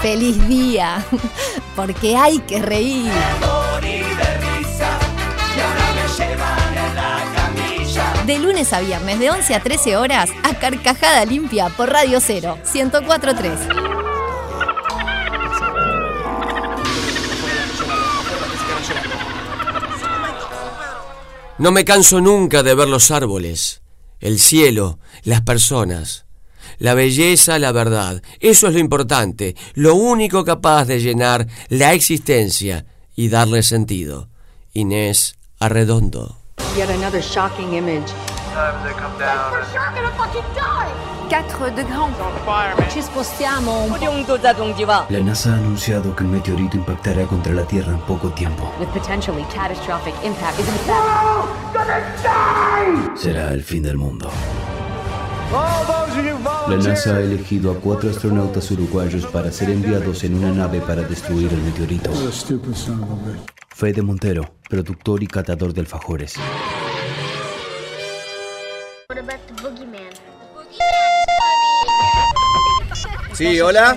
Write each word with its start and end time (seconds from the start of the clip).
feliz 0.00 0.48
día, 0.48 1.04
porque 1.76 2.16
hay 2.16 2.38
que 2.40 2.60
reír. 2.60 3.10
De 8.26 8.38
lunes 8.38 8.72
a 8.72 8.80
viernes, 8.80 9.18
de 9.18 9.30
11 9.30 9.54
a 9.54 9.60
13 9.60 9.96
horas, 9.96 10.30
a 10.42 10.54
Carcajada 10.54 11.24
Limpia 11.24 11.68
por 11.70 11.90
Radio 11.90 12.20
Cero, 12.20 12.58
1043. 12.72 13.58
No 21.58 21.72
me 21.72 21.84
canso 21.84 22.20
nunca 22.20 22.62
de 22.62 22.74
ver 22.74 22.88
los 22.88 23.10
árboles, 23.10 23.82
el 24.20 24.38
cielo, 24.38 24.98
las 25.24 25.42
personas. 25.42 26.24
La 26.80 26.94
belleza, 26.94 27.58
la 27.58 27.72
verdad. 27.72 28.22
Eso 28.40 28.66
es 28.66 28.72
lo 28.72 28.78
importante, 28.80 29.54
lo 29.74 29.94
único 29.94 30.44
capaz 30.44 30.86
de 30.86 30.98
llenar 30.98 31.46
la 31.68 31.92
existencia 31.92 32.86
y 33.14 33.28
darle 33.28 33.62
sentido. 33.62 34.28
Inés 34.72 35.36
Arredondo. 35.58 36.38
Yet 36.74 36.88
another 36.88 37.20
shocking 37.20 37.74
image. 37.74 38.10
Ci 42.88 43.02
spostiamo 43.02 43.82
un 43.82 44.26
La 45.10 45.20
NASA 45.20 45.50
ha 45.50 45.56
anunciado 45.56 46.16
que 46.16 46.24
un 46.24 46.30
meteorito 46.30 46.78
impactará 46.78 47.26
contra 47.26 47.52
la 47.52 47.64
Tierra 47.64 47.92
en 47.92 48.00
poco 48.00 48.30
tiempo. 48.30 48.72
With 48.80 48.88
potentially 48.88 49.44
catastrophic 49.54 50.14
impact. 50.24 50.58
Será 53.16 53.52
el 53.52 53.62
fin 53.62 53.82
del 53.82 53.98
mundo. 53.98 54.30
La 55.50 56.76
NASA 56.76 57.16
ha 57.16 57.20
elegido 57.20 57.72
a 57.72 57.80
cuatro 57.80 58.10
astronautas 58.10 58.70
uruguayos 58.70 59.26
para 59.26 59.50
ser 59.50 59.70
enviados 59.70 60.22
en 60.22 60.36
una 60.36 60.52
nave 60.52 60.80
para 60.80 61.02
destruir 61.02 61.52
el 61.52 61.60
meteorito. 61.62 62.12
Fede 63.70 64.02
Montero, 64.02 64.54
productor 64.68 65.22
y 65.24 65.26
catador 65.26 65.74
de 65.74 65.80
alfajores. 65.80 66.34
Sí, 73.32 73.60
hola. 73.60 73.96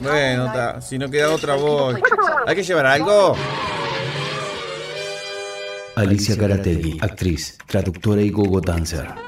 Bueno, 0.00 0.46
ta, 0.46 0.80
si 0.80 0.98
no 0.98 1.08
queda 1.08 1.30
otra 1.30 1.54
voz. 1.54 1.96
¿Hay 2.46 2.56
que 2.56 2.64
llevar 2.64 2.86
algo? 2.86 3.36
Alicia 5.94 6.34
Garategui, 6.34 6.98
actriz, 7.00 7.58
traductora 7.66 8.22
y 8.22 8.30
gogo 8.30 8.60
dancer. 8.60 9.27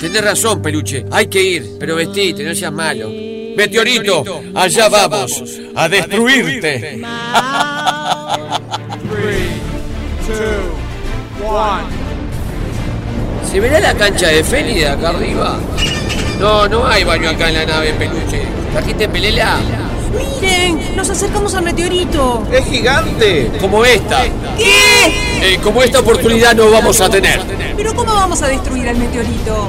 Tenés 0.00 0.24
razón, 0.24 0.62
peluche. 0.62 1.04
Hay 1.10 1.26
que 1.26 1.42
ir, 1.42 1.76
pero 1.78 1.96
vestite, 1.96 2.42
no 2.42 2.54
seas 2.54 2.72
malo. 2.72 3.10
Meteorito, 3.54 4.42
allá 4.54 4.88
vamos 4.88 5.42
a 5.74 5.88
destruirte. 5.88 6.98
¿Se 13.50 13.60
verá 13.60 13.80
la 13.80 13.94
cancha 13.94 14.28
de 14.28 14.42
Feli 14.42 14.74
de 14.74 14.88
acá 14.88 15.10
arriba? 15.10 15.58
No, 16.38 16.66
no 16.66 16.86
hay 16.86 17.04
baño 17.04 17.28
acá 17.28 17.48
en 17.48 17.54
la 17.54 17.66
nave, 17.66 17.92
peluche. 17.92 18.42
¿Trajiste 18.72 19.08
pelela? 19.08 19.58
¡Miren! 20.40 20.96
¡Nos 20.96 21.10
acercamos 21.10 21.54
al 21.54 21.64
meteorito! 21.64 22.46
¡Es 22.50 22.64
gigante! 22.64 23.50
Como 23.60 23.84
esta. 23.84 24.24
¿Qué? 24.56 25.06
Eh, 25.42 25.58
como 25.62 25.82
esta 25.82 26.00
oportunidad 26.00 26.54
no 26.54 26.70
vamos 26.70 27.00
a 27.00 27.10
tener. 27.10 27.40
¿Pero 27.76 27.94
cómo 27.94 28.14
vamos 28.14 28.40
a 28.42 28.48
destruir 28.48 28.88
al 28.88 28.96
meteorito? 28.96 29.68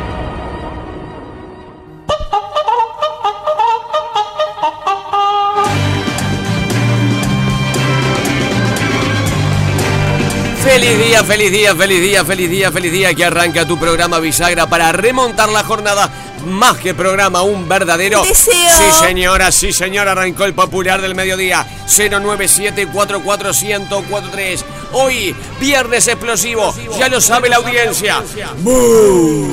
Feliz 10.81 11.05
día, 11.05 11.23
feliz 11.23 11.51
día, 11.51 11.75
feliz 11.75 12.01
día, 12.01 12.25
feliz 12.25 12.49
día, 12.49 12.71
feliz 12.71 12.91
día 12.91 13.13
que 13.13 13.23
arranca 13.23 13.67
tu 13.67 13.77
programa 13.77 14.17
Bisagra 14.17 14.67
para 14.67 14.91
remontar 14.91 15.47
la 15.49 15.63
jornada. 15.63 16.09
Más 16.47 16.79
que 16.79 16.95
programa, 16.95 17.43
un 17.43 17.69
verdadero. 17.69 18.23
Deseo. 18.23 18.55
Sí, 18.55 18.85
señora, 18.99 19.51
sí, 19.51 19.73
señora, 19.73 20.13
arrancó 20.13 20.45
el 20.45 20.55
popular 20.55 20.99
del 20.99 21.13
mediodía. 21.13 21.67
097-44143. 21.85 24.63
Hoy, 24.93 25.35
viernes 25.59 26.07
explosivo, 26.07 26.73
ya 26.97 27.09
lo 27.09 27.21
sabe 27.21 27.47
la 27.47 27.57
audiencia. 27.57 28.23
¡Bú! 28.61 29.51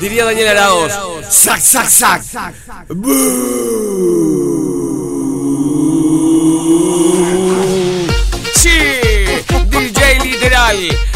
Diría 0.00 0.24
Daniel 0.24 0.48
Araoz. 0.48 0.92
¡Sac, 1.28 1.60
sac, 1.60 1.90
sac! 1.90 2.22
¡Bú! 2.88 4.39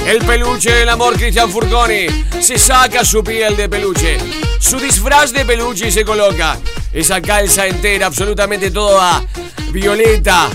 El 0.07 0.25
peluche 0.25 0.73
del 0.73 0.89
amor 0.89 1.17
Cristian 1.17 1.51
Furconi 1.51 2.07
se 2.41 2.59
saca 2.59 3.05
su 3.05 3.23
piel 3.23 3.55
de 3.55 3.69
peluche, 3.69 4.17
su 4.59 4.79
disfraz 4.79 5.35
de 5.35 5.45
peluche 5.45 5.89
y 5.89 5.93
se 5.93 6.03
coloca 6.03 6.59
esa 6.91 7.21
calza 7.21 7.67
entera, 7.67 8.07
absolutamente 8.07 8.71
toda 8.71 9.23
violeta, 9.71 10.49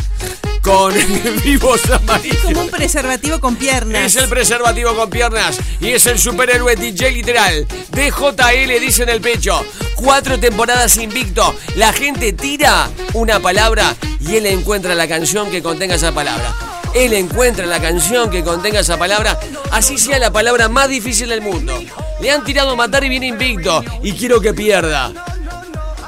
con 0.64 0.92
vivos 1.44 1.82
amarillos. 1.92 2.42
Como 2.42 2.62
un 2.62 2.70
preservativo 2.72 3.40
con 3.40 3.56
piernas. 3.58 4.02
Es 4.02 4.16
el 4.16 4.28
preservativo 4.28 4.96
con 4.96 5.10
piernas 5.12 5.60
y 5.80 5.90
es 5.90 6.08
el 6.08 6.18
superhéroe 6.18 6.76
DJ 6.76 7.12
literal. 7.12 7.68
DJL 7.92 8.80
dice 8.82 9.04
en 9.04 9.10
el 9.10 9.22
pecho. 9.22 9.64
Cuatro 9.94 10.40
temporadas 10.40 10.98
invicto. 10.98 11.56
La 11.76 11.94
gente 11.94 12.34
tira 12.34 12.90
una 13.14 13.40
palabra 13.40 13.96
y 14.20 14.38
él 14.38 14.48
encuentra 14.48 14.96
la 14.96 15.08
canción 15.08 15.52
que 15.52 15.62
contenga 15.62 15.94
esa 15.94 16.12
palabra. 16.12 16.69
Él 16.94 17.14
encuentra 17.14 17.66
la 17.66 17.82
canción 17.82 18.30
que 18.30 18.44
contenga 18.44 18.80
esa 18.80 18.98
palabra, 18.98 19.40
así 19.72 19.98
sea 19.98 20.20
la 20.20 20.32
palabra 20.32 20.70
más 20.70 20.90
difícil 20.90 21.30
del 21.30 21.42
mundo. 21.42 21.74
Le 22.22 22.32
han 22.32 22.44
tirado 22.44 22.72
a 22.72 22.76
matar 22.76 23.04
y 23.04 23.10
viene 23.10 23.28
invicto. 23.28 23.84
Y 24.04 24.14
quiero 24.14 24.42
que 24.42 24.54
pierda. 24.54 25.14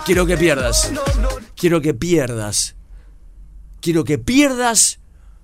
Quiero 0.05 0.25
que 0.25 0.37
pierdas. 0.37 0.91
Quiero 1.55 1.81
que 1.81 1.93
pierdas. 1.93 2.75
Quiero 3.79 4.03
que 4.03 4.17
pierdas 4.17 4.99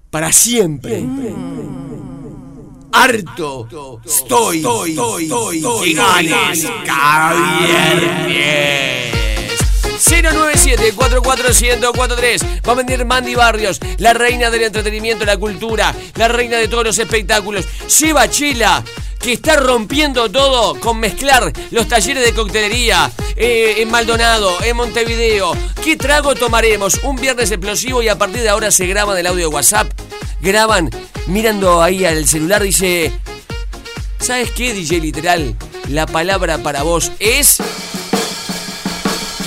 para 0.10 0.32
siempre. 0.32 1.06
Harto 2.92 3.68
estoy, 4.04 4.58
estoy. 4.58 5.96
097-44143 10.22 12.68
Va 12.68 12.72
a 12.72 12.76
venir 12.76 13.06
Mandy 13.06 13.36
Barrios, 13.36 13.80
la 13.98 14.14
reina 14.14 14.50
del 14.50 14.64
entretenimiento, 14.64 15.26
la 15.26 15.38
cultura, 15.38 15.94
la 16.16 16.28
reina 16.28 16.58
de 16.58 16.68
todos 16.68 16.84
los 16.84 16.98
espectáculos. 16.98 17.68
Lleva 18.00 18.28
Chila, 18.30 18.84
que 19.20 19.34
está 19.34 19.58
rompiendo 19.58 20.32
todo 20.32 20.80
con 20.80 21.00
mezclar 21.00 21.54
los 21.72 21.88
talleres 21.88 22.26
de 22.26 22.34
coctelería 22.34 23.12
eh, 23.36 23.76
en 23.78 23.92
Maldonado, 23.92 24.58
en 24.64 24.76
Montevideo. 24.76 25.56
¿Qué 25.84 25.96
trago 25.96 26.34
tomaremos? 26.34 27.00
Un 27.04 27.18
viernes 27.18 27.52
explosivo 27.52 28.02
y 28.02 28.10
a 28.10 28.18
partir 28.18 28.42
de 28.42 28.50
ahora 28.50 28.72
se 28.72 28.88
graban 28.88 29.16
el 29.18 29.28
audio 29.28 29.50
de 29.50 29.56
WhatsApp. 29.56 29.88
Graban 30.42 30.90
mirando 31.28 31.82
ahí 31.82 32.06
al 32.06 32.28
celular, 32.28 32.64
dice... 32.64 33.12
¿Sabes 34.20 34.50
qué, 34.52 34.74
DJ 34.74 35.00
Literal? 35.00 35.56
La 35.90 36.08
palabra 36.08 36.58
para 36.58 36.84
vos 36.84 37.12
es... 37.20 37.62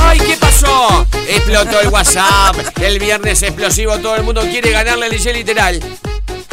¡Ay, 0.00 0.18
qué 0.18 0.36
pasó! 0.36 1.06
Explotó 1.28 1.80
el 1.80 1.88
WhatsApp. 1.88 2.56
El 2.80 2.98
viernes 2.98 3.42
explosivo, 3.42 3.98
todo 3.98 4.16
el 4.16 4.22
mundo 4.22 4.42
quiere 4.42 4.70
ganarle 4.70 5.06
al 5.06 5.12
DJ 5.12 5.32
literal. 5.32 5.80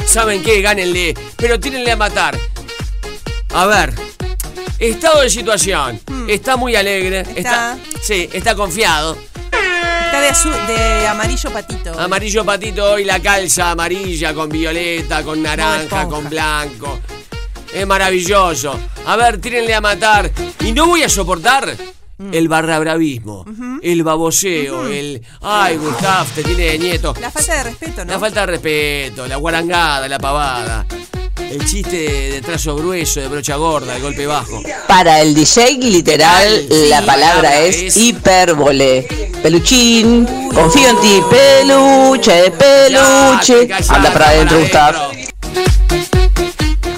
¿Saben 0.05 0.43
qué? 0.43 0.61
Gánenle. 0.61 1.13
Pero 1.37 1.59
tírenle 1.59 1.91
a 1.91 1.95
matar. 1.95 2.37
A 3.53 3.65
ver. 3.65 3.93
Estado 4.79 5.21
de 5.21 5.29
situación. 5.29 5.99
Está 6.27 6.57
muy 6.57 6.75
alegre. 6.75 7.25
Está. 7.35 7.77
Sí, 8.01 8.29
está 8.33 8.55
confiado. 8.55 9.17
Está 9.51 10.21
de, 10.21 10.27
azul, 10.29 10.53
de 10.67 11.07
amarillo 11.07 11.51
patito. 11.51 11.99
Amarillo 11.99 12.45
patito 12.45 12.93
hoy 12.93 13.03
la 13.03 13.19
calza 13.19 13.71
amarilla 13.71 14.33
con 14.33 14.49
violeta, 14.49 15.23
con 15.23 15.41
naranja, 15.41 16.07
con 16.07 16.29
blanco. 16.29 16.99
Es 17.73 17.87
maravilloso. 17.87 18.79
A 19.07 19.15
ver, 19.15 19.41
tírenle 19.41 19.73
a 19.73 19.81
matar. 19.81 20.29
Y 20.59 20.71
no 20.71 20.85
voy 20.85 21.03
a 21.03 21.09
soportar 21.09 21.75
el 22.31 22.47
barrabravismo, 22.47 23.45
el 23.81 24.03
baboseo, 24.03 24.87
el. 24.87 25.21
Ay, 25.41 25.77
Gustav, 25.77 26.27
te 26.33 26.43
tiene 26.43 26.63
de 26.63 26.79
nieto. 26.79 27.13
La 27.19 27.31
falta 27.31 27.55
de 27.57 27.63
respeto, 27.63 28.05
¿no? 28.05 28.11
La 28.13 28.19
falta 28.19 28.39
de 28.41 28.45
respeto, 28.47 29.27
la 29.27 29.35
guarangada, 29.37 30.07
la 30.07 30.19
pavada. 30.19 30.85
El 31.39 31.65
chiste 31.65 32.31
de 32.31 32.41
trazo 32.41 32.75
grueso, 32.75 33.19
de 33.19 33.27
brocha 33.27 33.55
gorda, 33.57 33.95
el 33.95 34.01
golpe 34.01 34.25
bajo. 34.25 34.61
Para 34.87 35.21
el 35.21 35.35
DJ 35.35 35.77
literal, 35.79 36.65
Sí, 36.69 36.87
la 36.89 37.05
palabra 37.05 37.59
es, 37.59 37.75
es- 37.77 37.97
hipérbole. 37.97 39.31
Peluchín, 39.43 40.25
confío 40.53 40.89
en 40.89 41.01
ti, 41.01 41.21
peluche, 41.29 42.51
peluche. 42.51 43.67
Ya, 43.67 43.77
Anda 43.93 44.13
para 44.13 44.29
adentro, 44.29 44.57
para 44.71 44.97
Gustav. 44.99 45.13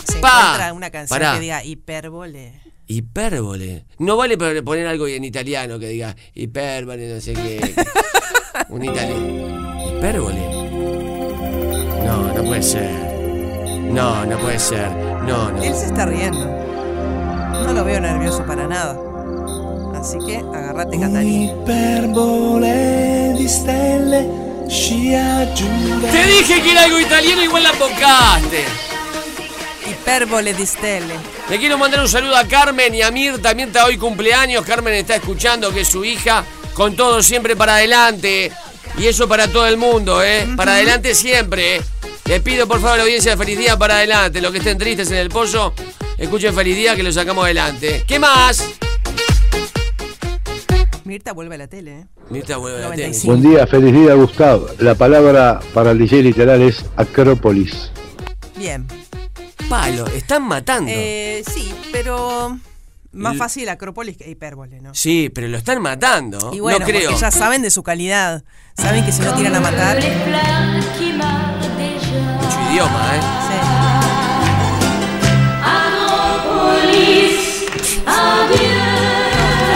Se 0.06 0.18
Pa. 0.20 0.42
encuentra 0.42 0.74
una 0.74 0.90
canción 0.90 1.20
Pará. 1.20 1.34
que 1.34 1.40
diga 1.42 1.64
hipérbole. 1.64 2.54
Hipérbole. 2.88 3.86
No 4.00 4.18
vale 4.18 4.38
poner 4.38 4.88
algo 4.88 5.08
en 5.08 5.24
italiano 5.24 5.80
que 5.80 5.90
diga 5.90 6.16
hipérbole, 6.34 7.14
no 7.14 7.22
sé 7.22 7.34
qué. 7.34 7.74
Un 8.70 8.86
italiano. 8.86 9.98
Hipérbole. 9.98 10.42
No, 12.06 12.34
no 12.34 12.44
puede 12.44 12.64
ser. 12.64 12.92
No, 13.92 14.26
no 14.26 14.38
puede 14.40 14.60
ser. 14.60 14.92
No, 14.92 15.52
no. 15.52 15.64
Él 15.64 15.74
se 15.74 15.86
está 15.86 16.06
riendo. 16.06 16.46
No 16.46 17.74
lo 17.74 17.84
veo 17.84 18.00
nervioso 18.00 18.46
para 18.46 18.68
nada. 18.68 18.98
Así 19.96 20.18
que 20.26 20.38
agárrate, 20.38 21.00
Catalina. 21.00 21.54
Iperbole 21.54 23.34
di 23.38 23.48
stelle. 23.48 24.46
Te 24.68 26.26
dije 26.28 26.62
que 26.62 26.72
era 26.72 26.84
algo 26.86 27.00
italiano, 27.00 27.44
igual 27.44 27.64
la 27.64 27.72
bocaste. 27.74 28.66
Hipérbole 30.06 30.54
di 30.54 30.68
stelle. 30.68 31.16
Le 31.50 31.58
quiero 31.58 31.80
mandar 31.80 32.00
un 32.00 32.08
saludo 32.08 32.38
a 32.38 32.44
Carmen 32.48 32.94
y 32.94 33.02
a 33.02 33.10
Mirta. 33.10 33.56
Mirta 33.56 33.86
hoy 33.86 33.98
cumpleaños. 33.98 34.64
Carmen 34.64 34.94
está 34.94 35.16
escuchando 35.16 35.74
que 35.74 35.82
es 35.82 35.88
su 35.88 36.06
hija. 36.06 36.46
Con 36.76 36.96
todo 36.96 37.24
siempre 37.24 37.56
para 37.56 37.78
adelante. 37.78 38.52
Y 39.00 39.08
eso 39.08 39.28
para 39.28 39.48
todo 39.48 39.66
el 39.66 39.78
mundo, 39.78 40.24
¿eh? 40.24 40.48
Para 40.56 40.76
adelante 40.76 41.16
siempre. 41.16 41.78
¿eh? 41.78 41.82
Le 42.26 42.40
pido 42.40 42.68
por 42.68 42.78
favor 42.78 42.94
a 42.94 42.98
la 42.98 43.04
audiencia 43.04 43.36
feliz 43.36 43.58
día 43.58 43.78
para 43.78 43.96
adelante. 43.96 44.42
Los 44.42 44.52
que 44.52 44.60
estén 44.60 44.78
tristes 44.78 45.10
en 45.10 45.18
el 45.18 45.30
pozo, 45.30 45.74
escuchen 46.20 46.54
feliz 46.54 46.76
día 46.76 46.96
que 46.96 47.02
lo 47.02 47.12
sacamos 47.12 47.44
adelante. 47.44 48.04
¿Qué 48.08 48.20
más? 48.20 48.64
Mirta 51.04 51.34
vuelve 51.34 51.56
a 51.56 51.58
la 51.58 51.68
tele, 51.68 52.02
¿eh? 52.02 52.06
Mirta 52.30 52.58
vuelve 52.58 52.78
a 52.78 52.82
la 52.82 52.90
95. 52.90 53.22
tele. 53.22 53.42
Buen 53.42 53.56
día, 53.56 53.66
feliz 53.68 53.92
día 53.92 54.14
Gustavo. 54.14 54.68
La 54.78 54.94
palabra 54.94 55.60
para 55.74 55.92
el 55.92 55.98
DJ 55.98 56.22
literal 56.22 56.62
es 56.62 56.86
Acrópolis. 56.96 57.92
Bien. 58.56 58.86
Palo, 59.70 60.08
están 60.08 60.44
matando. 60.44 60.92
Eh, 60.94 61.44
sí, 61.54 61.74
pero 61.92 62.58
más 63.14 63.38
fácil 63.38 63.68
Acrópolis 63.70 64.18
que 64.18 64.30
hipérbole, 64.30 64.82
¿no? 64.82 64.94
Sí, 64.94 65.32
pero 65.34 65.48
lo 65.48 65.58
están 65.58 65.82
matando. 65.82 66.52
Y 66.54 66.60
bueno, 66.60 66.80
no 66.80 66.86
creo. 66.86 67.10
porque 67.10 67.22
ya 67.22 67.32
saben 67.32 67.62
de 67.62 67.72
su 67.72 67.82
calidad. 67.84 68.44
Saben 68.78 69.06
que 69.06 69.12
si 69.12 69.22
no 69.22 69.34
tiran 69.34 69.56
a 69.56 69.60
matar. 69.60 69.98
Mucho 72.42 72.72
idioma, 72.72 73.16
¿eh? 73.16 73.20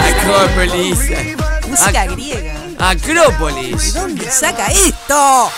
Acrópolis. 0.10 0.98
Música 1.68 2.06
Ac- 2.06 2.12
griega. 2.16 2.54
Acrópolis. 2.80 3.94
¿De 3.94 4.00
dónde 4.00 4.32
saca 4.32 4.68
esto? 4.68 5.52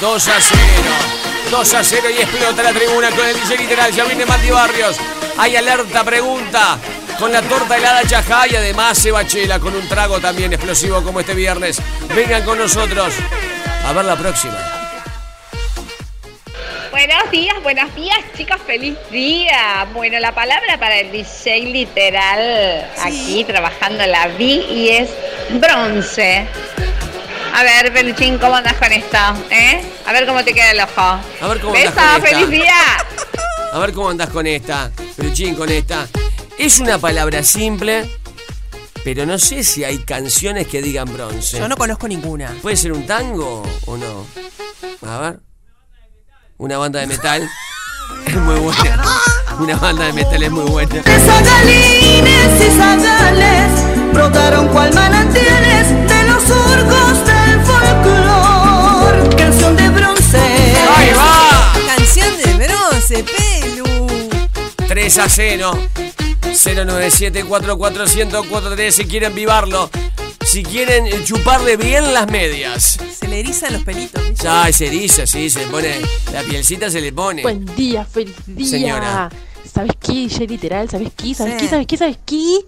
2 0.00 0.28
a 0.28 0.40
0. 0.40 0.60
2 1.50 1.74
a 1.74 1.82
0 1.82 2.10
y 2.10 2.20
explota 2.20 2.62
la 2.62 2.72
tribuna 2.72 3.10
con 3.10 3.26
el 3.26 3.34
DJ 3.34 3.56
literal. 3.56 3.92
Ya 3.92 4.04
viene 4.04 4.26
Mati 4.26 4.50
Barrios. 4.50 4.96
Hay 5.38 5.56
alerta, 5.56 6.04
pregunta. 6.04 6.78
Con 7.18 7.32
la 7.32 7.42
torta 7.42 7.76
helada 7.76 8.02
chajá 8.06 8.46
y 8.48 8.56
además 8.56 8.98
se 8.98 9.10
bachela 9.10 9.58
con 9.58 9.74
un 9.74 9.88
trago 9.88 10.20
también 10.20 10.52
explosivo 10.52 11.02
como 11.02 11.20
este 11.20 11.34
viernes. 11.34 11.80
Vengan 12.14 12.44
con 12.44 12.58
nosotros. 12.58 13.14
A 13.86 13.92
ver 13.92 14.04
la 14.04 14.16
próxima. 14.16 14.58
Buenos 16.90 17.30
días, 17.30 17.62
buenos 17.62 17.94
días, 17.94 18.18
chicos, 18.36 18.60
feliz 18.66 18.96
día. 19.10 19.86
Bueno, 19.94 20.18
la 20.18 20.34
palabra 20.34 20.78
para 20.78 20.98
el 20.98 21.12
DJ 21.12 21.60
literal 21.66 22.90
aquí 23.02 23.44
trabajando 23.44 24.04
la 24.06 24.26
vi 24.28 24.64
y 24.70 24.88
es 24.90 25.10
bronce. 25.50 26.46
A 27.54 27.62
ver, 27.62 27.92
Peluchín, 27.92 28.38
¿cómo 28.38 28.54
andas 28.56 28.74
con 28.74 28.92
esto? 28.92 29.18
¿Eh? 29.50 29.82
A 30.06 30.12
ver 30.12 30.26
cómo 30.26 30.44
te 30.44 30.54
queda 30.54 30.70
el 30.70 30.80
ojo. 30.80 31.00
A 31.00 31.48
ver 31.48 31.60
cómo 31.60 31.74
andás 31.74 31.92
con 31.94 32.14
esta. 32.14 32.20
feliz 32.20 32.48
día. 32.50 32.74
A 33.72 33.78
ver 33.78 33.92
cómo 33.92 34.10
andás 34.10 34.28
con 34.30 34.46
esta. 34.46 34.90
Peluchín 35.16 35.54
con 35.54 35.68
esta. 35.70 36.06
Es 36.58 36.78
una 36.78 36.98
palabra 36.98 37.42
simple, 37.42 38.08
pero 39.04 39.26
no 39.26 39.38
sé 39.38 39.64
si 39.64 39.84
hay 39.84 39.98
canciones 39.98 40.66
que 40.68 40.82
digan 40.82 41.12
bronce. 41.12 41.58
Yo 41.58 41.68
no 41.68 41.76
conozco 41.76 42.06
ninguna. 42.08 42.54
¿Puede 42.62 42.76
ser 42.76 42.92
un 42.92 43.06
tango 43.06 43.62
o 43.86 43.96
no? 43.96 44.26
A 45.08 45.18
ver. 45.18 45.40
Una 46.58 46.78
banda 46.78 47.00
de 47.00 47.06
metal. 47.06 47.48
Es 48.26 48.34
muy 48.34 48.56
buena. 48.56 49.04
Una 49.58 49.76
banda 49.76 50.04
de 50.06 50.12
metal 50.14 50.42
es 50.42 50.50
muy 50.50 50.70
buena. 50.70 51.02
Zagalines 51.02 52.60
y 52.60 52.70
zagales 52.78 54.12
brotaron 54.12 54.68
cual 54.68 54.92
manantiales 54.94 55.88
de 56.08 56.22
los 56.24 56.42
surcos 56.42 57.27
Canción 59.36 59.76
de 59.76 59.88
bronce. 59.90 60.38
¡Ahí 60.38 61.10
va! 61.16 61.72
Canción 61.96 62.36
de 62.36 62.66
bronce, 62.66 63.24
pelu. 63.24 63.84
3 64.88 65.18
a 65.18 65.28
0. 65.28 65.78
097-44143 66.42 68.90
si 68.90 69.04
quieren 69.06 69.34
vivarlo. 69.34 69.90
Si 70.44 70.62
quieren 70.62 71.06
eh, 71.06 71.22
chuparle 71.24 71.76
bien 71.76 72.12
las 72.14 72.30
medias. 72.30 72.98
Se 73.18 73.28
le 73.28 73.40
erizan 73.40 73.72
los 73.74 73.82
pelitos. 73.82 74.22
¿viste? 74.28 74.44
Ya, 74.44 74.72
se 74.72 74.86
eriza, 74.86 75.26
sí, 75.26 75.50
se 75.50 75.58
le 75.60 75.66
pone. 75.66 75.96
La 76.32 76.40
pielcita 76.42 76.88
se 76.90 77.00
le 77.02 77.12
pone. 77.12 77.42
Buen 77.42 77.66
día, 77.76 78.04
feliz 78.04 78.34
día. 78.46 78.66
Señora. 78.66 79.28
¿Sabes 79.72 79.92
qué, 80.00 80.12
DJ 80.12 80.46
literal? 80.46 80.88
¿Sabes 80.88 81.10
qué? 81.16 81.34
¿Sabes 81.34 81.54
Sí. 81.54 81.60
qué? 81.60 81.68
¿Sabes 81.68 81.86
qué? 81.86 81.96
¿Sabes 81.98 82.18
qué? 82.24 82.60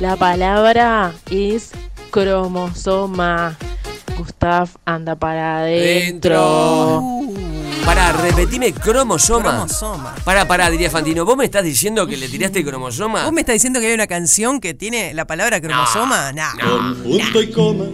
La 0.00 0.16
palabra 0.16 1.12
es 1.30 1.70
cromosoma. 2.10 3.56
Gustav 4.18 4.68
anda 4.84 5.14
para 5.14 5.60
adentro. 5.60 7.00
Pará, 7.84 8.12
repetime 8.12 8.72
cromosoma. 8.72 9.50
Cromosoma. 9.50 10.14
Pará, 10.24 10.46
pará, 10.46 10.68
diría 10.70 10.90
Fantino. 10.90 11.24
¿Vos 11.24 11.36
me 11.36 11.44
estás 11.44 11.62
diciendo 11.62 12.04
que 12.06 12.16
le 12.16 12.28
tiraste 12.28 12.64
cromosoma? 12.64 13.24
¿Vos 13.24 13.32
me 13.32 13.42
estás 13.42 13.54
diciendo 13.54 13.78
que 13.78 13.86
hay 13.86 13.94
una 13.94 14.08
canción 14.08 14.60
que 14.60 14.74
tiene 14.74 15.14
la 15.14 15.26
palabra 15.26 15.60
cromosoma? 15.60 16.32
No. 16.32 16.42
Con 16.60 16.96
punto 16.96 17.40
y 17.40 17.50
coma 17.52 17.84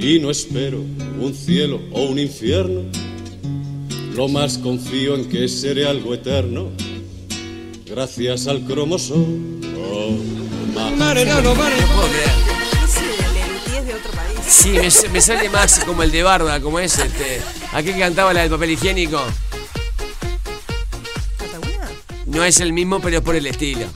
y 0.00 0.20
no 0.20 0.30
espero 0.30 0.78
un 0.78 1.34
cielo 1.34 1.80
o 1.92 2.04
un 2.04 2.18
infierno. 2.20 2.82
Lo 4.14 4.28
más 4.28 4.56
confío 4.58 5.16
en 5.16 5.28
que 5.28 5.48
seré 5.48 5.86
algo 5.86 6.14
eterno, 6.14 6.70
gracias 7.86 8.46
al 8.46 8.64
cromosoma. 8.64 9.26
No 11.42 11.54
puedo 11.54 12.08
creer. 12.08 12.47
Sí, 14.48 14.70
me, 14.70 14.88
me 15.10 15.20
sale 15.20 15.50
más 15.50 15.80
como 15.80 16.02
el 16.02 16.10
de 16.10 16.22
Barba, 16.22 16.58
como 16.60 16.78
es 16.80 16.98
este. 16.98 17.42
Aquel 17.72 17.94
que 17.94 18.00
cantaba 18.00 18.32
la 18.32 18.40
del 18.40 18.50
papel 18.50 18.70
higiénico. 18.70 19.22
No 22.24 22.44
es 22.44 22.60
el 22.60 22.72
mismo, 22.72 23.00
pero 23.00 23.18
es 23.18 23.22
por 23.22 23.36
el 23.36 23.46
estilo. 23.46 23.86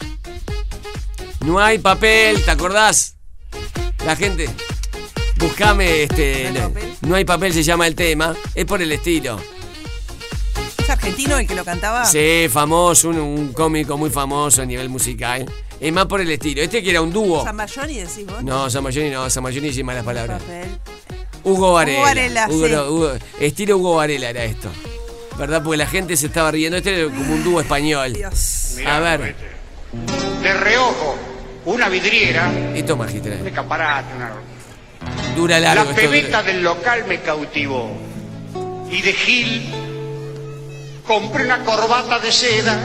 No 1.40 1.59
hay 1.59 1.78
papel, 1.78 2.44
¿te 2.44 2.50
acordás? 2.50 3.16
La 4.04 4.14
gente. 4.14 4.49
Buscame 5.37 6.04
este. 6.04 6.50
No, 6.52 6.73
no 7.09 7.14
hay 7.14 7.25
papel, 7.25 7.52
se 7.54 7.62
llama 7.62 7.87
el 7.87 7.94
tema. 7.94 8.35
Es 8.54 8.66
por 8.66 8.82
el 8.82 8.92
estilo. 8.92 9.40
Argentino 10.92 11.38
el 11.38 11.46
que 11.46 11.54
lo 11.54 11.64
cantaba? 11.64 12.04
Sí, 12.04 12.46
famoso, 12.50 13.08
un, 13.08 13.18
un 13.18 13.52
cómico 13.52 13.96
muy 13.99 14.11
famoso 14.11 14.62
a 14.62 14.64
nivel 14.66 14.88
musical. 14.88 15.44
Es 15.80 15.92
más 15.92 16.06
por 16.06 16.20
el 16.20 16.30
estilo. 16.30 16.62
Este 16.62 16.82
que 16.82 16.90
era 16.90 17.00
un 17.02 17.12
dúo. 17.12 17.42
Zamballoni 17.44 17.94
decís 17.99 18.26
vos. 18.26 18.42
No, 18.42 18.70
Samayoni 18.70 19.11
no, 19.11 19.28
Samayoni 19.28 19.72
sin 19.72 19.84
malas 19.87 20.04
palabras. 20.04 20.40
Papel. 20.42 20.68
Hugo 21.44 21.72
Varela. 21.72 21.99
Hugo 21.99 22.02
Varela, 22.06 22.49
Hugo- 22.49 22.66
sí. 22.66 22.72
no, 22.72 22.82
Hugo- 22.90 23.18
estilo 23.40 23.76
Hugo 23.78 23.96
Varela 23.96 24.30
era 24.30 24.44
esto. 24.44 24.68
¿Verdad? 25.38 25.62
Porque 25.62 25.78
la 25.78 25.87
gente 25.87 26.16
se 26.16 26.26
estaba 26.26 26.50
riendo. 26.52 26.76
Este 26.76 27.00
era 27.00 27.04
como 27.12 27.32
un 27.34 27.42
dúo 27.42 27.61
español. 27.61 28.12
A 28.87 29.00
ver, 29.00 29.34
De 30.42 30.54
reojo, 30.54 31.16
una 31.64 31.88
vidriera, 31.88 32.52
esto 32.75 32.92
es 32.92 32.99
magistral. 32.99 33.38
un 33.40 33.46
escaparate, 33.49 34.14
una... 34.16 34.32
Dura 35.34 35.58
largo. 35.58 35.84
La 35.84 35.90
dura- 35.90 35.96
pebeta 36.02 36.42
del 36.42 36.62
local 36.62 37.04
me 37.08 37.20
cautivó. 37.22 37.90
Y 38.90 39.00
de 39.02 39.12
Gil 39.14 39.75
compré 41.06 41.44
una 41.44 41.64
corbata 41.64 42.18
de 42.18 42.32
seda 42.32 42.78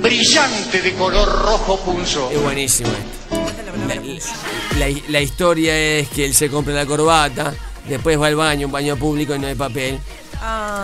brillante 0.00 0.82
de 0.82 0.92
color 0.94 1.28
rojo 1.42 1.78
punzo. 1.80 2.30
Es 2.30 2.42
buenísimo 2.42 2.90
esto. 2.90 3.52
La, 4.78 4.86
la- 4.88 5.00
la 5.08 5.20
historia 5.20 5.76
es 5.98 6.08
que 6.08 6.24
él 6.24 6.34
se 6.34 6.48
compra 6.48 6.74
la 6.74 6.86
corbata, 6.86 7.52
después 7.88 8.18
va 8.20 8.26
al 8.26 8.36
baño, 8.36 8.66
un 8.66 8.72
baño 8.72 8.96
público 8.96 9.34
y 9.34 9.38
no 9.38 9.46
hay 9.46 9.54
papel. 9.54 9.98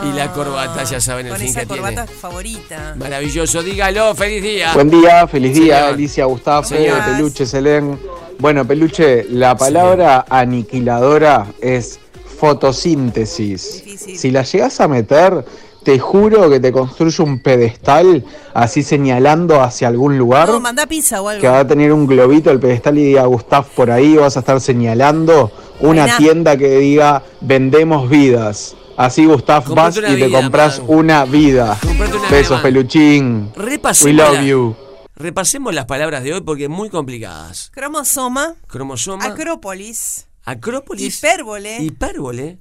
y 0.05 0.13
la 0.17 0.31
corbata, 0.33 0.85
ya 0.85 1.01
saben 1.01 1.27
el 1.27 1.33
Con 1.33 1.41
fin 1.41 1.49
esa 1.51 1.61
que 1.61 1.67
corbata 1.67 2.05
tiene. 2.07 2.21
favorita. 2.21 2.95
Maravilloso, 2.97 3.63
dígalo, 3.63 4.15
feliz 4.15 4.43
día. 4.43 4.73
Buen 4.75 4.89
día, 4.91 5.27
feliz 5.27 5.53
día, 5.55 5.79
Señor. 5.79 5.95
Alicia, 5.95 6.25
Gustavo, 6.27 6.65
Señor. 6.65 7.05
Peluche, 7.05 7.45
Selén. 7.47 7.99
Bueno, 8.39 8.65
Peluche, 8.65 9.25
la 9.31 9.57
palabra 9.57 10.27
aniquiladora 10.31 11.47
es 11.61 11.99
fotosíntesis. 12.38 13.85
Si 14.16 14.30
la 14.30 14.42
llegas 14.42 14.80
a 14.80 14.88
meter, 14.88 15.45
te 15.85 15.99
juro 15.99 16.50
que 16.50 16.61
te 16.61 16.73
construye 16.73 17.23
un 17.23 17.40
pedestal 17.40 18.25
así 18.54 18.83
señalando 18.83 19.62
hacia 19.62 19.88
algún 19.88 20.18
lugar. 20.18 20.49
No, 20.49 20.61
mandá 20.61 20.87
pizza 20.87 21.21
o 21.23 21.28
algo. 21.28 21.40
que 21.40 21.49
va 21.49 21.61
a 21.61 21.66
tener 21.66 21.92
un 21.92 22.07
globito 22.07 22.50
el 22.50 22.61
pedestal 22.61 22.99
y 22.99 23.04
diga 23.04 23.25
Gustav 23.26 23.66
por 23.75 23.90
ahí, 23.90 24.16
vas 24.16 24.37
a 24.37 24.40
estar 24.40 24.61
señalando 24.61 25.50
una 25.80 26.02
Buena. 26.02 26.16
tienda 26.18 26.57
que 26.57 26.78
diga 26.78 27.23
vendemos 27.40 28.09
vidas. 28.11 28.75
Así 28.97 29.26
Gustav 29.26 29.64
vas 29.75 29.97
y 29.97 30.00
te 30.00 30.14
vida, 30.16 30.40
compras 30.40 30.80
man. 30.80 30.87
una 30.88 31.25
vida. 31.25 31.78
Comprate 31.80 32.16
una 32.16 32.28
Besos, 32.28 32.50
vida. 32.57 32.62
peluchín. 32.62 33.52
Repasemos 33.54 34.04
We 34.04 34.12
love 34.12 34.35
la- 34.35 34.42
you. 34.45 34.76
Repasemos 35.14 35.75
las 35.75 35.87
palabras 35.87 36.23
de 36.23 36.35
hoy 36.35 36.40
porque 36.42 36.68
muy 36.68 36.90
complicadas. 36.90 37.71
Cromosoma. 37.75 38.54
Cromosoma, 38.68 39.25
Acrópolis. 39.25 40.28
Acrópolis, 40.50 41.19
Hipérbole. 41.19 41.78
Hipérbole, 41.83 42.59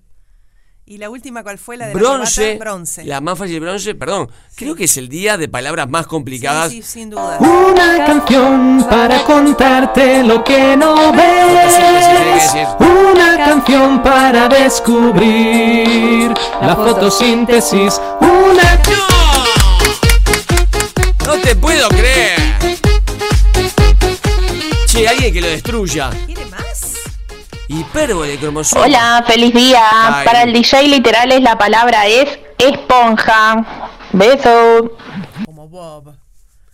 Y 0.86 0.98
la 0.98 1.10
última, 1.10 1.44
¿cuál 1.44 1.58
fue? 1.58 1.76
La 1.78 1.88
de 1.88 1.94
la 1.94 2.00
bronce, 2.00 2.42
corbata? 2.42 2.60
Bronce. 2.64 3.04
la 3.06 3.20
más 3.22 3.38
fácil 3.38 3.60
bronce, 3.60 3.94
perdón. 3.96 4.30
Creo 4.56 4.76
que 4.76 4.86
es 4.86 4.96
el 4.98 5.10
día 5.10 5.38
de 5.38 5.48
palabras 5.50 5.90
más 5.90 6.08
complicadas. 6.08 6.72
Sí, 6.72 6.82
sin 6.82 7.10
duda. 7.10 7.38
Una 7.40 8.06
canción 8.06 8.86
para 8.90 9.24
contarte 9.24 10.24
lo 10.24 10.44
que 10.44 10.78
no 10.78 11.12
ves. 11.14 11.76
Una 12.80 13.38
canción 13.38 14.02
para 14.02 14.48
descubrir 14.48 16.34
la 16.62 16.76
fotosíntesis. 16.76 18.00
Una 18.22 18.82
No 21.26 21.34
te 21.42 21.56
puedo 21.56 21.90
creer. 21.90 22.38
Che, 24.88 25.08
alguien 25.08 25.34
que 25.34 25.42
lo 25.42 25.48
destruya. 25.48 26.10
Hipérbole, 27.70 28.38
cromosoma. 28.38 28.86
Hola, 28.86 29.24
feliz 29.28 29.54
día. 29.54 29.82
Ay. 30.20 30.26
Para 30.26 30.44
el 30.44 30.54
DJ 30.54 30.88
literales 30.88 31.42
la 31.42 31.58
palabra 31.58 32.08
es 32.08 32.40
esponja. 32.58 33.92
Beso. 34.14 34.96
Como 35.46 35.68
Bob. 35.68 36.16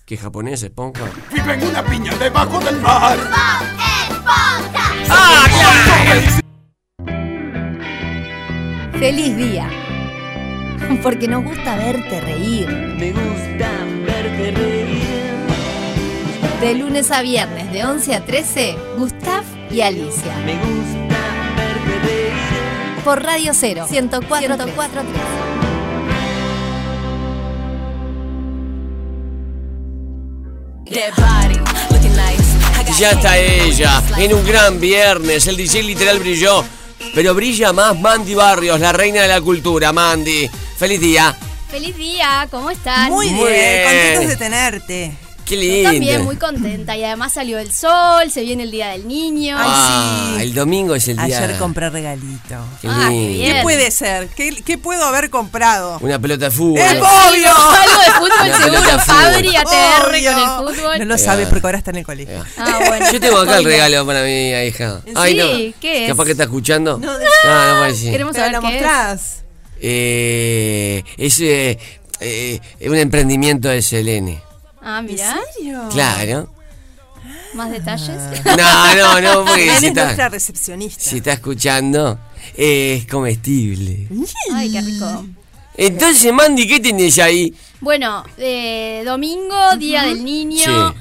¿Qué 0.05 0.17
japonés, 0.17 0.61
esponja? 0.61 1.05
Vive 1.31 1.53
en 1.53 1.67
una 1.67 1.83
piña 1.83 2.13
debajo 2.15 2.59
del 2.59 2.79
mar. 2.79 3.17
Feliz 8.99 9.35
día. 9.35 9.69
Porque 11.01 11.27
nos 11.27 11.43
gusta 11.43 11.75
verte 11.75 12.21
reír. 12.21 12.69
Me 12.69 13.11
gusta 13.11 13.69
verte 14.05 14.51
reír. 14.51 15.03
De 16.61 16.75
lunes 16.75 17.11
a 17.11 17.21
viernes, 17.23 17.71
de 17.71 17.83
11 17.83 18.15
a 18.15 18.25
13, 18.25 18.77
Gustav 18.97 19.43
y 19.73 19.81
Alicia. 19.81 20.35
Me 20.45 20.53
gusta 20.55 21.55
verte 21.55 21.99
reír. 21.99 23.03
Por 23.03 23.23
Radio 23.23 23.53
0, 23.53 23.85
104, 23.89 24.55
104 24.55 25.01
Y 32.85 32.99
ya 32.99 33.11
está 33.11 33.37
ella, 33.37 34.03
en 34.17 34.33
un 34.35 34.45
gran 34.45 34.79
viernes, 34.79 35.47
el 35.47 35.57
DJ 35.57 35.81
literal 35.81 36.19
brilló, 36.19 36.63
pero 37.15 37.33
brilla 37.33 37.73
más 37.73 37.99
Mandy 37.99 38.35
Barrios, 38.35 38.79
la 38.79 38.91
reina 38.91 39.23
de 39.23 39.27
la 39.27 39.41
cultura, 39.41 39.91
Mandy. 39.91 40.47
Feliz 40.77 40.99
día. 40.99 41.35
Feliz 41.71 41.97
día, 41.97 42.47
¿cómo? 42.51 42.69
Muy 43.09 43.25
bien, 43.25 43.35
Muy 43.35 43.51
bien. 43.51 43.83
contentos 43.83 44.27
de 44.27 44.35
tenerte. 44.35 45.22
Qué 45.45 45.55
Yo 45.55 45.61
lindo. 45.61 45.91
también 45.91 46.23
muy 46.23 46.35
contenta 46.37 46.95
y 46.95 47.03
además 47.03 47.33
salió 47.33 47.59
el 47.59 47.71
sol, 47.73 48.31
se 48.31 48.41
viene 48.43 48.63
el 48.63 48.71
día 48.71 48.89
del 48.89 49.07
niño. 49.07 49.57
Ah, 49.59 50.37
el 50.39 50.53
domingo 50.53 50.95
es 50.95 51.07
el 51.09 51.17
día. 51.17 51.25
Ayer 51.25 51.57
compré 51.57 51.89
regalito. 51.89 52.55
Qué 52.81 52.87
Ah, 52.89 53.07
qué. 53.09 53.43
¿Qué 53.53 53.59
puede 53.61 53.91
ser? 53.91 54.27
¿Qué, 54.29 54.61
qué 54.63 54.77
puedo 54.77 55.03
haber 55.03 55.29
comprado? 55.29 55.97
Una 56.01 56.17
pelota 56.17 56.45
de 56.45 56.51
fútbol. 56.51 56.79
¡Es 56.79 56.93
obvio! 56.93 57.49
Algo 57.49 57.99
de 57.99 58.11
fútbol 58.11 58.31
Una 58.31 58.57
seguro, 58.57 58.63
pelota 58.63 58.91
de 58.93 58.99
fútbol. 58.99 59.33
Fabri, 59.33 59.55
ATR 59.55 60.09
Obvio. 60.09 60.31
con 60.33 60.69
el 60.69 60.75
fútbol. 60.75 60.99
No 60.99 61.05
lo 61.05 61.15
Eh, 61.15 61.19
sabe 61.19 61.45
porque 61.47 61.67
ahora 61.67 61.77
está 61.77 61.91
en 61.91 61.97
el 61.97 62.05
colegio. 62.05 62.45
Ah, 62.57 62.79
bueno. 62.87 63.11
Yo 63.11 63.19
tengo 63.19 63.37
acá 63.39 63.57
el 63.57 63.65
regalo 63.65 64.05
para 64.05 64.23
mi 64.23 64.49
hija. 64.49 65.01
¿Sí? 65.05 65.11
Ay, 65.15 65.35
no. 65.35 65.45
¿Qué 65.81 66.03
es? 66.05 66.09
Capaz 66.09 66.25
que 66.25 66.31
está 66.31 66.43
escuchando. 66.43 66.97
No, 66.97 67.05
No, 67.07 67.17
de- 67.19 67.25
no, 67.25 67.77
puede 67.79 67.91
decir. 67.91 68.11
Queremos 68.11 68.33
Pero 68.33 68.45
saber 68.45 68.61
lo 68.61 68.67
qué 68.69 68.77
es. 68.77 68.81
mostrás. 68.81 69.43
Eh, 69.81 71.03
es 71.17 71.39
eh, 71.41 71.77
eh, 72.21 72.59
un 72.87 72.95
emprendimiento 72.95 73.67
de 73.67 73.81
Selene. 73.81 74.41
Ah, 74.83 75.01
mira. 75.01 75.39
serio? 75.55 75.89
Claro. 75.91 76.49
Más 77.53 77.71
detalles. 77.71 78.09
No, 78.45 78.95
no, 78.95 79.21
no, 79.21 79.45
porque 79.45 79.63
si 79.63 79.69
es 79.69 79.81
nuestra 79.93 80.11
está, 80.11 80.29
recepcionista. 80.29 81.01
si 81.01 81.17
está 81.17 81.33
escuchando, 81.33 82.19
eh, 82.55 82.99
es 83.01 83.07
comestible. 83.07 84.07
Ay, 84.53 84.71
qué 84.71 84.81
rico. 84.81 85.25
Entonces, 85.75 86.31
Mandy, 86.33 86.67
¿qué 86.67 86.79
tenés 86.79 87.17
ahí? 87.19 87.53
Bueno, 87.79 88.23
eh, 88.37 89.03
domingo, 89.05 89.55
Día 89.77 90.03
del 90.03 90.23
Niño. 90.23 90.91
Sí. 90.91 90.97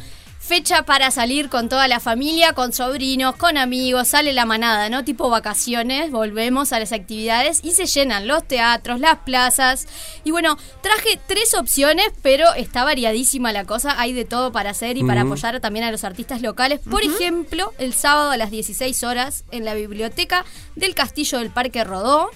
Fecha 0.53 0.83
para 0.83 1.11
salir 1.11 1.49
con 1.49 1.71
toda 1.71 1.89
la 1.89 1.99
familia, 1.99 2.53
con 2.53 2.75
sobrinos, 2.75 3.37
con 3.37 3.57
amigos, 3.57 4.09
sale 4.09 4.35
la 4.35 4.45
manada, 4.45 4.91
¿no? 4.91 5.03
Tipo 5.03 5.31
vacaciones, 5.31 6.11
volvemos 6.11 6.75
a 6.75 6.79
las 6.79 6.93
actividades 6.93 7.61
y 7.65 7.71
se 7.71 7.87
llenan 7.87 8.29
los 8.29 8.47
teatros, 8.47 9.01
las 9.01 9.21
plazas. 9.21 9.89
Y 10.25 10.31
bueno, 10.31 10.59
traje 10.83 11.19
tres 11.27 11.55
opciones, 11.55 12.11
pero 12.21 12.53
está 12.53 12.85
variadísima 12.85 13.51
la 13.51 13.65
cosa, 13.65 13.99
hay 13.99 14.13
de 14.13 14.27
todo 14.27 14.53
para 14.53 14.69
hacer 14.69 14.99
y 14.99 15.05
para 15.05 15.23
apoyar 15.23 15.59
también 15.61 15.87
a 15.87 15.91
los 15.91 16.05
artistas 16.05 16.43
locales. 16.43 16.81
Por 16.81 17.03
ejemplo, 17.03 17.73
el 17.79 17.95
sábado 17.95 18.31
a 18.31 18.37
las 18.37 18.51
16 18.51 19.05
horas 19.05 19.45
en 19.53 19.65
la 19.65 19.73
biblioteca 19.73 20.45
del 20.77 20.95
Castillo 20.95 21.39
del 21.39 21.49
Parque 21.49 21.83
Rodó 21.83 22.29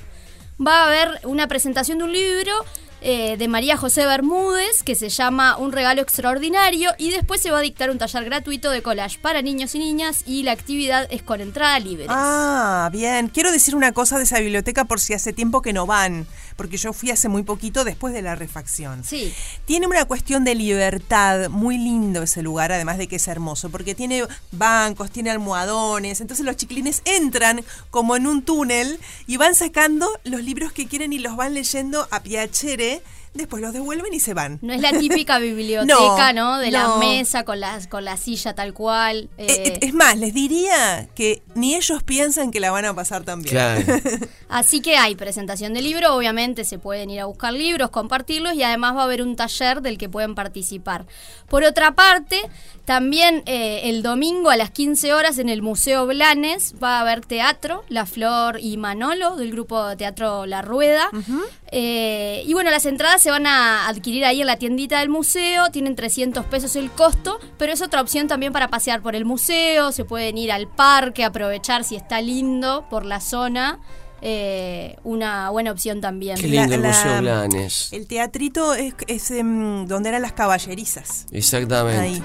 va 0.59 0.85
a 0.85 0.87
haber 0.87 1.21
una 1.25 1.49
presentación 1.49 1.99
de 1.99 2.05
un 2.05 2.13
libro 2.15 2.65
eh, 3.09 3.37
de 3.37 3.47
María 3.47 3.77
José 3.77 4.05
Bermúdez 4.05 4.83
que 4.83 4.97
se 4.97 5.11
llama 5.11 5.57
Un 5.59 5.71
regalo 5.71 6.03
extraordinario 6.03 6.91
y 6.99 7.11
después 7.11 7.41
se 7.41 7.53
va 7.53 7.59
a 7.59 7.61
dictar 7.61 7.89
un 7.89 7.99
taller 7.99 8.25
gratuito 8.25 8.69
de 8.69 8.83
collage 8.83 9.21
para 9.21 9.43
niños 9.43 9.77
y 9.77 9.79
niñas 9.79 10.25
y 10.27 10.43
la 10.43 10.51
actividad 10.51 11.07
es 11.13 11.23
con 11.23 11.41
entrada 11.41 11.79
libre. 11.79 12.07
Ah, 12.09 12.89
bien. 12.91 13.29
Quiero 13.29 13.53
decir 13.53 13.77
una 13.77 13.93
cosa 13.93 14.19
de 14.19 14.25
esa 14.25 14.41
biblioteca 14.41 14.87
por 14.87 14.99
si 14.99 15.15
hace 15.15 15.33
tiempo 15.33 15.63
que 15.63 15.73
no 15.73 15.87
van, 15.87 16.27
porque 16.57 16.77
yo 16.77 16.93
fui 16.93 17.11
hace 17.11 17.29
muy 17.29 17.43
poquito 17.43 17.85
después 17.85 18.13
de 18.15 18.23
la 18.23 18.35
refacción. 18.35 19.05
Sí. 19.05 19.33
Tiene 19.67 19.87
una 19.87 20.05
cuestión 20.07 20.45
de 20.45 20.55
libertad, 20.55 21.49
muy 21.51 21.79
lindo 21.79 22.23
ese 22.23 22.43
lugar, 22.43 22.73
además 22.73 22.99
de 22.99 23.07
que 23.07 23.17
es 23.17 23.29
hermoso, 23.29 23.71
porque 23.71 23.95
tiene 23.95 24.25
bancos, 24.53 25.11
tiene 25.11 25.31
almohadones, 25.31 26.21
entonces 26.21 26.45
los 26.45 26.57
chiquilines 26.57 27.03
entran 27.05 27.63
como 27.91 28.17
en 28.17 28.27
un 28.27 28.43
túnel 28.43 28.99
y 29.27 29.37
van 29.37 29.55
sacando 29.55 30.09
los 30.25 30.43
libros 30.43 30.73
que 30.73 30.87
quieren 30.87 31.13
y 31.13 31.19
los 31.19 31.37
van 31.37 31.55
leyendo 31.55 32.09
a 32.11 32.23
piacere, 32.23 33.03
después 33.37 33.63
los 33.63 33.73
devuelven 33.73 34.13
y 34.15 34.21
se 34.21 34.35
van. 34.35 34.59
No 34.63 34.73
es 34.73 34.81
la 34.81 34.91
típica 34.93 35.39
biblioteca, 35.41 36.33
¿no? 36.33 36.57
No, 36.57 36.59
De 36.59 36.71
la 36.71 36.97
mesa 36.97 37.45
con 37.45 37.61
la, 37.61 37.79
con 37.89 38.05
la 38.05 38.17
silla 38.17 38.55
tal 38.55 38.73
cual. 38.75 39.29
Eh, 39.39 39.47
eh, 39.49 39.79
Es 39.83 39.95
más, 39.95 40.17
les 40.17 40.35
diría 40.35 41.09
que 41.15 41.43
ni 41.55 41.75
ellos 41.75 42.03
piensan 42.03 42.51
que 42.51 42.61
la 42.61 42.71
van 42.71 42.85
a 42.85 42.95
pasar 42.95 43.25
tan 43.25 43.43
bien. 43.43 43.55
Claro. 43.55 43.85
Así 44.49 44.81
que 44.81 44.97
hay 44.97 45.17
presentación 45.17 45.75
de 45.75 45.83
libro, 45.83 46.15
obviamente 46.15 46.65
se 46.65 46.79
pueden 46.79 47.11
ir 47.11 47.21
a 47.21 47.27
buscar 47.27 47.53
libros, 47.53 47.91
compartirlos 47.91 48.55
y 48.55 48.63
además 48.63 48.97
va 48.97 49.01
a 49.01 49.05
haber 49.05 49.23
un 49.23 49.37
taller 49.37 49.83
del 49.83 49.99
que 49.99 50.09
pueden 50.09 50.35
participar. 50.35 51.07
Por 51.49 51.65
otra 51.65 51.95
parte, 51.95 52.41
también 52.85 53.43
eh, 53.47 53.83
el 53.85 54.03
domingo 54.03 54.51
a 54.51 54.57
las 54.57 54.71
15 54.71 55.15
horas 55.15 55.39
en 55.39 55.49
el 55.49 55.63
Museo 55.63 56.07
Blanes 56.07 56.75
va 56.83 56.99
a 56.99 57.01
haber 57.01 57.25
teatro, 57.25 57.83
La 57.89 58.07
Flor 58.07 58.59
y 58.61 58.77
Manolo 58.77 59.37
del 59.37 59.51
grupo 59.51 59.87
de 59.89 59.97
teatro 59.97 60.47
La 60.47 60.63
Rueda. 60.63 61.09
Eh, 61.73 62.43
y 62.47 62.53
bueno, 62.55 62.71
las 62.71 62.87
entradas 62.87 63.21
se 63.23 63.31
van 63.31 63.47
a 63.47 63.89
adquirir 63.89 64.25
ahí 64.25 64.41
en 64.41 64.47
la 64.47 64.57
tiendita 64.57 65.01
del 65.01 65.09
museo, 65.09 65.71
tienen 65.71 65.97
300 65.97 66.45
pesos 66.47 66.77
el 66.77 66.91
costo, 66.91 67.39
pero 67.59 67.73
es 67.73 67.83
otra 67.83 68.01
opción 68.01 68.29
también 68.29 68.53
para 68.53 68.69
pasear 68.69 69.03
por 69.03 69.17
el 69.17 69.25
museo, 69.25 69.91
se 69.93 70.05
pueden 70.05 70.39
ir 70.39 70.53
al 70.53 70.69
parque, 70.69 71.25
aprovechar 71.25 71.83
si 71.85 71.97
está 71.97 72.21
lindo 72.21 72.87
por 72.91 73.05
la 73.05 73.21
zona. 73.21 73.79
eh, 74.23 74.97
una 75.05 75.51
buena 75.51 75.71
opción 75.71 76.01
también. 76.01 76.39
Qué 76.41 76.49
lindo 76.49 76.75
el 76.75 76.81
Museo 76.83 77.21
la- 77.21 77.21
Blanes. 77.21 77.93
El 77.93 78.07
teatrito 78.07 78.73
es, 78.73 78.95
es, 79.07 79.31
em, 79.31 79.87
donde 79.87 80.09
eran 80.09 80.23
las 80.23 80.33
caballerizas. 80.33 81.27
Exactamente. 81.31 82.01
Ahí. 82.01 82.23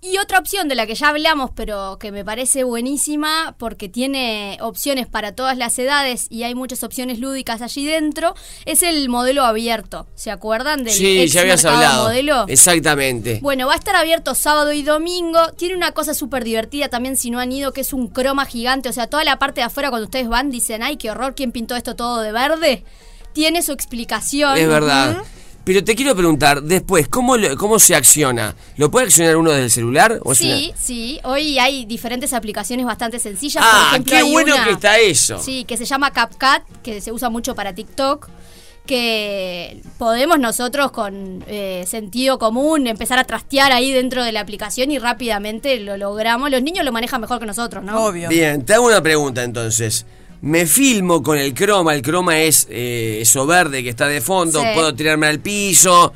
Y 0.00 0.16
otra 0.18 0.38
opción 0.38 0.68
de 0.68 0.76
la 0.76 0.86
que 0.86 0.94
ya 0.94 1.08
hablamos, 1.08 1.50
pero 1.56 1.98
que 1.98 2.12
me 2.12 2.24
parece 2.24 2.62
buenísima 2.62 3.56
porque 3.58 3.88
tiene 3.88 4.56
opciones 4.60 5.08
para 5.08 5.32
todas 5.32 5.58
las 5.58 5.76
edades 5.76 6.28
y 6.30 6.44
hay 6.44 6.54
muchas 6.54 6.84
opciones 6.84 7.18
lúdicas 7.18 7.62
allí 7.62 7.84
dentro, 7.84 8.34
es 8.64 8.84
el 8.84 9.08
modelo 9.08 9.42
abierto. 9.44 10.06
¿Se 10.14 10.30
acuerdan 10.30 10.84
del 10.84 10.94
Sí, 10.94 11.18
ex 11.22 11.32
ya 11.32 11.40
habías 11.40 11.64
hablado. 11.64 12.04
modelo? 12.04 12.44
Exactamente. 12.46 13.40
Bueno, 13.42 13.66
va 13.66 13.72
a 13.72 13.76
estar 13.76 13.96
abierto 13.96 14.36
sábado 14.36 14.72
y 14.72 14.82
domingo. 14.82 15.40
Tiene 15.56 15.74
una 15.74 15.90
cosa 15.90 16.14
súper 16.14 16.44
divertida 16.44 16.88
también 16.88 17.16
si 17.16 17.30
no 17.30 17.40
han 17.40 17.50
ido, 17.50 17.72
que 17.72 17.80
es 17.80 17.92
un 17.92 18.06
croma 18.06 18.46
gigante. 18.46 18.88
O 18.88 18.92
sea, 18.92 19.08
toda 19.08 19.24
la 19.24 19.40
parte 19.40 19.62
de 19.62 19.64
afuera 19.64 19.90
cuando 19.90 20.04
ustedes 20.04 20.28
van 20.28 20.50
dicen, 20.50 20.84
ay, 20.84 20.96
qué 20.96 21.10
horror, 21.10 21.34
¿quién 21.34 21.50
pintó 21.50 21.74
esto 21.74 21.96
todo 21.96 22.20
de 22.20 22.30
verde? 22.30 22.84
Tiene 23.32 23.62
su 23.62 23.72
explicación. 23.72 24.56
Es 24.56 24.68
verdad. 24.68 25.24
Pero 25.68 25.84
te 25.84 25.94
quiero 25.94 26.16
preguntar, 26.16 26.62
después, 26.62 27.08
¿cómo, 27.08 27.36
lo- 27.36 27.54
¿cómo 27.58 27.78
se 27.78 27.94
acciona? 27.94 28.54
¿Lo 28.78 28.90
puede 28.90 29.04
accionar 29.04 29.36
uno 29.36 29.50
desde 29.50 29.64
el 29.64 29.70
celular? 29.70 30.18
¿O 30.24 30.34
Sí, 30.34 30.70
una- 30.70 30.78
sí. 30.80 31.20
Hoy 31.24 31.58
hay 31.58 31.84
diferentes 31.84 32.32
aplicaciones 32.32 32.86
bastante 32.86 33.18
sencillas. 33.18 33.62
Ah, 33.66 33.80
Por 33.82 33.88
ejemplo, 33.90 34.10
qué 34.12 34.16
hay 34.16 34.32
bueno 34.32 34.54
una- 34.54 34.64
que 34.64 34.70
está 34.70 34.98
eso. 34.98 35.38
Sí, 35.42 35.64
que 35.64 35.76
se 35.76 35.84
llama 35.84 36.10
CapCut, 36.10 36.62
que 36.82 37.02
se 37.02 37.12
usa 37.12 37.28
mucho 37.28 37.54
para 37.54 37.74
TikTok. 37.74 38.30
Que 38.86 39.82
podemos 39.98 40.38
nosotros 40.38 40.90
con 40.90 41.44
eh, 41.46 41.84
sentido 41.86 42.38
común 42.38 42.86
empezar 42.86 43.18
a 43.18 43.24
trastear 43.24 43.70
ahí 43.70 43.92
dentro 43.92 44.24
de 44.24 44.32
la 44.32 44.40
aplicación 44.40 44.90
y 44.90 44.98
rápidamente 44.98 45.78
lo 45.80 45.98
logramos. 45.98 46.50
Los 46.50 46.62
niños 46.62 46.86
lo 46.86 46.92
manejan 46.92 47.20
mejor 47.20 47.38
que 47.40 47.44
nosotros, 47.44 47.84
¿no? 47.84 48.06
Obvio. 48.06 48.30
Bien, 48.30 48.64
te 48.64 48.72
hago 48.72 48.86
una 48.86 49.02
pregunta 49.02 49.44
entonces. 49.44 50.06
Me 50.40 50.66
filmo 50.66 51.22
con 51.22 51.36
el 51.36 51.52
croma, 51.52 51.94
el 51.94 52.02
croma 52.02 52.40
es 52.40 52.66
eh, 52.70 53.18
eso 53.22 53.44
verde 53.46 53.82
que 53.82 53.88
está 53.88 54.06
de 54.06 54.20
fondo, 54.20 54.60
Sí. 54.60 54.66
puedo 54.74 54.94
tirarme 54.94 55.26
al 55.26 55.40
piso 55.40 56.12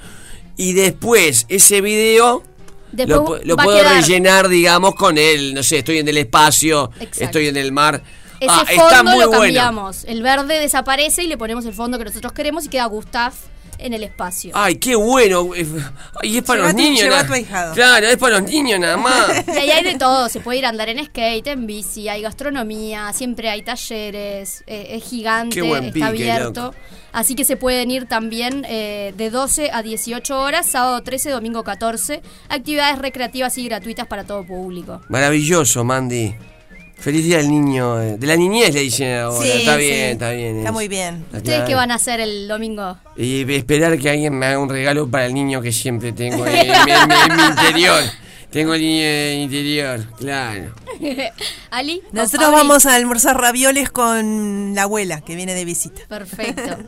y 0.57 0.73
después 0.75 1.47
ese 1.49 1.81
video 1.81 2.45
Después 2.93 3.45
lo, 3.45 3.57
puedo 3.57 3.79
quedar- 3.79 3.97
rellenar, 4.01 4.49
digamos, 4.49 4.95
con 4.95 5.17
el, 5.19 5.55
no 5.55 5.63
sé, 5.63 5.79
estoy 5.79 5.99
en 5.99 6.09
el 6.09 6.19
espacio, 6.19 6.91
Exacto. 7.01 7.25
estoy 7.25 7.47
en 7.49 7.57
el 7.57 7.73
mar. 7.73 8.03
Ese 8.39 8.51
ah, 8.51 8.65
fondo 8.67 8.83
está 8.89 9.03
muy 9.03 9.19
lo 9.21 9.29
bueno. 9.29 9.91
El 10.07 10.23
verde 10.23 10.59
desaparece 10.59 11.23
y 11.23 11.27
le 11.27 11.39
ponemos 11.39 11.65
el 11.65 11.73
fondo 11.73 11.97
que 11.99 12.05
nosotros 12.05 12.33
queremos 12.33 12.67
y 12.67 12.69
queda 12.69 12.85
Gustav 12.87 13.33
en 13.85 13.93
el 13.95 14.03
espacio. 14.05 14.53
Ay, 14.55 14.77
qué 14.77 14.95
bueno. 14.95 15.51
Y 16.23 16.39
es 16.39 16.43
para 16.45 16.61
Lleva 16.61 16.67
los 16.69 16.75
niños. 16.75 17.03
lleva 17.03 17.27
tu 17.27 17.33
ahijado. 17.33 17.75
Claro, 17.75 18.07
es 18.09 18.17
para 18.17 18.39
los 18.41 18.51
niños 18.51 18.79
nada 18.81 18.97
más. 18.97 19.45
Y 19.49 19.51
ahí 19.59 19.71
hay 19.71 19.85
de 19.85 19.99
todo, 19.99 20.29
se 20.29 20.41
puede 20.41 20.59
ir 20.59 20.67
a 20.67 20.69
andar 20.71 20.89
en 20.89 21.05
skate, 21.05 21.47
en 21.49 21.67
bici, 21.67 22.09
hay 22.09 22.23
gastronomía, 22.23 23.13
siempre 23.13 23.49
hay 23.51 23.63
talleres, 23.63 24.65
eh, 24.67 24.89
es 24.91 25.05
gigante, 25.05 25.55
Qué 25.55 25.63
buen 25.63 25.85
está 25.85 25.93
pique, 25.95 26.07
abierto. 26.07 26.65
loco. 26.67 26.77
Así 27.13 27.35
que 27.35 27.45
se 27.45 27.57
pueden 27.57 27.91
ir 27.91 28.07
también 28.07 28.65
eh, 28.69 29.13
de 29.17 29.29
12 29.31 29.71
a 29.73 29.83
18 29.83 30.41
horas, 30.41 30.67
sábado 30.67 31.03
13, 31.03 31.31
domingo 31.31 31.63
14. 31.63 32.23
Actividades 32.49 32.99
recreativas 32.99 33.59
y 33.59 33.65
gratuitas 33.67 34.07
para 34.07 34.25
todo 34.25 34.47
público. 34.47 35.01
Maravilloso, 35.09 35.85
Mandy. 35.85 36.35
Feliz 37.03 37.25
día 37.25 37.39
del 37.39 37.51
niño. 37.51 38.01
eh, 38.01 38.17
De 38.17 38.27
la 38.27 38.37
niñez 38.37 38.73
le 38.73 38.81
dicen 38.81 39.19
ahora. 39.19 39.45
Sí, 39.45 39.51
está 39.59 39.73
sí. 39.75 39.81
bien, 39.81 40.01
está 40.13 40.31
bien. 40.31 40.59
Está 40.59 40.73
muy 40.73 40.89
bien. 40.89 41.17
Está 41.25 41.37
¿Ustedes 41.39 41.57
claro. 41.57 41.67
qué 41.69 41.75
van 41.75 41.91
a 41.91 41.95
hacer 41.97 42.21
el 42.21 42.47
domingo? 42.49 42.97
Y 43.17 43.53
esperar 43.55 43.99
que 43.99 44.09
alguien 44.11 44.39
me 44.39 44.47
haga 44.47 44.59
un 44.61 44.69
regalo 44.69 45.09
para 45.11 45.27
el 45.27 45.35
niño 45.35 45.61
que 45.61 45.73
siempre 45.73 46.13
tengo 46.13 46.47
en, 46.47 46.55
en 46.57 46.67
mi- 46.67 46.73
en 46.93 47.09
mi- 47.09 47.15
en 47.31 47.37
mi 47.37 47.43
interior. 47.43 48.03
Tengo 48.51 48.75
el 48.75 48.81
niño 48.83 49.03
en 49.03 49.37
mi 49.39 49.43
interior, 49.45 50.07
claro. 50.19 50.75
Ali, 51.71 52.01
¿con 52.01 52.11
Nosotros 52.13 52.53
vamos 52.53 52.87
a 52.87 52.95
almorzar 52.95 53.41
ravioles 53.41 53.91
con 53.91 54.75
la 54.75 54.83
abuela 54.83 55.23
que 55.23 55.35
viene 55.35 55.55
de 55.55 55.65
visita. 55.65 56.03
Perfecto. 56.09 56.63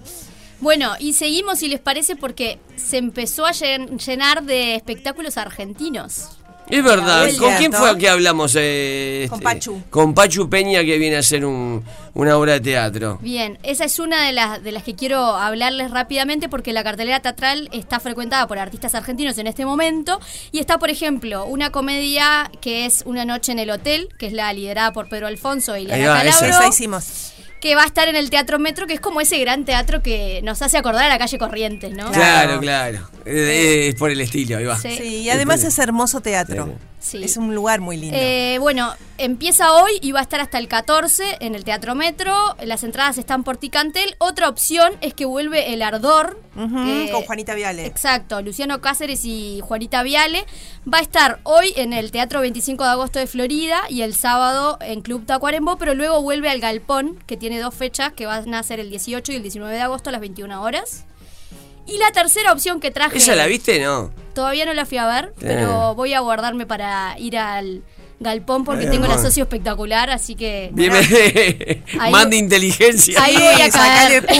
Bueno, 0.60 0.92
y 0.98 1.12
seguimos 1.12 1.58
si 1.58 1.68
les 1.68 1.80
parece 1.80 2.16
porque 2.16 2.58
se 2.76 2.96
empezó 2.96 3.44
a 3.44 3.50
llen- 3.50 3.98
llenar 3.98 4.44
de 4.44 4.76
espectáculos 4.76 5.36
argentinos. 5.36 6.38
Es 6.70 6.82
verdad, 6.82 7.28
¿con 7.38 7.54
quién 7.56 7.72
fue 7.72 7.96
que 7.98 8.08
hablamos? 8.08 8.54
eh, 8.58 9.26
Con 9.28 9.38
este, 9.38 9.44
Pachu. 9.44 9.82
Con 9.90 10.14
Pachu 10.14 10.48
Peña 10.48 10.82
que 10.82 10.96
viene 10.98 11.16
a 11.16 11.18
hacer 11.20 11.44
un- 11.44 11.84
una 12.14 12.38
obra 12.38 12.54
de 12.54 12.60
teatro. 12.60 13.18
Bien, 13.20 13.58
esa 13.62 13.84
es 13.84 13.98
una 13.98 14.24
de 14.26 14.32
las, 14.32 14.62
de 14.62 14.72
las 14.72 14.82
que 14.82 14.94
quiero 14.94 15.18
hablarles 15.36 15.90
rápidamente 15.90 16.48
porque 16.48 16.72
la 16.72 16.82
cartelera 16.82 17.20
teatral 17.20 17.68
está 17.72 18.00
frecuentada 18.00 18.46
por 18.46 18.58
artistas 18.58 18.94
argentinos 18.94 19.36
en 19.38 19.46
este 19.46 19.66
momento 19.66 20.20
y 20.52 20.58
está, 20.58 20.78
por 20.78 20.88
ejemplo, 20.90 21.44
una 21.44 21.70
comedia 21.70 22.50
que 22.60 22.86
es 22.86 23.02
Una 23.06 23.24
noche 23.24 23.52
en 23.52 23.58
el 23.58 23.70
hotel, 23.70 24.08
que 24.18 24.26
es 24.26 24.32
la 24.32 24.52
liderada 24.52 24.92
por 24.92 25.08
Pedro 25.08 25.26
Alfonso 25.26 25.76
y 25.76 25.80
Ahí 25.80 25.86
Lana 26.02 26.08
va. 26.08 26.18
Calabro, 26.22 26.46
Esa 26.48 26.68
hicimos. 26.68 27.33
Que 27.64 27.74
va 27.74 27.84
a 27.84 27.86
estar 27.86 28.08
en 28.08 28.16
el 28.16 28.28
Teatro 28.28 28.58
Metro, 28.58 28.86
que 28.86 28.92
es 28.92 29.00
como 29.00 29.22
ese 29.22 29.38
gran 29.38 29.64
teatro 29.64 30.02
que 30.02 30.42
nos 30.42 30.60
hace 30.60 30.76
acordar 30.76 31.06
a 31.06 31.08
la 31.08 31.16
calle 31.16 31.38
Corrientes, 31.38 31.92
¿no? 31.92 32.12
Claro, 32.12 32.60
claro. 32.60 33.08
Eh, 33.24 33.88
Es 33.88 33.94
por 33.94 34.10
el 34.10 34.20
estilo, 34.20 34.58
ahí 34.58 34.64
va. 34.66 34.76
Sí. 34.76 34.94
Sí, 34.98 35.16
y 35.22 35.30
además 35.30 35.64
es 35.64 35.78
hermoso 35.78 36.20
teatro. 36.20 36.74
Sí. 37.00 37.22
Es 37.22 37.36
un 37.36 37.54
lugar 37.54 37.80
muy 37.80 37.98
lindo. 37.98 38.16
Eh, 38.18 38.56
bueno, 38.60 38.94
empieza 39.18 39.74
hoy 39.74 39.92
y 40.00 40.12
va 40.12 40.20
a 40.20 40.22
estar 40.22 40.40
hasta 40.40 40.56
el 40.56 40.68
14 40.68 41.36
en 41.40 41.54
el 41.54 41.62
Teatro 41.62 41.94
Metro. 41.94 42.34
Las 42.64 42.82
entradas 42.82 43.18
están 43.18 43.44
por 43.44 43.58
Ticantel. 43.58 44.14
Otra 44.18 44.48
opción 44.48 44.94
es 45.02 45.12
que 45.12 45.26
vuelve 45.26 45.74
El 45.74 45.82
Ardor. 45.82 46.40
Con 46.54 47.22
Juanita 47.26 47.54
Viale. 47.54 47.84
Exacto, 47.84 48.40
Luciano 48.40 48.80
Cáceres 48.80 49.20
y 49.24 49.60
Juanita 49.62 50.02
Viale. 50.02 50.46
Va 50.90 50.98
a 50.98 51.02
estar 51.02 51.40
hoy 51.42 51.74
en 51.76 51.92
el 51.92 52.10
Teatro 52.10 52.40
25 52.40 52.84
de 52.84 52.90
agosto 52.90 53.18
de 53.18 53.26
Florida 53.26 53.82
y 53.90 54.00
el 54.00 54.14
sábado 54.14 54.78
en 54.80 55.02
Club 55.02 55.26
Tacuarembó, 55.26 55.76
pero 55.76 55.92
luego 55.94 56.22
vuelve 56.22 56.48
al 56.48 56.60
Galpón, 56.60 57.18
que 57.26 57.36
tiene 57.36 57.53
dos 57.58 57.74
fechas, 57.74 58.12
que 58.12 58.26
van 58.26 58.52
a 58.54 58.62
ser 58.62 58.80
el 58.80 58.90
18 58.90 59.32
y 59.32 59.36
el 59.36 59.42
19 59.42 59.74
de 59.74 59.80
agosto 59.80 60.10
a 60.10 60.12
las 60.12 60.20
21 60.20 60.62
horas. 60.62 61.04
Y 61.86 61.98
la 61.98 62.10
tercera 62.12 62.52
opción 62.52 62.80
que 62.80 62.90
traje... 62.90 63.18
¿Esa 63.18 63.34
la 63.34 63.46
viste? 63.46 63.78
No. 63.80 64.10
Todavía 64.34 64.64
no 64.64 64.72
la 64.72 64.86
fui 64.86 64.98
a 64.98 65.06
ver, 65.06 65.34
pero 65.38 65.94
voy 65.94 66.14
a 66.14 66.20
guardarme 66.20 66.66
para 66.66 67.14
ir 67.18 67.36
al 67.36 67.82
galpón 68.20 68.64
porque 68.64 68.80
Bien, 68.88 68.92
tengo 68.92 69.06
la 69.06 69.18
socio 69.18 69.42
espectacular, 69.44 70.10
así 70.10 70.34
que... 70.34 70.70
Ahí- 72.00 72.12
manda 72.12 72.36
inteligencia. 72.36 73.22
Ahí 73.22 73.34
voy 73.34 73.62
a 73.62 73.70
caer. 73.70 74.26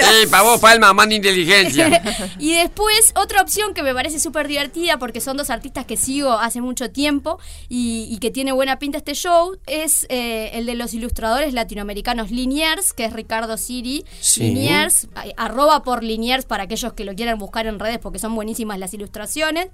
Eh, 0.00 0.26
para 0.30 0.42
vos, 0.42 0.60
Palma, 0.60 0.92
manda 0.92 1.14
inteligencia. 1.14 2.02
y 2.38 2.54
después, 2.54 3.12
otra 3.16 3.42
opción 3.42 3.74
que 3.74 3.82
me 3.82 3.94
parece 3.94 4.18
súper 4.18 4.48
divertida, 4.48 4.98
porque 4.98 5.20
son 5.20 5.36
dos 5.36 5.50
artistas 5.50 5.84
que 5.84 5.96
sigo 5.96 6.32
hace 6.32 6.60
mucho 6.60 6.90
tiempo 6.90 7.38
y, 7.68 8.06
y 8.10 8.18
que 8.18 8.30
tiene 8.30 8.52
buena 8.52 8.78
pinta 8.78 8.98
este 8.98 9.14
show, 9.14 9.56
es 9.66 10.06
eh, 10.08 10.50
el 10.54 10.66
de 10.66 10.74
los 10.74 10.94
ilustradores 10.94 11.52
latinoamericanos 11.52 12.30
Liniers, 12.30 12.92
que 12.92 13.04
es 13.04 13.12
Ricardo 13.12 13.56
Siri. 13.56 14.04
Sí. 14.20 14.40
Liniers, 14.42 15.08
arroba 15.36 15.82
por 15.82 16.02
Liniers 16.02 16.44
para 16.44 16.64
aquellos 16.64 16.92
que 16.94 17.04
lo 17.04 17.14
quieran 17.14 17.38
buscar 17.38 17.66
en 17.66 17.78
redes 17.78 17.98
porque 17.98 18.18
son 18.18 18.34
buenísimas 18.34 18.78
las 18.78 18.92
ilustraciones. 18.94 19.68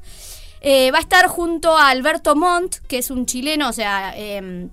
Eh, 0.69 0.91
va 0.91 0.99
a 0.99 1.01
estar 1.01 1.29
junto 1.29 1.77
a 1.77 1.91
Alberto 1.91 2.35
Montt, 2.35 2.79
que 2.89 2.99
es 2.99 3.13
un 3.13 3.25
chileno, 3.25 3.69
o 3.69 3.73
sea, 3.73 4.13
eh, 4.17 4.67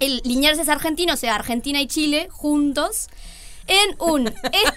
el 0.00 0.20
Liniers 0.24 0.58
es 0.58 0.68
argentino, 0.68 1.14
o 1.14 1.16
sea, 1.16 1.36
Argentina 1.36 1.80
y 1.80 1.86
Chile 1.86 2.26
juntos, 2.32 3.06
en 3.68 3.94
un 4.00 4.26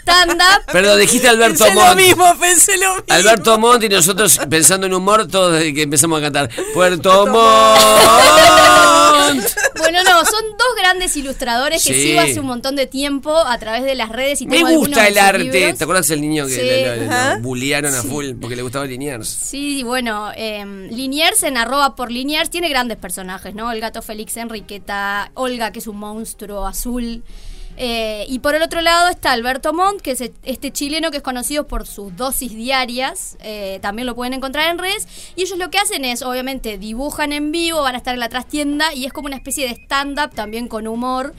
stand-up. 0.01 0.61
Perdón, 0.71 0.99
dijiste 0.99 1.27
Alberto 1.27 1.63
Pensé 1.63 1.73
lo 1.73 1.81
Montt. 1.81 1.95
mismo, 1.95 2.37
pensé 2.39 2.77
lo 2.77 2.89
mismo. 2.89 3.05
Alberto 3.09 3.57
Montt 3.57 3.85
y 3.85 3.89
nosotros 3.89 4.39
pensando 4.51 4.85
en 4.85 4.93
humor 4.93 5.27
todos 5.27 5.53
desde 5.53 5.73
que 5.73 5.81
empezamos 5.81 6.19
a 6.19 6.21
cantar 6.21 6.51
Puerto 6.75 7.25
Montt. 7.25 7.41
Bueno, 9.81 10.03
no, 10.03 10.25
son 10.25 10.43
dos 10.57 10.67
grandes 10.77 11.15
ilustradores 11.17 11.83
que 11.83 11.93
Sí. 11.93 12.01
sigo 12.03 12.19
hace 12.21 12.39
un 12.39 12.45
montón 12.45 12.75
de 12.75 12.87
tiempo 12.87 13.35
a 13.37 13.57
través 13.59 13.83
de 13.83 13.95
las 13.95 14.09
redes 14.09 14.41
y 14.41 14.47
Me 14.47 14.57
tengo 14.57 14.69
gusta 14.77 15.07
el 15.07 15.17
arte. 15.17 15.39
libros. 15.43 15.77
¿Te 15.77 15.83
acuerdas 15.83 16.09
el 16.09 16.21
niño 16.21 16.45
que 16.47 16.55
Sí. 16.55 16.61
le- 16.61 17.09
a 17.95 18.01
full 18.03 18.33
porque 18.39 18.55
le 18.55 18.61
gustaba 18.61 18.85
Liniers? 18.85 19.27
Sí, 19.27 19.83
bueno, 19.83 20.31
eh, 20.35 20.65
Liniers 20.91 21.43
en 21.43 21.57
arroba 21.57 21.95
por 21.95 22.11
Liniers 22.11 22.49
tiene 22.49 22.69
grandes 22.69 22.97
personajes, 22.97 23.53
¿no? 23.55 23.71
El 23.71 23.79
gato 23.81 24.01
Félix 24.01 24.37
Enriqueta, 24.37 25.31
Olga, 25.33 25.71
que 25.71 25.79
es 25.79 25.87
un 25.87 25.97
monstruo 25.97 26.65
azul. 26.65 27.23
Eh, 27.77 28.25
y 28.27 28.39
por 28.39 28.53
el 28.55 28.61
otro 28.61 28.81
lado 28.81 29.07
está 29.09 29.31
Alberto 29.31 29.73
Montt, 29.73 30.01
que 30.01 30.11
es 30.11 30.21
e- 30.21 30.33
este 30.43 30.71
chileno 30.71 31.09
que 31.09 31.17
es 31.17 31.23
conocido 31.23 31.67
por 31.67 31.87
sus 31.87 32.15
dosis 32.15 32.51
diarias. 32.53 33.37
eh, 33.41 33.79
también 33.81 34.05
lo 34.05 34.15
pueden 34.15 34.33
encontrar 34.33 34.69
en 34.69 34.77
redes. 34.77 35.07
Y 35.35 35.43
ellos 35.43 35.57
lo 35.57 35.69
que 35.71 35.77
hacen 35.79 36.05
es, 36.05 36.21
obviamente, 36.21 36.77
dibujan 36.77 37.33
en 37.33 37.51
vivo, 37.51 37.81
van 37.81 37.95
a 37.95 37.97
estar 37.97 38.13
en 38.13 38.19
la 38.19 38.29
trastienda 38.29 38.93
y 38.93 39.05
es 39.05 39.13
como 39.13 39.27
una 39.27 39.35
especie 39.37 39.67
de 39.67 39.73
stand-up 39.73 40.33
también 40.35 40.67
con 40.67 40.87
humor. 40.87 41.33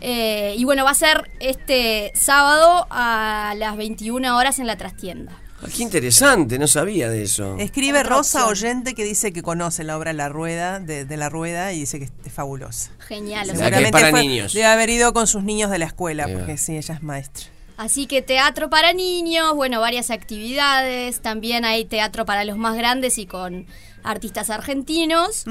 Eh, 0.00 0.54
y 0.56 0.64
bueno, 0.64 0.84
va 0.84 0.90
a 0.90 0.94
ser 0.94 1.30
este 1.40 2.12
sábado 2.14 2.86
a 2.90 3.54
las 3.56 3.76
21 3.76 4.36
horas 4.36 4.58
en 4.58 4.66
la 4.66 4.76
trastienda. 4.76 5.32
Ah, 5.62 5.66
qué 5.74 5.82
interesante, 5.82 6.58
no 6.58 6.66
sabía 6.66 7.08
de 7.10 7.22
eso. 7.22 7.56
Escribe 7.58 8.02
Rosa 8.02 8.46
opción. 8.46 8.70
Oyente 8.70 8.94
que 8.94 9.04
dice 9.04 9.32
que 9.32 9.42
conoce 9.42 9.82
la 9.84 9.98
obra 9.98 10.12
La 10.12 10.28
Rueda, 10.28 10.78
de, 10.78 11.04
de 11.04 11.16
La 11.16 11.28
Rueda, 11.28 11.72
y 11.72 11.80
dice 11.80 11.98
que 11.98 12.08
es 12.24 12.32
fabulosa. 12.32 12.92
Genial. 12.98 13.50
o 13.50 13.54
sea, 13.54 13.68
sea, 13.68 13.78
que 13.78 13.84
es 13.84 13.90
para 13.90 14.12
niños. 14.12 14.52
Debe 14.52 14.66
haber 14.66 14.90
ido 14.90 15.12
con 15.12 15.26
sus 15.26 15.42
niños 15.42 15.70
de 15.70 15.78
la 15.78 15.86
escuela, 15.86 16.28
porque 16.28 16.56
sí, 16.56 16.76
ella 16.76 16.94
es 16.94 17.02
maestra. 17.02 17.46
Así 17.76 18.06
que 18.06 18.22
teatro 18.22 18.70
para 18.70 18.92
niños, 18.92 19.54
bueno, 19.54 19.80
varias 19.80 20.10
actividades, 20.10 21.20
también 21.20 21.64
hay 21.64 21.84
teatro 21.84 22.26
para 22.26 22.44
los 22.44 22.58
más 22.58 22.76
grandes 22.76 23.18
y 23.18 23.26
con 23.26 23.66
artistas 24.02 24.50
argentinos. 24.50 25.44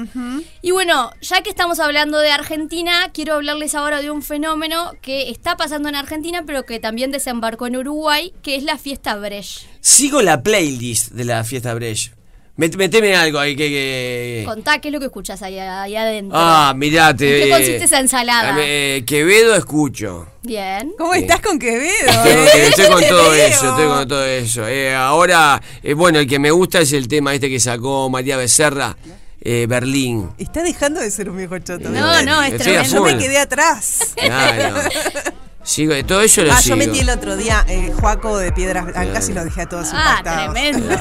Y 0.62 0.70
bueno, 0.70 1.10
ya 1.20 1.42
que 1.42 1.50
estamos 1.50 1.80
hablando 1.80 2.18
de 2.18 2.30
Argentina, 2.30 3.10
quiero 3.12 3.34
hablarles 3.34 3.74
ahora 3.74 4.00
de 4.00 4.10
un 4.10 4.22
fenómeno 4.22 4.92
que 5.00 5.30
está 5.30 5.56
pasando 5.56 5.88
en 5.88 5.94
Argentina, 5.94 6.44
pero 6.46 6.64
que 6.64 6.80
también 6.80 7.10
desembarcó 7.10 7.66
en 7.66 7.76
Uruguay, 7.76 8.32
que 8.42 8.56
es 8.56 8.64
la 8.64 8.78
fiesta 8.78 9.16
Brecht. 9.16 9.66
Sigo 9.80 10.22
la 10.22 10.42
playlist 10.42 11.12
de 11.12 11.24
la 11.24 11.44
fiesta 11.44 11.74
Brecht. 11.74 12.17
Met- 12.58 12.76
Meteme 12.76 13.14
algo 13.14 13.38
ahí 13.38 13.54
que. 13.54 13.68
que- 13.68 14.42
Contá 14.44 14.80
qué 14.80 14.88
es 14.88 14.92
lo 14.92 14.98
que 14.98 15.06
escuchas 15.06 15.40
ahí, 15.42 15.58
ahí 15.58 15.94
adentro. 15.94 16.36
Ah, 16.38 16.72
mirate. 16.76 17.38
¿En 17.38 17.44
qué 17.44 17.50
consiste 17.50 17.84
esa 17.84 18.00
ensalada? 18.00 18.56
Eh, 18.58 19.04
Quevedo 19.06 19.54
escucho. 19.54 20.26
Bien. 20.42 20.92
¿Cómo 20.98 21.14
estás 21.14 21.40
con 21.40 21.58
Quevedo? 21.60 21.92
Estoy, 22.08 22.32
eh? 22.32 22.48
con- 22.52 22.60
estoy 22.62 22.86
con 22.88 23.08
todo 23.08 23.32
eso, 23.34 23.68
estoy 23.70 23.86
con 23.86 24.08
todo 24.08 24.24
eso. 24.26 24.66
Eh, 24.66 24.92
ahora, 24.92 25.62
eh, 25.84 25.94
bueno, 25.94 26.18
el 26.18 26.26
que 26.26 26.40
me 26.40 26.50
gusta 26.50 26.80
es 26.80 26.92
el 26.92 27.06
tema 27.06 27.32
este 27.32 27.48
que 27.48 27.60
sacó 27.60 28.10
María 28.10 28.36
Becerra, 28.36 28.96
eh, 29.40 29.66
Berlín. 29.68 30.30
Está 30.36 30.64
dejando 30.64 31.00
de 31.00 31.12
ser 31.12 31.30
un 31.30 31.36
viejo 31.36 31.56
choto. 31.60 31.88
No, 31.90 32.22
no, 32.24 32.42
es 32.42 32.56
tremendo. 32.56 32.88
Yo 32.92 33.02
me 33.04 33.16
quedé 33.18 33.38
atrás. 33.38 34.14
Claro. 34.16 34.80
Sigo, 35.68 35.92
todo 36.06 36.22
eso 36.22 36.42
lo 36.44 36.52
Ah, 36.54 36.56
sigo. 36.62 36.76
yo 36.76 36.86
metí 36.86 37.00
el 37.00 37.10
otro 37.10 37.36
día 37.36 37.62
eh, 37.68 37.92
Juaco 38.00 38.38
de 38.38 38.52
Piedras 38.52 38.86
Blancas 38.86 39.28
y 39.28 39.34
los 39.34 39.44
dejé 39.44 39.60
a 39.62 39.68
todos 39.68 39.88
Ah, 39.92 40.16
impactados. 40.18 40.54
tremendo. 40.54 40.96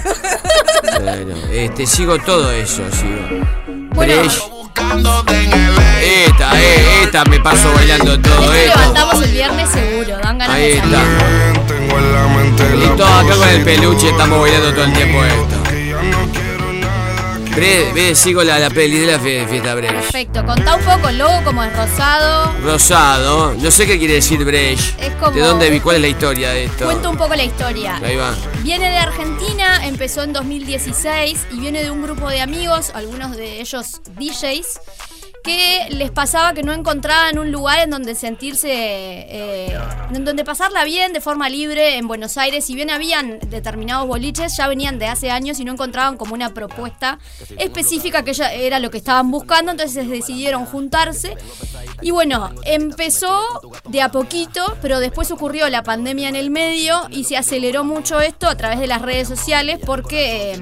Claro, 0.82 1.36
este, 1.54 1.88
sigo 1.88 2.20
todo 2.20 2.52
eso, 2.52 2.84
sigo. 2.92 3.46
Bueno. 3.94 4.14
Esta, 6.02 6.62
eh, 6.62 7.04
esta 7.04 7.24
me 7.26 7.40
paso 7.40 7.72
bailando 7.74 8.20
todo 8.20 8.52
Este 8.54 8.66
esto. 8.66 8.78
levantamos 8.80 9.24
el 9.24 9.32
viernes 9.32 9.70
seguro, 9.70 10.18
dan 10.22 10.38
ganas 10.38 10.50
Ahí 10.50 10.62
de 10.72 10.78
está. 10.78 11.02
Y 12.76 12.88
todo 12.98 13.08
acá 13.08 13.36
con 13.38 13.48
el 13.50 13.64
peluche 13.64 14.10
estamos 14.10 14.42
bailando 14.42 14.74
todo 14.74 14.84
el 14.84 14.94
tiempo 14.94 15.24
esto. 15.24 15.57
Bre, 17.58 17.92
ve, 17.92 18.14
sigo 18.14 18.44
la, 18.44 18.60
la 18.60 18.70
peli 18.70 19.00
de 19.00 19.08
la 19.08 19.18
fie- 19.20 19.48
fiesta 19.48 19.74
Brecht. 19.74 19.92
Perfecto, 19.96 20.46
contá 20.46 20.76
un 20.76 20.84
poco 20.84 21.10
el 21.10 21.18
logo 21.18 21.44
como 21.44 21.64
es 21.64 21.76
rosado. 21.76 22.54
Rosado, 22.64 23.56
no 23.56 23.72
sé 23.72 23.88
qué 23.88 23.98
quiere 23.98 24.14
decir 24.14 24.46
Brecht. 24.46 25.00
Es 25.02 25.12
como- 25.16 25.32
¿De 25.32 25.42
dónde 25.42 25.70
vi? 25.72 25.80
¿Cuál 25.80 25.96
es 25.96 26.02
la 26.04 26.08
historia 26.08 26.50
de 26.52 26.66
esto? 26.66 26.86
Cuento 26.86 27.10
un 27.10 27.18
poco 27.18 27.34
la 27.34 27.44
historia. 27.44 28.00
Ahí 28.04 28.16
va. 28.16 28.36
Viene 28.62 28.92
de 28.92 28.98
Argentina, 28.98 29.88
empezó 29.88 30.22
en 30.22 30.34
2016 30.34 31.48
y 31.52 31.60
viene 31.60 31.82
de 31.84 31.90
un 31.90 32.04
grupo 32.04 32.30
de 32.30 32.42
amigos, 32.42 32.92
algunos 32.94 33.36
de 33.36 33.60
ellos 33.60 34.02
DJs, 34.20 34.80
que 35.48 35.88
les 35.92 36.12
pasaba 36.12 36.54
que 36.54 36.62
no 36.62 36.74
encontraban 36.74 37.40
un 37.40 37.54
lugar 37.54 37.80
en 37.80 37.90
donde 37.90 38.16
sentirse, 38.16 38.70
eh, 38.70 39.80
en 40.14 40.26
donde 40.26 40.44
pasarla 40.44 40.84
bien 40.84 41.14
de 41.14 41.22
forma 41.22 41.48
libre 41.48 41.96
en 41.96 42.06
Buenos 42.06 42.38
Aires. 42.38 42.66
Si 42.66 42.76
bien 42.76 42.90
habían 42.90 43.40
determinados 43.48 44.06
boliches, 44.10 44.58
ya 44.58 44.68
venían 44.68 45.00
de 45.00 45.08
hace 45.08 45.32
años 45.32 45.62
y 45.62 45.64
no 45.64 45.72
encontraban 45.72 46.18
como 46.18 46.34
una 46.34 46.54
propuesta 46.54 47.20
específica 47.58 48.26
que 48.26 48.34
ya 48.34 48.52
era 48.52 48.80
lo 48.80 48.92
que 48.92 48.98
estaban 48.98 49.32
buscando, 49.32 49.72
entonces 49.72 50.10
decidieron 50.10 50.66
juntarse. 50.66 51.38
Y 52.02 52.12
bueno, 52.12 52.52
empezó 52.66 53.42
de 53.88 54.02
a 54.02 54.10
poquito, 54.10 54.76
pero 54.82 55.00
después 55.00 55.32
ocurrió 55.32 55.70
la 55.70 55.82
pandemia 55.82 56.28
en 56.28 56.36
el 56.36 56.50
medio 56.50 57.08
y 57.10 57.24
se 57.24 57.38
aceleró 57.38 57.86
mucho 57.86 58.20
esto 58.20 58.50
a 58.50 58.58
través 58.58 58.80
de 58.80 58.88
las 58.88 59.02
redes 59.02 59.30
sociales 59.30 59.80
porque 59.86 60.52
eh, 60.52 60.60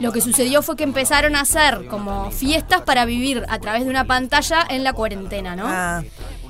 lo 0.00 0.10
que 0.10 0.20
sucedió 0.20 0.62
fue 0.62 0.74
que 0.74 0.82
empezaron 0.82 1.36
a 1.36 1.42
hacer 1.42 1.86
como 1.86 2.32
fiestas 2.32 2.80
para 2.80 3.04
vivir 3.04 3.44
a 3.48 3.60
través 3.60 3.84
de 3.84 3.90
una 3.90 3.99
pantalla 4.04 4.66
en 4.68 4.84
la 4.84 4.92
cuarentena, 4.92 5.56
¿no? 5.56 5.64
Ah, 5.66 6.02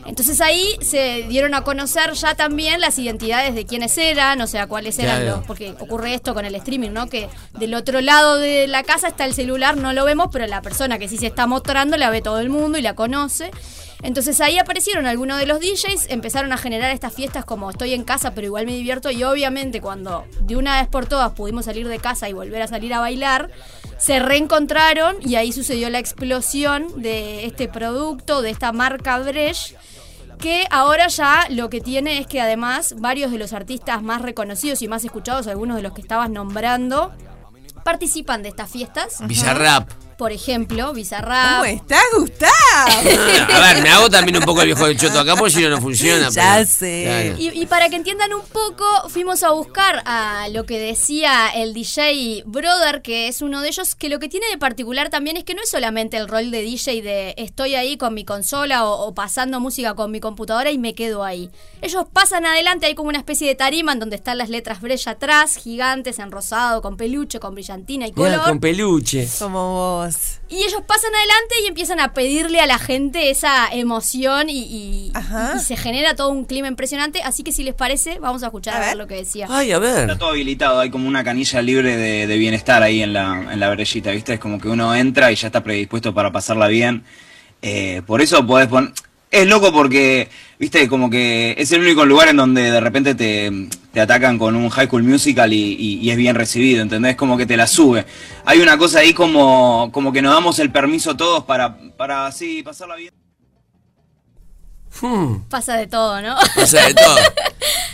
Entonces 0.06 0.40
ahí 0.40 0.76
se 0.80 1.24
dieron 1.28 1.54
a 1.54 1.62
conocer 1.62 2.12
ya 2.14 2.34
también 2.34 2.80
las 2.80 2.98
identidades 2.98 3.54
de 3.54 3.66
quiénes 3.66 3.96
eran, 3.98 4.40
o 4.40 4.46
sea, 4.46 4.66
cuáles 4.66 4.98
eran 4.98 5.20
Claro. 5.22 5.36
los. 5.38 5.46
Porque 5.46 5.74
ocurre 5.78 6.14
esto 6.14 6.32
con 6.34 6.44
el 6.46 6.54
streaming, 6.54 6.90
¿no? 6.90 7.08
Que 7.08 7.28
del 7.58 7.74
otro 7.74 8.00
lado 8.00 8.38
de 8.38 8.66
la 8.66 8.82
casa 8.82 9.08
está 9.08 9.24
el 9.26 9.34
celular, 9.34 9.76
no 9.76 9.92
lo 9.92 10.04
vemos, 10.04 10.28
pero 10.32 10.46
la 10.46 10.62
persona 10.62 10.98
que 10.98 11.06
sí 11.08 11.18
se 11.18 11.26
está 11.26 11.46
mostrando 11.46 11.96
la 11.96 12.10
ve 12.10 12.22
todo 12.22 12.40
el 12.40 12.48
mundo 12.48 12.78
y 12.78 12.82
la 12.82 12.94
conoce. 12.94 13.50
Entonces 14.02 14.40
ahí 14.40 14.58
aparecieron 14.58 15.04
algunos 15.04 15.38
de 15.38 15.44
los 15.44 15.60
DJs, 15.60 16.06
empezaron 16.08 16.52
a 16.54 16.56
generar 16.56 16.90
estas 16.90 17.12
fiestas 17.12 17.44
como 17.44 17.68
estoy 17.70 17.92
en 17.92 18.02
casa, 18.04 18.32
pero 18.34 18.46
igual 18.46 18.64
me 18.64 18.72
divierto. 18.72 19.10
Y 19.10 19.22
obviamente, 19.24 19.82
cuando 19.82 20.24
de 20.40 20.56
una 20.56 20.80
vez 20.80 20.88
por 20.88 21.04
todas 21.06 21.32
pudimos 21.32 21.66
salir 21.66 21.86
de 21.86 21.98
casa 21.98 22.26
y 22.26 22.32
volver 22.32 22.62
a 22.62 22.66
salir 22.66 22.94
a 22.94 23.00
bailar, 23.00 23.50
se 24.00 24.18
reencontraron 24.18 25.16
y 25.20 25.36
ahí 25.36 25.52
sucedió 25.52 25.90
la 25.90 25.98
explosión 25.98 27.00
de 27.00 27.44
este 27.44 27.68
producto, 27.68 28.42
de 28.42 28.50
esta 28.50 28.72
marca 28.72 29.18
Brecht 29.18 29.76
que 30.40 30.66
ahora 30.70 31.08
ya 31.08 31.46
lo 31.50 31.68
que 31.68 31.80
tiene 31.80 32.18
es 32.18 32.26
que 32.26 32.40
además 32.40 32.94
varios 32.98 33.30
de 33.30 33.38
los 33.38 33.52
artistas 33.52 34.02
más 34.02 34.22
reconocidos 34.22 34.80
y 34.82 34.88
más 34.88 35.04
escuchados, 35.04 35.46
algunos 35.46 35.76
de 35.76 35.82
los 35.82 35.92
que 35.92 36.00
estabas 36.00 36.30
nombrando, 36.30 37.12
participan 37.84 38.42
de 38.42 38.48
estas 38.48 38.70
fiestas. 38.70 39.18
Bizarrap. 39.26 39.90
Por 40.20 40.32
ejemplo, 40.32 40.92
Bizarrap. 40.92 41.60
¿Cómo 41.60 41.64
estás, 41.64 42.02
Gustavo? 42.14 42.52
A 43.54 43.58
ver, 43.60 43.82
me 43.82 43.88
hago 43.88 44.10
también 44.10 44.36
un 44.36 44.44
poco 44.44 44.60
el 44.60 44.66
viejo 44.66 44.84
del 44.86 44.98
choto 44.98 45.18
acá 45.18 45.34
porque 45.34 45.54
si 45.54 45.62
no, 45.62 45.70
no 45.70 45.80
funciona. 45.80 46.28
Ya 46.28 46.56
pero- 46.56 46.68
sé. 46.68 47.04
Claro. 47.06 47.36
Y, 47.38 47.62
y 47.62 47.64
para 47.64 47.88
que 47.88 47.96
entiendan 47.96 48.34
un 48.34 48.42
poco, 48.42 48.84
fuimos 49.08 49.42
a 49.42 49.50
buscar 49.52 50.02
a 50.04 50.48
lo 50.52 50.66
que 50.66 50.78
decía 50.78 51.48
el 51.54 51.72
DJ 51.72 52.42
Brother, 52.44 53.00
que 53.00 53.28
es 53.28 53.40
uno 53.40 53.62
de 53.62 53.68
ellos, 53.68 53.94
que 53.94 54.10
lo 54.10 54.18
que 54.18 54.28
tiene 54.28 54.46
de 54.50 54.58
particular 54.58 55.08
también 55.08 55.38
es 55.38 55.44
que 55.44 55.54
no 55.54 55.62
es 55.62 55.70
solamente 55.70 56.18
el 56.18 56.28
rol 56.28 56.50
de 56.50 56.60
DJ 56.60 57.00
de 57.00 57.34
estoy 57.38 57.74
ahí 57.74 57.96
con 57.96 58.12
mi 58.12 58.26
consola 58.26 58.84
o, 58.84 59.06
o 59.06 59.14
pasando 59.14 59.58
música 59.58 59.94
con 59.94 60.10
mi 60.10 60.20
computadora 60.20 60.70
y 60.70 60.76
me 60.76 60.94
quedo 60.94 61.24
ahí. 61.24 61.48
Ellos 61.80 62.04
pasan 62.12 62.44
adelante, 62.44 62.84
hay 62.84 62.94
como 62.94 63.08
una 63.08 63.18
especie 63.18 63.48
de 63.48 63.54
tarima 63.54 63.92
en 63.94 64.00
donde 64.00 64.16
están 64.16 64.36
las 64.36 64.50
letras 64.50 64.82
Brecht 64.82 65.08
atrás, 65.08 65.56
gigantes, 65.56 66.18
en 66.18 66.30
rosado, 66.30 66.82
con 66.82 66.98
peluche, 66.98 67.40
con 67.40 67.54
brillantina 67.54 68.06
y 68.06 68.12
Mira, 68.14 68.32
color. 68.32 68.44
con 68.44 68.60
peluche. 68.60 69.26
Como 69.38 69.70
vos. 69.74 70.09
Y 70.48 70.56
ellos 70.64 70.82
pasan 70.86 71.14
adelante 71.14 71.54
y 71.62 71.66
empiezan 71.66 72.00
a 72.00 72.12
pedirle 72.12 72.60
a 72.60 72.66
la 72.66 72.78
gente 72.78 73.30
esa 73.30 73.68
emoción 73.72 74.50
y, 74.50 74.58
y- 74.62 75.12
y 75.56 75.60
se 75.60 75.76
genera 75.76 76.14
todo 76.16 76.30
un 76.30 76.44
clima 76.44 76.68
impresionante. 76.68 77.22
Así 77.22 77.42
que 77.42 77.52
si 77.52 77.62
les 77.62 77.74
parece, 77.74 78.18
vamos 78.18 78.42
a 78.42 78.46
escuchar 78.46 78.74
a, 78.82 78.86
ver. 78.86 78.96
lo 78.96 79.06
que 79.06 79.14
decía. 79.16 79.46
Ay, 79.50 79.72
a 79.72 79.78
ver. 79.78 80.00
Está 80.10 80.18
todo 80.18 80.30
habilitado, 80.30 80.80
hay 80.80 80.90
como 80.90 81.06
una 81.08 81.22
canilla 81.24 81.62
libre 81.62 81.96
de, 81.96 82.26
de 82.26 82.36
bienestar 82.38 82.82
ahí 82.82 83.02
en 83.02 83.12
la, 83.12 83.52
en 83.52 83.60
la 83.60 83.70
brellita, 83.70 84.10
¿viste? 84.10 84.34
Es 84.34 84.40
como 84.40 84.60
que 84.60 84.68
uno 84.68 84.94
entra 84.94 85.30
y 85.30 85.36
ya 85.36 85.46
está 85.48 85.62
predispuesto 85.62 86.12
para 86.14 86.32
pasarla 86.32 86.66
bien. 86.68 87.04
Eh, 87.62 88.02
por 88.06 88.20
eso 88.22 88.46
podés 88.46 88.68
poner... 88.68 88.92
Es 89.30 89.46
loco 89.46 89.72
porque, 89.72 90.28
viste, 90.58 90.88
como 90.88 91.08
que 91.08 91.54
es 91.56 91.70
el 91.70 91.82
único 91.82 92.04
lugar 92.04 92.28
en 92.28 92.36
donde 92.36 92.62
de 92.70 92.80
repente 92.80 93.14
te, 93.14 93.68
te 93.92 94.00
atacan 94.00 94.38
con 94.38 94.56
un 94.56 94.68
High 94.70 94.88
School 94.88 95.04
Musical 95.04 95.52
y, 95.52 95.76
y- 95.78 95.98
y 96.00 96.10
es 96.10 96.16
bien 96.16 96.34
recibido, 96.34 96.82
¿entendés? 96.82 97.14
Como 97.14 97.36
que 97.36 97.46
te 97.46 97.56
la 97.56 97.68
sube. 97.68 98.04
Hay 98.44 98.58
una 98.60 98.76
cosa 98.76 98.98
ahí 99.00 99.14
como, 99.14 99.90
como 99.92 100.12
que 100.12 100.20
nos 100.20 100.34
damos 100.34 100.58
el 100.58 100.72
permiso 100.72 101.16
todos 101.16 101.44
para, 101.44 101.76
para 101.96 102.26
así, 102.26 102.62
pasarla 102.64 102.96
bien. 102.96 103.14
Hmm, 105.00 105.42
Pasa 105.48 105.76
de 105.76 105.86
todo, 105.86 106.20
¿no? 106.20 106.34
pasa 106.56 106.84
de 106.88 106.94
todo. 106.94 107.16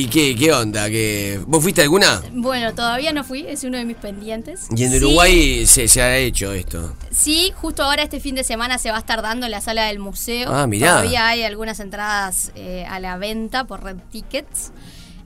¿Y 0.00 0.06
qué, 0.08 0.34
qué 0.34 0.52
onda? 0.52 0.88
¿Qué... 0.88 1.40
¿Vos 1.46 1.62
fuiste 1.62 1.82
alguna? 1.82 2.22
bueno, 2.32 2.74
todavía 2.74 3.12
no 3.12 3.22
fui, 3.24 3.44
es 3.46 3.64
uno 3.64 3.76
de 3.78 3.84
mis 3.84 3.96
pendientes. 3.96 4.66
Y 4.74 4.84
en 4.84 4.90
Sí, 4.92 4.96
Uruguay 4.96 5.66
se, 5.66 5.88
se 5.88 6.00
ha 6.00 6.16
hecho 6.16 6.52
esto. 6.52 6.94
Sí, 7.10 7.52
justo 7.54 7.82
ahora 7.82 8.02
este 8.02 8.18
fin 8.20 8.34
de 8.34 8.44
semana 8.44 8.78
se 8.78 8.90
va 8.90 8.96
a 8.96 9.00
estar 9.00 9.20
dando 9.22 9.46
en 9.46 9.52
la 9.52 9.60
sala 9.60 9.84
del 9.86 9.98
museo. 9.98 10.50
Ah, 10.52 10.66
mirá. 10.66 10.92
Todavía 10.98 11.28
hay 11.28 11.42
algunas 11.42 11.80
entradas 11.80 12.50
eh, 12.54 12.86
a 12.88 12.98
la 13.00 13.18
venta 13.18 13.64
por 13.64 13.82
Red 13.84 13.96
Tickets. 14.10 14.72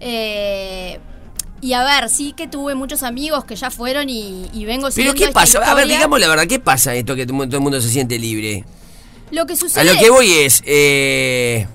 Eh, 0.01 0.99
y 1.61 1.73
a 1.73 1.85
ver, 1.85 2.11
sí 2.11 2.35
que 2.37 2.47
tuve 2.49 2.75
muchos 2.75 3.03
amigos 3.03 3.45
que 3.45 3.57
ya 3.57 3.71
fueron 3.71 4.09
y, 4.11 4.51
y 4.53 4.65
vengo 4.65 4.89
Pero 4.95 5.15
¿qué 5.15 5.25
esta 5.25 5.33
pasa? 5.35 5.59
A 5.61 5.75
ver, 5.75 5.87
digamos 5.87 6.21
la 6.21 6.29
verdad, 6.29 6.47
¿qué 6.47 6.59
pasa 6.59 6.95
esto 6.95 7.15
que 7.15 7.27
todo 7.27 7.43
el 7.45 7.61
mundo 7.61 7.81
se 7.81 7.89
siente 7.89 8.19
libre? 8.19 8.65
Lo 9.31 9.47
que 9.47 9.57
sucede 9.57 9.81
A 9.81 9.85
lo 9.95 9.99
que 9.99 10.11
voy 10.11 10.31
es... 10.33 10.63
Eh... 10.67 11.67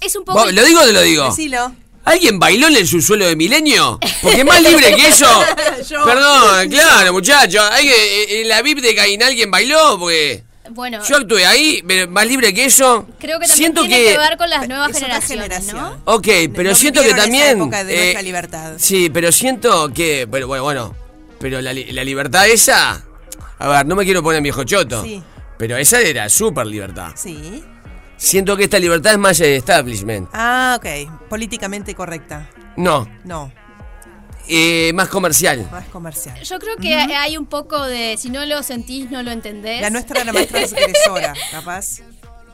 es 0.00 0.16
un 0.16 0.24
poco... 0.24 0.40
¿vos- 0.40 0.52
¿Lo 0.52 0.64
digo 0.64 0.80
o 0.80 0.86
no 0.86 0.92
lo 0.92 1.00
digo? 1.02 1.28
Decilo. 1.30 1.72
¿Alguien 2.04 2.38
bailó 2.38 2.68
en 2.68 2.76
el 2.76 2.86
subsuelo 2.86 3.26
de 3.26 3.34
Milenio? 3.36 3.98
Porque 4.22 4.44
más 4.44 4.60
libre 4.68 4.94
que 4.94 5.08
eso. 5.08 5.26
Yo. 5.88 6.04
Perdón, 6.04 6.68
claro, 6.68 7.12
muchachos. 7.12 7.62
Eh, 7.82 8.40
en 8.42 8.48
la 8.48 8.60
VIP 8.62 8.80
de 8.80 8.94
Caín 8.94 9.22
alguien 9.22 9.50
bailó 9.50 9.98
porque 9.98 10.44
Bueno, 10.70 11.02
yo 11.06 11.16
actué 11.16 11.44
ahí, 11.46 11.82
pero 11.86 12.10
más 12.10 12.26
libre 12.26 12.52
que 12.52 12.66
eso. 12.66 13.06
creo 13.18 13.38
que 13.40 13.46
también 13.46 13.56
siento 13.56 13.80
tiene 13.82 13.96
que, 14.04 14.12
que... 14.12 14.18
ver 14.18 14.36
con 14.36 14.50
las 14.50 14.68
nuevas 14.68 14.92
generaciones, 14.92 15.72
¿no? 15.72 16.00
Ok, 16.04 16.28
pero 16.54 16.70
No 16.70 16.74
siento 16.74 17.02
que 17.02 17.14
también. 17.14 17.58
época 17.58 17.84
de 17.84 18.12
eh, 18.12 18.22
libertad. 18.22 18.72
Sí, 18.78 19.10
pero 19.10 19.32
siento 19.32 19.92
que. 19.92 20.26
Pero 20.30 20.46
bueno, 20.46 20.62
bueno. 20.64 20.94
Pero 21.40 21.60
la, 21.60 21.72
li- 21.72 21.92
la 21.92 22.04
libertad 22.04 22.46
esa. 22.48 23.02
A 23.58 23.68
ver, 23.68 23.86
no 23.86 23.94
me 23.96 24.04
quiero 24.04 24.22
poner 24.22 24.42
viejo 24.42 24.64
choto. 24.64 25.02
Sí. 25.04 25.22
Pero 25.58 25.76
esa 25.76 26.00
era 26.00 26.28
súper 26.28 26.66
libertad. 26.66 27.12
Sí. 27.14 27.62
Siento 28.24 28.56
que 28.56 28.64
esta 28.64 28.78
libertad 28.78 29.12
es 29.12 29.18
más 29.18 29.36
de 29.38 29.56
establishment. 29.56 30.30
Ah, 30.32 30.78
ok. 30.78 31.28
Políticamente 31.28 31.94
correcta. 31.94 32.48
No, 32.74 33.06
No, 33.24 33.52
eh, 34.48 34.92
más 34.94 35.08
comercial. 35.08 35.68
más 35.70 35.84
comercial. 35.88 36.40
Yo 36.42 36.58
creo 36.58 36.76
que 36.78 36.94
hay 36.94 37.36
un 37.36 37.44
poco 37.44 37.82
de 37.84 38.16
si 38.18 38.30
no 38.30 38.44
lo 38.46 38.62
sentís, 38.62 39.10
no 39.10 39.22
lo 39.22 39.30
entendés. 39.30 39.82
La 39.82 39.90
nuestra 39.90 40.22
era 40.22 40.32
más 40.32 40.46
transgresora, 40.46 41.34
capaz. 41.50 42.00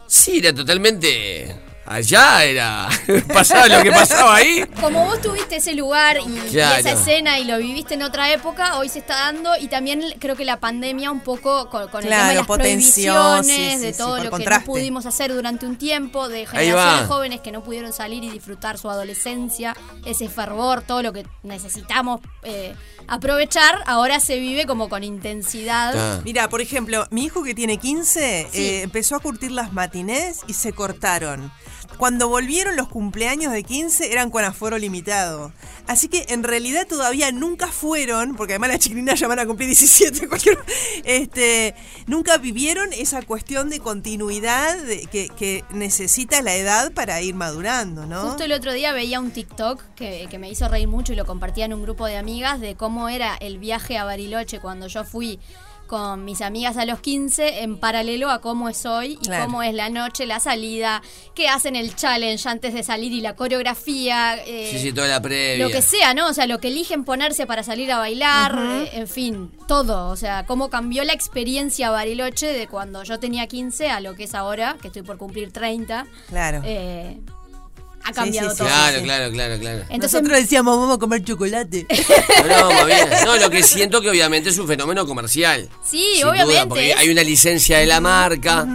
Sí, 0.09 0.38
era 0.38 0.52
totalmente. 0.52 1.54
Allá 1.90 2.44
era. 2.44 2.88
pasaba 3.35 3.66
lo 3.66 3.83
que 3.83 3.90
pasaba 3.90 4.37
ahí. 4.37 4.64
Como 4.81 5.05
vos 5.05 5.20
tuviste 5.20 5.57
ese 5.57 5.74
lugar 5.74 6.18
y, 6.18 6.57
esa 6.57 6.92
escena 6.92 7.38
y 7.38 7.44
lo 7.44 7.59
viviste 7.59 7.94
en 7.94 8.03
otra 8.03 8.33
época, 8.33 8.79
hoy 8.79 8.88
se 8.88 9.00
está 9.00 9.16
dando 9.16 9.57
y 9.61 9.66
también 9.66 10.05
creo 10.20 10.37
que 10.37 10.44
la 10.44 10.61
pandemia 10.61 11.11
un 11.11 11.20
poco 11.20 11.68
con, 11.68 11.88
con 11.88 12.05
el 12.05 12.11
tema 12.11 12.29
de 12.29 12.35
las 12.37 12.46
potenció, 12.46 13.12
prohibiciones, 13.12 13.81
sí, 13.81 13.87
de 13.87 13.92
todo 13.92 14.18
sí, 14.18 14.24
lo 14.24 14.31
que 14.31 14.44
no 14.44 14.64
pudimos 14.64 15.07
hacer 15.07 15.35
durante 15.35 15.66
un 15.66 15.76
tiempo, 15.76 16.29
de 16.29 16.46
generaciones 16.46 17.09
jóvenes 17.09 17.40
que 17.40 17.50
no 17.50 17.62
pudieron 17.62 17.92
salir 17.92 18.22
y 18.22 18.31
disfrutar 18.31 18.79
su 18.79 18.88
adolescencia, 18.88 19.76
ese 20.05 20.29
fervor, 20.29 20.83
todo 20.83 21.03
lo 21.03 21.12
que 21.12 21.26
necesitamos 21.42 22.20
eh, 22.44 22.74
aprovechar, 23.09 23.83
ahora 23.87 24.20
se 24.20 24.38
vive 24.38 24.64
como 24.66 24.88
con 24.88 25.03
intensidad. 25.03 26.22
Mira, 26.24 26.48
por 26.48 26.61
ejemplo, 26.61 27.07
mi 27.11 27.24
hijo 27.24 27.42
que 27.42 27.55
tiene 27.55 27.79
15 27.79 28.48
eh, 28.53 28.83
empezó 28.83 29.16
a 29.16 29.20
curtir 29.20 29.50
las 29.50 29.72
matinés 29.72 30.40
y 30.46 30.53
se 30.53 30.72
cortaron. 30.72 31.50
Cuando 32.01 32.31
volvieron 32.31 32.77
los 32.77 32.89
cumpleaños 32.89 33.53
de 33.53 33.63
15 33.63 34.11
eran 34.11 34.31
con 34.31 34.43
aforo 34.43 34.79
limitado. 34.79 35.53
Así 35.87 36.09
que 36.09 36.25
en 36.31 36.43
realidad 36.43 36.87
todavía 36.87 37.31
nunca 37.31 37.67
fueron, 37.67 38.37
porque 38.37 38.55
además 38.55 38.71
las 38.71 38.79
chiquilinas 38.79 39.21
ya 39.21 39.27
a 39.31 39.47
cumplir 39.47 39.69
17, 39.69 40.27
cualquier, 40.29 40.59
este, 41.05 41.75
nunca 42.07 42.39
vivieron 42.39 42.91
esa 42.95 43.21
cuestión 43.21 43.69
de 43.69 43.81
continuidad 43.81 44.79
de- 44.79 45.09
que, 45.13 45.29
que 45.29 45.63
necesita 45.75 46.41
la 46.41 46.55
edad 46.57 46.91
para 46.93 47.21
ir 47.21 47.35
madurando, 47.35 48.07
¿no? 48.07 48.23
Justo 48.23 48.45
el 48.45 48.53
otro 48.53 48.73
día 48.73 48.95
veía 48.95 49.21
un 49.21 49.31
TikTok 49.31 49.83
que, 49.95 50.27
que 50.31 50.39
me 50.39 50.49
hizo 50.49 50.69
reír 50.69 50.89
mucho 50.89 51.13
y 51.13 51.17
lo 51.17 51.27
compartía 51.27 51.67
en 51.67 51.75
un 51.75 51.83
grupo 51.83 52.07
de 52.07 52.17
amigas 52.17 52.61
de 52.61 52.77
cómo 52.77 53.11
era 53.11 53.37
el 53.37 53.59
viaje 53.59 53.99
a 53.99 54.05
Bariloche 54.05 54.59
cuando 54.59 54.87
yo 54.87 55.05
fui 55.05 55.39
con 55.90 56.24
mis 56.24 56.40
amigas 56.40 56.76
a 56.76 56.85
los 56.85 57.00
15 57.00 57.62
en 57.62 57.76
paralelo 57.76 58.31
a 58.31 58.40
cómo 58.40 58.68
es 58.68 58.87
hoy 58.87 59.14
y 59.20 59.26
Claro. 59.26 59.46
cómo 59.46 59.64
es 59.64 59.74
la 59.74 59.90
noche, 59.90 60.24
la 60.24 60.38
salida, 60.38 61.03
qué 61.35 61.48
hacen 61.48 61.74
el 61.74 61.96
challenge 61.96 62.48
antes 62.48 62.72
de 62.74 62.85
salir 62.85 63.12
y 63.12 63.20
la 63.20 63.35
coreografía. 63.35 64.37
eh, 64.46 64.68
Sí, 64.70 64.79
sí, 64.79 64.92
toda 64.92 65.09
la 65.09 65.20
previa. 65.20 65.66
lo 65.66 65.72
que 65.72 65.83
sea, 65.83 66.14
¿no? 66.14 66.29
O 66.29 66.33
sea, 66.33 66.46
lo 66.46 66.61
que 66.61 66.68
eligen 66.68 67.05
ponerse 67.05 67.44
para 67.44 67.64
salir 67.64 67.90
a 67.90 67.98
bailar, 67.98 68.57
eh, 68.57 68.90
en 69.00 69.09
fin, 69.09 69.50
todo. 69.66 70.09
O 70.11 70.16
sea, 70.16 70.46
cómo 70.46 70.70
cambió 70.70 71.03
la 71.03 71.12
experiencia 71.12 71.90
Bariloche 71.90 72.46
de 72.46 72.68
cuando 72.68 73.03
yo 73.03 73.18
tenía 73.18 73.48
15 73.48 73.90
a 73.90 73.98
lo 74.00 74.14
que 74.14 74.24
es 74.24 74.35
ahora, 74.37 74.76
que 74.81 74.87
estoy 74.88 75.03
por 75.03 75.18
cumplir 75.18 75.50
30. 75.53 76.07
Claro. 76.29 76.62
Eh, 76.64 77.18
ha 78.05 78.13
cambiado 78.13 78.51
sí, 78.51 78.59
todo. 78.59 78.67
Claro, 78.69 79.03
claro, 79.03 79.31
claro, 79.33 79.59
claro. 79.59 79.79
Entonces- 79.89 80.13
Nosotros 80.23 80.39
decíamos, 80.41 80.77
vamos 80.79 80.97
a 80.97 80.99
comer 80.99 81.23
chocolate. 81.25 81.87
No, 82.49 82.87
bien. 82.87 83.09
No, 83.25 83.37
lo 83.37 83.51
que 83.51 83.63
siento 83.63 84.01
que 84.01 84.11
obviamente 84.11 84.49
es 84.51 84.59
un 84.59 84.67
fenómeno 84.67 85.07
comercial. 85.07 85.69
Sí, 85.85 86.05
Sin 86.15 86.23
duda, 86.23 86.33
obviamente. 86.45 86.67
porque 86.69 86.91
es- 86.93 86.97
hay 86.97 87.09
una 87.11 87.23
licencia 87.23 87.79
de 87.79 87.87
la 87.87 88.01
marca. 88.01 88.67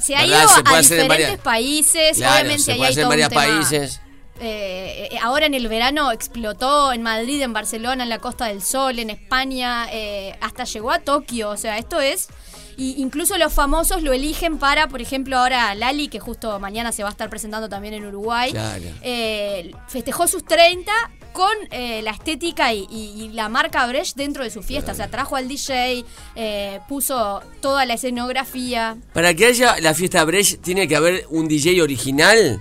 Se 0.00 0.16
ha 0.16 0.24
ido 0.26 0.48
Se 0.48 0.62
puede 0.62 0.76
a 0.76 0.80
hacer 0.80 0.98
en 1.00 1.04
diferentes 1.08 1.08
varias- 1.08 1.40
países, 1.40 2.16
Claro, 2.16 2.34
obviamente 2.34 2.62
se 2.62 2.72
ahí 2.72 2.78
puede 2.78 2.88
hay 2.88 2.92
hacer 2.92 3.02
en 3.02 3.08
varios 3.08 3.28
países. 3.28 4.00
eh, 4.40 5.08
eh, 5.12 5.18
ahora 5.22 5.46
en 5.46 5.54
el 5.54 5.68
verano 5.68 6.10
explotó 6.10 6.92
en 6.92 7.02
Madrid, 7.02 7.40
en 7.42 7.52
Barcelona, 7.52 8.02
en 8.02 8.08
la 8.08 8.18
Costa 8.18 8.46
del 8.46 8.62
Sol, 8.62 8.98
en 8.98 9.10
España, 9.10 9.86
eh, 9.92 10.36
hasta 10.40 10.64
llegó 10.64 10.90
a 10.90 10.98
Tokio. 10.98 11.50
O 11.50 11.56
sea, 11.56 11.78
esto 11.78 12.00
es. 12.00 12.28
Y 12.76 13.00
incluso 13.02 13.36
los 13.38 13.52
famosos 13.52 14.02
lo 14.02 14.12
eligen 14.12 14.58
para, 14.58 14.88
por 14.88 15.00
ejemplo, 15.02 15.36
ahora 15.38 15.74
Lali, 15.74 16.08
que 16.08 16.20
justo 16.20 16.58
mañana 16.58 16.92
se 16.92 17.02
va 17.02 17.08
a 17.10 17.12
estar 17.12 17.28
presentando 17.30 17.68
también 17.68 17.94
en 17.94 18.06
Uruguay. 18.06 18.50
Claro. 18.52 18.84
eh, 19.02 19.72
festejó 19.88 20.26
sus 20.26 20.44
30 20.44 20.90
con 21.32 21.50
eh, 21.70 22.02
la 22.02 22.10
estética 22.10 22.72
y, 22.74 22.86
y- 22.90 23.22
y 23.24 23.28
la 23.30 23.48
marca 23.48 23.86
Brecht 23.86 24.16
dentro 24.16 24.44
de 24.44 24.50
su 24.50 24.62
fiesta. 24.62 24.92
O 24.92 24.94
sea, 24.94 25.08
trajo 25.08 25.36
al 25.36 25.48
DJ, 25.48 26.04
eh, 26.36 26.80
puso 26.88 27.42
toda 27.60 27.86
la 27.86 27.94
escenografía. 27.94 28.96
Para 29.14 29.32
que 29.34 29.46
haya 29.46 29.78
la 29.80 29.94
fiesta 29.94 30.24
Brecht, 30.24 30.60
tiene 30.62 30.86
que 30.88 30.96
haber 30.96 31.26
un 31.30 31.48
DJ 31.48 31.80
original. 31.82 32.60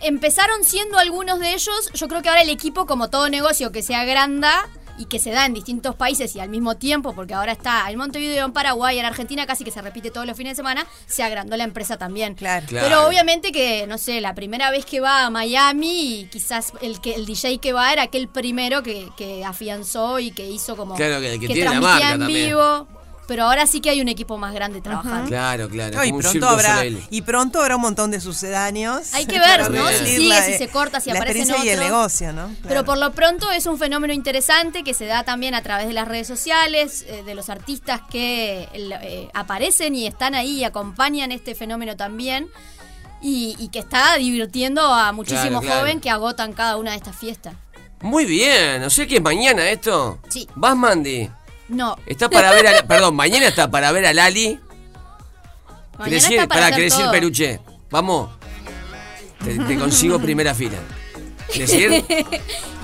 Empezaron 0.00 0.64
siendo 0.64 0.98
algunos 0.98 1.38
de 1.38 1.54
ellos, 1.54 1.90
yo 1.94 2.08
creo 2.08 2.22
que 2.22 2.28
ahora 2.28 2.42
el 2.42 2.50
equipo, 2.50 2.86
como 2.86 3.08
todo 3.08 3.28
negocio 3.28 3.70
que 3.70 3.82
se 3.82 3.94
agranda 3.94 4.68
y 4.98 5.06
que 5.06 5.18
se 5.18 5.30
da 5.30 5.46
en 5.46 5.54
distintos 5.54 5.94
países 5.94 6.34
y 6.36 6.40
al 6.40 6.48
mismo 6.48 6.76
tiempo, 6.76 7.14
porque 7.14 7.34
ahora 7.34 7.52
está 7.52 7.90
en 7.90 7.98
Montevideo, 7.98 8.44
en 8.46 8.52
Paraguay, 8.52 8.98
en 8.98 9.04
Argentina, 9.06 9.46
casi 9.46 9.64
que 9.64 9.70
se 9.70 9.80
repite 9.82 10.10
todos 10.10 10.26
los 10.26 10.36
fines 10.36 10.52
de 10.52 10.56
semana, 10.56 10.86
se 11.06 11.22
agrandó 11.22 11.56
la 11.56 11.64
empresa 11.64 11.96
también. 11.96 12.34
Claro. 12.34 12.66
Pero 12.68 12.86
Claro. 12.86 13.06
obviamente 13.08 13.52
que, 13.52 13.86
no 13.86 13.98
sé, 13.98 14.20
la 14.20 14.34
primera 14.34 14.70
vez 14.70 14.84
que 14.84 15.00
va 15.00 15.24
a 15.26 15.30
Miami, 15.30 16.28
quizás 16.30 16.72
el 16.82 17.00
que 17.00 17.14
el 17.14 17.26
DJ 17.26 17.58
que 17.58 17.72
va 17.72 17.92
era 17.92 18.02
aquel 18.02 18.28
primero 18.28 18.82
que, 18.82 19.08
que 19.16 19.44
afianzó 19.44 20.18
y 20.18 20.30
que 20.30 20.48
hizo 20.48 20.76
como 20.76 20.94
Claro, 20.94 21.20
que- 21.20 21.38
que 21.40 21.46
tiene 21.46 21.64
la 21.64 21.70
transmitía 21.70 21.80
marca 21.80 22.12
en 22.14 22.18
también. 22.20 22.50
Pero 23.32 23.44
ahora 23.44 23.66
sí 23.66 23.80
que 23.80 23.88
hay 23.88 24.02
un 24.02 24.08
equipo 24.08 24.36
más 24.36 24.52
grande 24.52 24.82
trabajando. 24.82 25.26
Claro, 25.26 25.70
claro. 25.70 25.96
No, 25.96 26.04
y, 26.04 26.12
pronto 26.12 26.46
habrá, 26.46 26.84
y 26.84 27.22
pronto 27.22 27.60
habrá 27.62 27.76
un 27.76 27.82
montón 27.82 28.10
de 28.10 28.20
sucedáneos. 28.20 29.14
Hay 29.14 29.24
que 29.24 29.38
ver, 29.40 29.70
¿no? 29.70 29.88
Si 29.88 30.04
sigue, 30.04 30.28
la- 30.28 30.42
si 30.44 30.52
se 30.58 30.68
corta, 30.68 31.00
si 31.00 31.08
la 31.10 31.16
aparecen 31.16 31.46
y 31.64 31.68
el 31.70 31.78
otros. 31.78 31.90
negocio, 31.90 32.32
¿no? 32.34 32.54
Pero 32.68 32.84
por 32.84 32.98
lo 32.98 33.10
pronto 33.12 33.50
es 33.50 33.64
un 33.64 33.78
fenómeno 33.78 34.12
interesante 34.12 34.84
que 34.84 34.92
se 34.92 35.06
da 35.06 35.24
también 35.24 35.54
a 35.54 35.62
través 35.62 35.86
de 35.86 35.94
las 35.94 36.06
redes 36.06 36.26
sociales, 36.26 37.06
eh, 37.08 37.22
de 37.24 37.34
los 37.34 37.48
artistas 37.48 38.02
que 38.10 38.68
eh, 38.74 39.28
aparecen 39.32 39.94
y 39.94 40.06
están 40.06 40.34
ahí 40.34 40.58
y 40.58 40.64
acompañan 40.64 41.32
este 41.32 41.54
fenómeno 41.54 41.96
también. 41.96 42.48
Y, 43.22 43.56
y 43.58 43.68
que 43.68 43.78
está 43.78 44.16
divirtiendo 44.16 44.82
a 44.92 45.12
muchísimos 45.12 45.48
Claro, 45.48 45.60
claro. 45.62 45.80
jóvenes 45.80 46.02
que 46.02 46.10
agotan 46.10 46.52
cada 46.52 46.76
una 46.76 46.90
de 46.90 46.98
estas 46.98 47.16
fiestas. 47.16 47.54
Muy 48.02 48.24
bien, 48.26 48.82
no 48.82 48.90
sé 48.90 49.06
qué 49.06 49.16
es 49.16 49.22
mañana 49.22 49.70
esto. 49.70 50.18
Sí. 50.28 50.46
¿Vas, 50.56 50.76
Mandy? 50.76 51.30
No. 51.72 51.96
Está 52.06 52.28
para 52.28 52.52
ver 52.52 52.66
a. 52.68 52.82
Perdón, 52.86 53.14
mañana 53.16 53.46
está 53.48 53.70
para 53.70 53.90
ver 53.92 54.06
a 54.06 54.12
Lali. 54.14 54.60
Mañana 55.98 56.04
¿Querés 56.04 56.24
está 56.24 56.46
para 56.46 56.48
Pará, 56.48 56.66
hacer 56.66 56.76
¿querés 56.76 56.94
ir, 56.94 57.00
todo. 57.00 57.10
peluche? 57.12 57.60
Vamos. 57.90 58.30
Te, 59.44 59.58
te 59.58 59.78
consigo 59.78 60.18
primera 60.18 60.54
fila. 60.54 60.78
¿Querés 61.52 61.72
ir? 61.74 62.04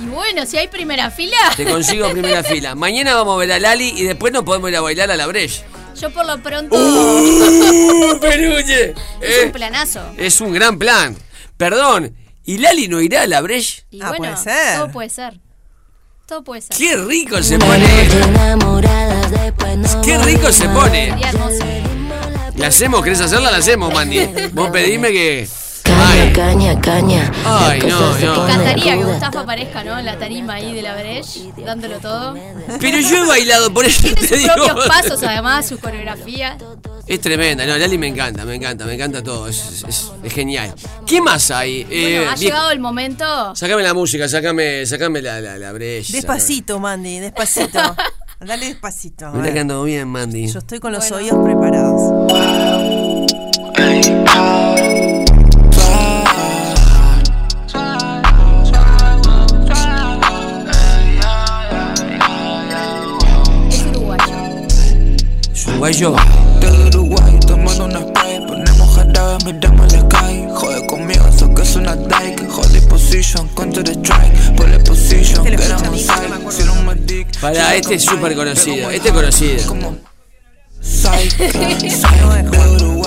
y 0.01 0.07
bueno, 0.07 0.45
si 0.47 0.57
hay 0.59 0.69
primera 0.69 1.11
fila, 1.11 1.37
Te 1.57 1.65
consigo 1.65 2.11
primera 2.11 2.43
fila. 2.43 2.75
Mañana 2.75 3.15
vamos 3.15 3.35
a 3.37 3.39
ver 3.39 3.53
a 3.53 3.59
Lali 3.59 3.89
y 3.97 4.05
después 4.05 4.33
nos 4.33 4.43
podemos 4.45 4.69
ir 4.71 4.77
a 4.77 4.81
bailar 4.81 5.11
a 5.11 5.17
la 5.17 5.27
Breche. 5.27 5.65
yo 6.01 6.11
por 6.11 6.27
lo 6.27 6.39
pronto 6.43 6.77
¡Uh, 6.77 8.19
peluche! 8.21 8.91
es 9.21 9.39
Eh, 9.39 9.47
un 9.47 9.53
planazo. 9.53 10.01
es 10.17 10.41
un 10.41 10.53
gran 10.53 10.79
plan. 10.79 11.17
Perdón, 11.57 12.15
¿y 12.45 12.59
Lali 12.59 12.89
no 12.89 13.01
irá 13.01 13.23
a 13.23 13.27
la 13.27 13.41
Breche? 13.41 13.85
Y 13.91 14.01
Ah, 14.03 14.09
bueno, 14.17 14.35
puede 14.35 14.37
ser. 14.37 14.77
todo 14.77 14.91
puede 14.93 15.09
ser. 15.11 15.41
Todo 16.29 16.43
puede 16.43 16.61
ser. 16.61 16.77
¡Qué 16.77 16.95
rico 16.95 17.43
se 17.43 17.59
pone! 17.59 17.87
¡Qué 20.05 20.19
rico 20.19 20.53
se 20.53 20.69
pone! 20.69 21.07
Sería 21.07 21.31
hermoso. 21.31 21.65
¿La 22.57 22.67
hacemos? 22.67 23.03
¿Querés 23.03 23.23
hacerla? 23.23 23.51
La 23.51 23.57
hacemos, 23.57 23.95
Mandy. 23.95 24.27
Vos 24.53 24.69
pedime 24.69 25.11
que. 25.11 25.49
Caña, 25.89 26.33
caña, 26.33 26.81
caña. 26.81 27.33
Ay, 27.45 27.81
no, 27.89 28.13
Me 28.15 28.21
no. 28.27 28.45
encantaría 28.47 28.97
que 28.97 29.05
Gustavo 29.05 29.39
aparezca, 29.41 29.83
¿no? 29.85 29.99
En 29.99 30.05
la 30.05 30.19
tarima 30.19 30.55
ahí 30.55 30.73
de 30.75 30.83
la 30.83 30.95
Breche, 30.95 31.53
dándolo 31.65 31.99
todo. 31.99 32.35
Pero 32.81 32.99
yo 33.01 33.25
he 33.25 33.27
bailado, 33.27 33.73
por 33.73 33.85
eso 33.85 34.03
Tiene 34.03 34.21
te 34.21 34.29
sus 34.29 34.39
digo. 34.39 34.55
propios 34.55 34.87
pasos, 34.89 35.23
además, 35.23 35.67
su 35.67 35.79
coreografía. 35.79 36.57
Es 37.07 37.21
tremenda, 37.23 37.65
no, 37.65 37.79
Lali 37.79 37.97
me 37.97 38.09
encanta, 38.09 38.45
me 38.45 38.55
encanta, 38.57 38.85
me 38.85 38.93
encanta 38.95 39.23
todo, 39.23 39.49
es, 39.49 39.83
es- 39.89 40.13
es 40.23 40.33
genial. 40.33 40.75
¿Qué 41.07 41.23
más 41.23 41.51
hay? 41.51 41.87
Eh, 41.91 42.17
Bueno, 42.19 42.31
ha 42.33 42.35
bien, 42.35 42.51
llegado 42.51 42.71
el 42.71 42.81
momento. 42.81 43.57
Sácame 43.57 43.83
la 43.83 43.95
música, 43.95 44.29
sácame, 44.29 44.85
sácame 44.85 45.23
la, 45.23 45.41
la, 45.41 45.57
la 45.57 45.73
brecha. 45.73 46.13
Despacito, 46.13 46.79
Mandy, 46.79 47.19
despacito. 47.21 47.79
Dale 48.41 48.67
despacito. 48.67 49.33
que 49.43 49.59
ando 49.59 49.83
bien, 49.85 50.07
Mandy. 50.09 50.49
Yo 50.53 50.59
estoy 50.59 50.81
con 50.81 50.93
los 50.93 51.11
oídos 51.11 51.43
preparados. 51.43 52.29
¿Es 65.89 66.03
uruguayo? 66.03 66.17
Del 66.61 66.87
Uruguay 66.89 67.41
tomando 67.47 67.87
una 67.87 68.01
spray 68.01 68.47
Ponemos 68.47 68.95
jarabe, 68.95 69.53
miramos 69.55 69.95
el 69.95 70.01
sky 70.01 70.47
Jode 70.55 70.87
conmigo, 70.87 71.27
eso 71.27 71.55
que 71.55 71.63
es 71.63 71.77
una 71.77 71.97
dyke 71.97 72.47
Jode 72.47 72.83
position, 72.83 73.49
counter 73.55 73.89
strike 73.89 74.55
Pole 74.57 74.79
position, 74.81 75.47
Este 75.47 75.65
hijo, 75.65 75.83
no 75.83 75.91
me 75.91 75.99
side. 75.99 77.25
Si 77.33 77.41
Para, 77.41 77.75
este 77.75 77.95
es 77.95 78.03
súper 78.05 78.37
conocido, 78.37 78.91
este 78.91 79.09
es 79.09 79.15
conocido. 79.15 79.97
Psych, 80.83 81.33
psych 81.91 82.51
De 82.51 82.69
Uruguay 82.69 82.98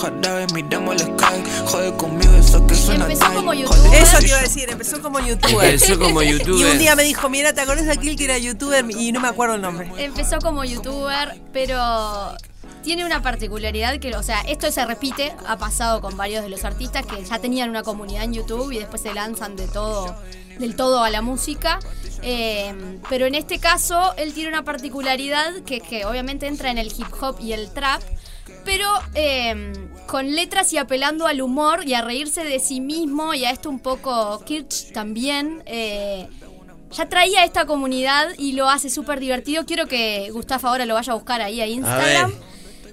jarabe, 0.00 0.46
miramos 0.54 0.94
el 0.94 1.00
sky 1.00 1.42
Jode 1.66 1.96
conmigo, 1.96 2.32
eso 2.34 2.66
que 2.66 2.74
Empezó 2.74 3.34
como 3.34 3.54
youtuber. 3.54 3.94
Eso 3.94 4.18
te 4.18 4.26
iba 4.28 4.38
a 4.38 4.42
decir, 4.42 4.70
empezó 4.70 5.02
como 5.02 5.20
youtuber. 5.20 5.74
Empezó 5.74 5.98
como 5.98 6.22
Y 6.30 6.32
youtuber. 6.32 6.72
un 6.72 6.78
día 6.78 6.96
me 6.96 7.02
dijo, 7.02 7.28
mira, 7.28 7.52
¿te 7.52 7.60
acordás 7.60 7.86
de 7.86 7.92
aquel 7.92 8.16
que 8.16 8.24
era 8.24 8.38
youtuber? 8.38 8.84
Y 8.90 9.12
no 9.12 9.20
me 9.20 9.28
acuerdo 9.28 9.54
el 9.54 9.62
nombre. 9.62 9.90
Empezó 9.98 10.38
como 10.38 10.64
youtuber, 10.64 11.40
pero 11.52 12.36
tiene 12.82 13.04
una 13.04 13.22
particularidad 13.22 13.98
que, 13.98 14.14
o 14.16 14.22
sea, 14.22 14.40
esto 14.42 14.70
se 14.72 14.84
repite, 14.86 15.34
ha 15.46 15.56
pasado 15.56 16.00
con 16.00 16.16
varios 16.16 16.42
de 16.42 16.48
los 16.48 16.64
artistas 16.64 17.04
que 17.04 17.22
ya 17.24 17.38
tenían 17.38 17.68
una 17.70 17.82
comunidad 17.82 18.24
en 18.24 18.34
YouTube 18.34 18.72
y 18.72 18.78
después 18.78 19.02
se 19.02 19.12
lanzan 19.12 19.56
de 19.56 19.68
todo, 19.68 20.16
del 20.58 20.76
todo 20.76 21.04
a 21.04 21.10
la 21.10 21.20
música. 21.22 21.78
Eh, 22.22 22.74
pero 23.08 23.26
en 23.26 23.34
este 23.34 23.58
caso, 23.58 24.14
él 24.16 24.32
tiene 24.32 24.48
una 24.50 24.64
particularidad 24.64 25.52
que, 25.66 25.80
que 25.80 26.04
obviamente 26.04 26.46
entra 26.46 26.70
en 26.70 26.78
el 26.78 26.88
hip 26.88 27.06
hop 27.20 27.36
y 27.40 27.52
el 27.52 27.70
trap, 27.70 28.02
pero 28.64 28.86
eh, 29.14 29.72
con 30.06 30.34
letras 30.34 30.72
y 30.72 30.78
apelando 30.78 31.26
al 31.26 31.40
humor 31.40 31.86
y 31.86 31.94
a 31.94 32.02
reírse 32.02 32.44
de 32.44 32.58
sí 32.58 32.80
mismo 32.80 33.34
y 33.34 33.44
a 33.44 33.50
esto 33.50 33.70
un 33.70 33.80
poco 33.80 34.42
kitsch 34.44 34.92
también. 34.92 35.62
eh, 35.66 36.28
ya 36.92 37.08
traía 37.08 37.44
esta 37.44 37.66
comunidad 37.66 38.30
y 38.36 38.52
lo 38.54 38.68
hace 38.68 38.90
súper 38.90 39.20
divertido. 39.20 39.64
Quiero 39.64 39.86
que 39.86 40.28
Gustavo 40.32 40.66
ahora 40.68 40.86
lo 40.86 40.94
vaya 40.94 41.12
a 41.12 41.14
buscar 41.14 41.40
ahí 41.40 41.60
a 41.60 41.66
Instagram. 41.68 42.32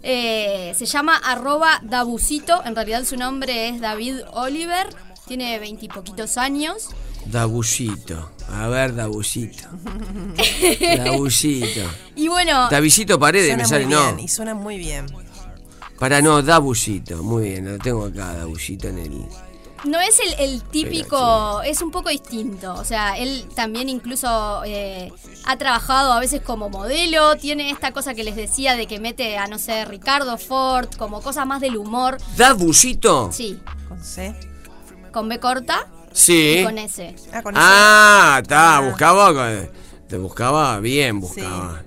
Eh, 0.03 0.73
se 0.77 0.85
llama 0.85 1.17
arroba 1.17 1.79
Dabusito. 1.81 2.63
En 2.63 2.75
realidad 2.75 3.03
su 3.05 3.17
nombre 3.17 3.69
es 3.69 3.81
David 3.81 4.19
Oliver. 4.33 4.87
Tiene 5.27 5.57
veintipoquitos 5.57 6.37
años. 6.37 6.89
Dabucito. 7.25 8.31
A 8.49 8.67
ver, 8.67 8.95
Dabucito. 8.95 9.67
Dabucito. 10.97 11.81
Y 12.15 12.27
bueno, 12.27 12.69
Davisito 12.69 13.19
Paredes, 13.19 13.57
me 13.57 13.65
sale, 13.65 13.85
muy 13.85 13.95
no. 13.95 14.03
bien, 14.13 14.19
y 14.19 14.27
suena 14.27 14.53
muy 14.53 14.77
bien. 14.77 15.07
Para 15.99 16.21
no, 16.21 16.41
Dabucito. 16.41 17.23
Muy 17.23 17.49
bien, 17.49 17.65
lo 17.71 17.77
tengo 17.79 18.05
acá, 18.05 18.33
Dabucito 18.35 18.87
en 18.87 18.99
el. 18.99 19.25
no 19.85 19.99
es 19.99 20.19
el, 20.19 20.33
el 20.51 20.61
típico, 20.63 21.61
es 21.63 21.81
un 21.81 21.89
poco 21.91 22.09
distinto. 22.09 22.73
O 22.75 22.85
sea, 22.85 23.17
él 23.17 23.45
también 23.55 23.89
incluso 23.89 24.61
eh, 24.65 25.11
ha 25.45 25.57
trabajado 25.57 26.13
a 26.13 26.19
veces 26.19 26.41
como 26.41 26.69
modelo. 26.69 27.35
Tiene 27.37 27.71
esta 27.71 27.91
cosa 27.93 28.13
que 28.13 28.23
les 28.23 28.35
decía 28.35 28.75
de 28.75 28.85
que 28.85 28.99
mete 28.99 29.37
a, 29.37 29.47
no 29.47 29.57
sé, 29.57 29.85
Ricardo 29.85 30.37
Ford, 30.37 30.89
como 30.97 31.21
cosas 31.21 31.47
más 31.47 31.61
del 31.61 31.77
humor. 31.77 32.17
¿Dabucito? 32.35 33.31
Sí, 33.31 33.59
Con 33.87 34.03
C. 34.03 34.35
con 35.11 35.27
B 35.29 35.39
corta 35.39 35.87
Sí. 36.11 36.57
y 36.59 36.63
con 36.63 36.77
S. 36.77 37.15
Ah, 37.33 37.41
con 37.43 37.53
Ah, 37.57 38.39
está, 38.41 38.79
buscaba. 38.81 39.33
con- 39.33 39.69
Te 40.07 40.17
buscaba 40.17 40.79
bien, 40.79 41.19
buscaba. 41.19 41.83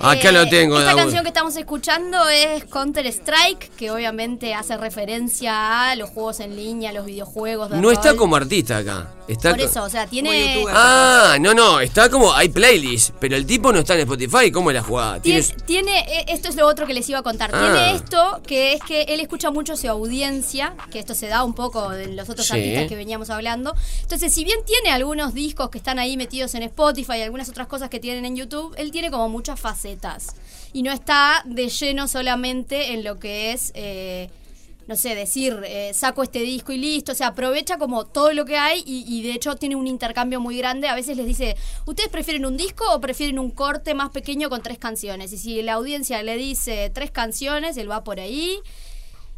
Acá 0.00 0.28
Eh, 0.30 0.32
lo 0.32 0.48
tengo, 0.48 0.78
Esta 0.78 0.94
canción 0.94 1.22
que 1.22 1.28
estamos 1.28 1.56
escuchando 1.56 2.28
es 2.28 2.64
Counter 2.64 3.06
Strike, 3.06 3.70
que 3.76 3.90
obviamente 3.90 4.52
hace 4.54 4.76
referencia 4.76 5.90
a 5.90 5.96
los 5.96 6.10
juegos 6.10 6.40
en 6.40 6.56
línea, 6.56 6.92
los 6.92 7.06
videojuegos. 7.06 7.70
De 7.70 7.80
No 7.80 7.90
está 7.90 8.16
como 8.16 8.36
artista 8.36 8.78
acá. 8.78 9.10
Está 9.26 9.50
Por 9.50 9.60
eso, 9.62 9.82
o 9.82 9.88
sea, 9.88 10.06
tiene. 10.06 10.64
Ah, 10.68 11.38
no, 11.40 11.54
no, 11.54 11.80
está 11.80 12.10
como. 12.10 12.32
Hay 12.34 12.50
playlist, 12.50 13.10
pero 13.18 13.36
el 13.36 13.46
tipo 13.46 13.72
no 13.72 13.78
está 13.78 13.94
en 13.94 14.00
Spotify. 14.00 14.50
¿Cómo 14.50 14.70
es 14.70 14.74
la 14.74 14.82
jugada? 14.82 15.20
Tiene, 15.20 15.40
Tienes- 15.40 15.64
tiene- 15.64 16.00
eh, 16.00 16.24
esto 16.28 16.48
es 16.50 16.56
lo 16.56 16.66
otro 16.66 16.86
que 16.86 16.92
les 16.92 17.08
iba 17.08 17.20
a 17.20 17.22
contar. 17.22 17.50
Ah. 17.54 17.60
Tiene 17.72 17.94
esto, 17.96 18.42
que 18.46 18.74
es 18.74 18.82
que 18.82 19.02
él 19.04 19.20
escucha 19.20 19.50
mucho 19.50 19.76
su 19.78 19.88
audiencia, 19.88 20.74
que 20.90 20.98
esto 20.98 21.14
se 21.14 21.28
da 21.28 21.42
un 21.42 21.54
poco 21.54 21.88
de 21.90 22.08
los 22.08 22.28
otros 22.28 22.46
Sí. 22.46 22.52
artistas 22.52 22.86
que 22.88 22.96
veníamos 22.96 23.30
hablando. 23.30 23.74
Entonces, 24.02 24.34
si 24.34 24.44
bien 24.44 24.58
tiene 24.66 24.90
algunos 24.90 25.32
discos 25.32 25.70
que 25.70 25.78
están 25.78 25.98
ahí 25.98 26.18
metidos 26.18 26.54
en 26.54 26.62
Spotify 26.64 27.14
y 27.18 27.22
algunas 27.22 27.48
otras 27.48 27.66
cosas 27.66 27.88
que 27.88 28.00
tienen 28.00 28.26
en 28.26 28.36
YouTube, 28.36 28.74
él 28.76 28.90
tiene 28.90 29.10
como 29.10 29.30
muchas 29.30 29.58
Y 30.72 30.82
no 30.82 30.92
está 30.92 31.42
de 31.46 31.68
lleno 31.68 32.08
solamente 32.08 32.92
en 32.92 33.04
lo 33.04 33.18
que 33.18 33.52
es... 33.52 33.72
eh, 33.74 34.30
no 34.86 34.96
sé, 34.96 35.14
decir, 35.14 35.62
eh, 35.64 35.92
saco 35.94 36.22
este 36.22 36.40
disco 36.40 36.70
y 36.70 36.76
listo. 36.76 37.12
O 37.12 37.14
sea, 37.14 37.28
aprovecha 37.28 37.78
como 37.78 38.04
todo 38.04 38.34
lo 38.34 38.44
que 38.44 38.58
hay 38.58 38.82
y, 38.84 39.04
y 39.08 39.22
de 39.22 39.32
hecho 39.32 39.56
tiene 39.56 39.76
un 39.76 39.86
intercambio 39.86 40.40
muy 40.40 40.58
grande. 40.58 40.88
A 40.88 40.94
veces 40.94 41.16
les 41.16 41.24
dice, 41.24 41.56
¿ustedes 41.86 42.10
prefieren 42.10 42.44
un 42.44 42.58
disco 42.58 42.84
o 42.92 43.00
prefieren 43.00 43.38
un 43.38 43.50
corte 43.50 43.94
más 43.94 44.10
pequeño 44.10 44.50
con 44.50 44.62
tres 44.62 44.76
canciones? 44.76 45.32
Y 45.32 45.38
si 45.38 45.62
la 45.62 45.72
audiencia 45.72 46.22
le 46.22 46.36
dice 46.36 46.90
tres 46.92 47.10
canciones, 47.10 47.78
él 47.78 47.90
va 47.90 48.04
por 48.04 48.20
ahí. 48.20 48.58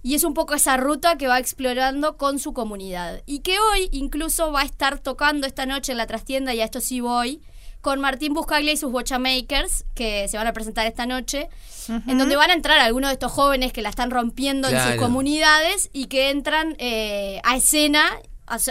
Y 0.03 0.17
es 0.17 0.25
un 0.25 0.35
poco 0.35 0.55
esa 0.55 0.77
ruta 0.77 1.17
que 1.17 1.29
va 1.29 1.39
explorando 1.39 2.17
con 2.17 2.41
su 2.41 2.53
comunidad. 2.53 3.23
Y 3.25 3.39
que 3.41 3.59
hoy 3.61 3.89
incluso 3.93 4.51
va 4.51 4.63
a 4.63 4.65
estar 4.65 4.99
tocando 4.99 5.47
esta 5.47 5.65
noche 5.65 5.93
en 5.93 5.99
la 5.99 6.09
trastienda, 6.09 6.55
y 6.55 6.61
a 6.61 6.65
esto 6.65 6.81
sí 6.81 7.01
voy, 7.01 7.41
con 7.87 8.01
Martín 8.01 8.35
Buscaglia 8.35 8.72
y 8.72 8.77
sus 8.77 8.90
Bochamakers, 8.90 9.85
que 9.94 10.27
se 10.27 10.37
van 10.37 10.49
a 10.49 10.53
presentar 10.53 10.88
esta 10.88 11.07
noche, 11.07 11.49
en 11.88 12.18
donde 12.18 12.35
van 12.35 12.51
a 12.51 12.53
entrar 12.53 12.81
algunos 12.81 13.11
de 13.11 13.12
estos 13.12 13.31
jóvenes 13.31 13.72
que 13.72 13.81
la 13.81 13.90
están 13.90 14.11
rompiendo 14.11 14.66
en 14.66 14.77
sus 14.77 14.96
comunidades 14.96 15.88
y 15.92 16.07
que 16.07 16.31
entran 16.31 16.75
eh, 16.81 17.40
a 17.44 17.55
escena, 17.55 18.03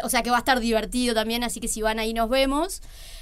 o 0.03 0.09
sea 0.09 0.21
que 0.21 0.31
va 0.31 0.35
a 0.35 0.39
estar 0.39 0.59
divertido 0.59 1.15
también, 1.15 1.45
así 1.45 1.61
que 1.61 1.69
si 1.69 1.81
van 1.81 1.97
ahí 1.97 2.13
nos 2.13 2.27
vemos. 2.27 2.81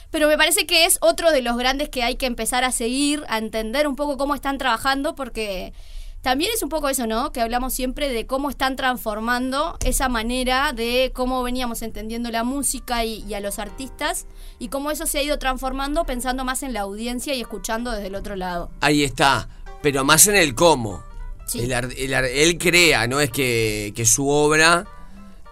Pero 0.10 0.28
me 0.28 0.36
parece 0.36 0.66
que 0.66 0.86
es 0.86 0.98
otro 1.00 1.32
de 1.32 1.44
los 1.44 1.58
grandes 1.58 1.90
que 1.90 2.02
hay 2.02 2.16
que 2.16 2.26
empezar 2.26 2.64
a 2.64 2.72
seguir, 2.72 3.24
a 3.28 3.38
entender 3.38 3.88
un 3.88 3.96
poco 3.96 4.18
cómo 4.18 4.34
están 4.34 4.58
trabajando, 4.58 5.14
porque 5.14 5.74
también 6.24 6.52
es 6.56 6.64
un 6.64 6.70
poco 6.70 6.88
eso, 6.88 7.06
¿no? 7.06 7.34
Que 7.34 7.42
hablamos 7.42 7.74
siempre 7.74 8.08
de 8.08 8.26
cómo 8.26 8.50
están 8.50 8.78
transformando 8.78 9.78
esa 9.86 10.08
manera 10.08 10.72
de 10.72 11.12
cómo 11.14 11.44
veníamos 11.44 11.82
entendiendo 11.82 12.32
la 12.32 12.46
música 12.46 13.04
y, 13.04 13.26
y 13.28 13.34
a 13.34 13.42
los 13.42 13.60
artistas 13.60 14.26
y 14.58 14.70
cómo 14.70 14.90
eso 14.90 15.06
se 15.06 15.20
ha 15.20 15.22
ido 15.22 15.38
transformando 15.38 16.06
pensando 16.06 16.46
más 16.46 16.64
en 16.64 16.72
la 16.72 16.80
audiencia 16.80 17.36
y 17.36 17.42
escuchando 17.42 17.92
desde 17.92 18.08
el 18.08 18.16
otro 18.16 18.38
lado. 18.38 18.72
Ahí 18.80 19.04
está, 19.04 19.50
pero 19.82 20.06
más 20.06 20.26
en 20.28 20.38
el 20.38 20.56
cómo. 20.56 21.04
Sí. 21.46 21.60
El 21.60 21.74
el 21.74 22.14
él 22.14 22.58
crea, 22.58 23.06
no 23.06 23.20
es 23.20 23.30
que, 23.30 23.92
que 23.94 24.06
su 24.06 24.30
obra 24.30 24.86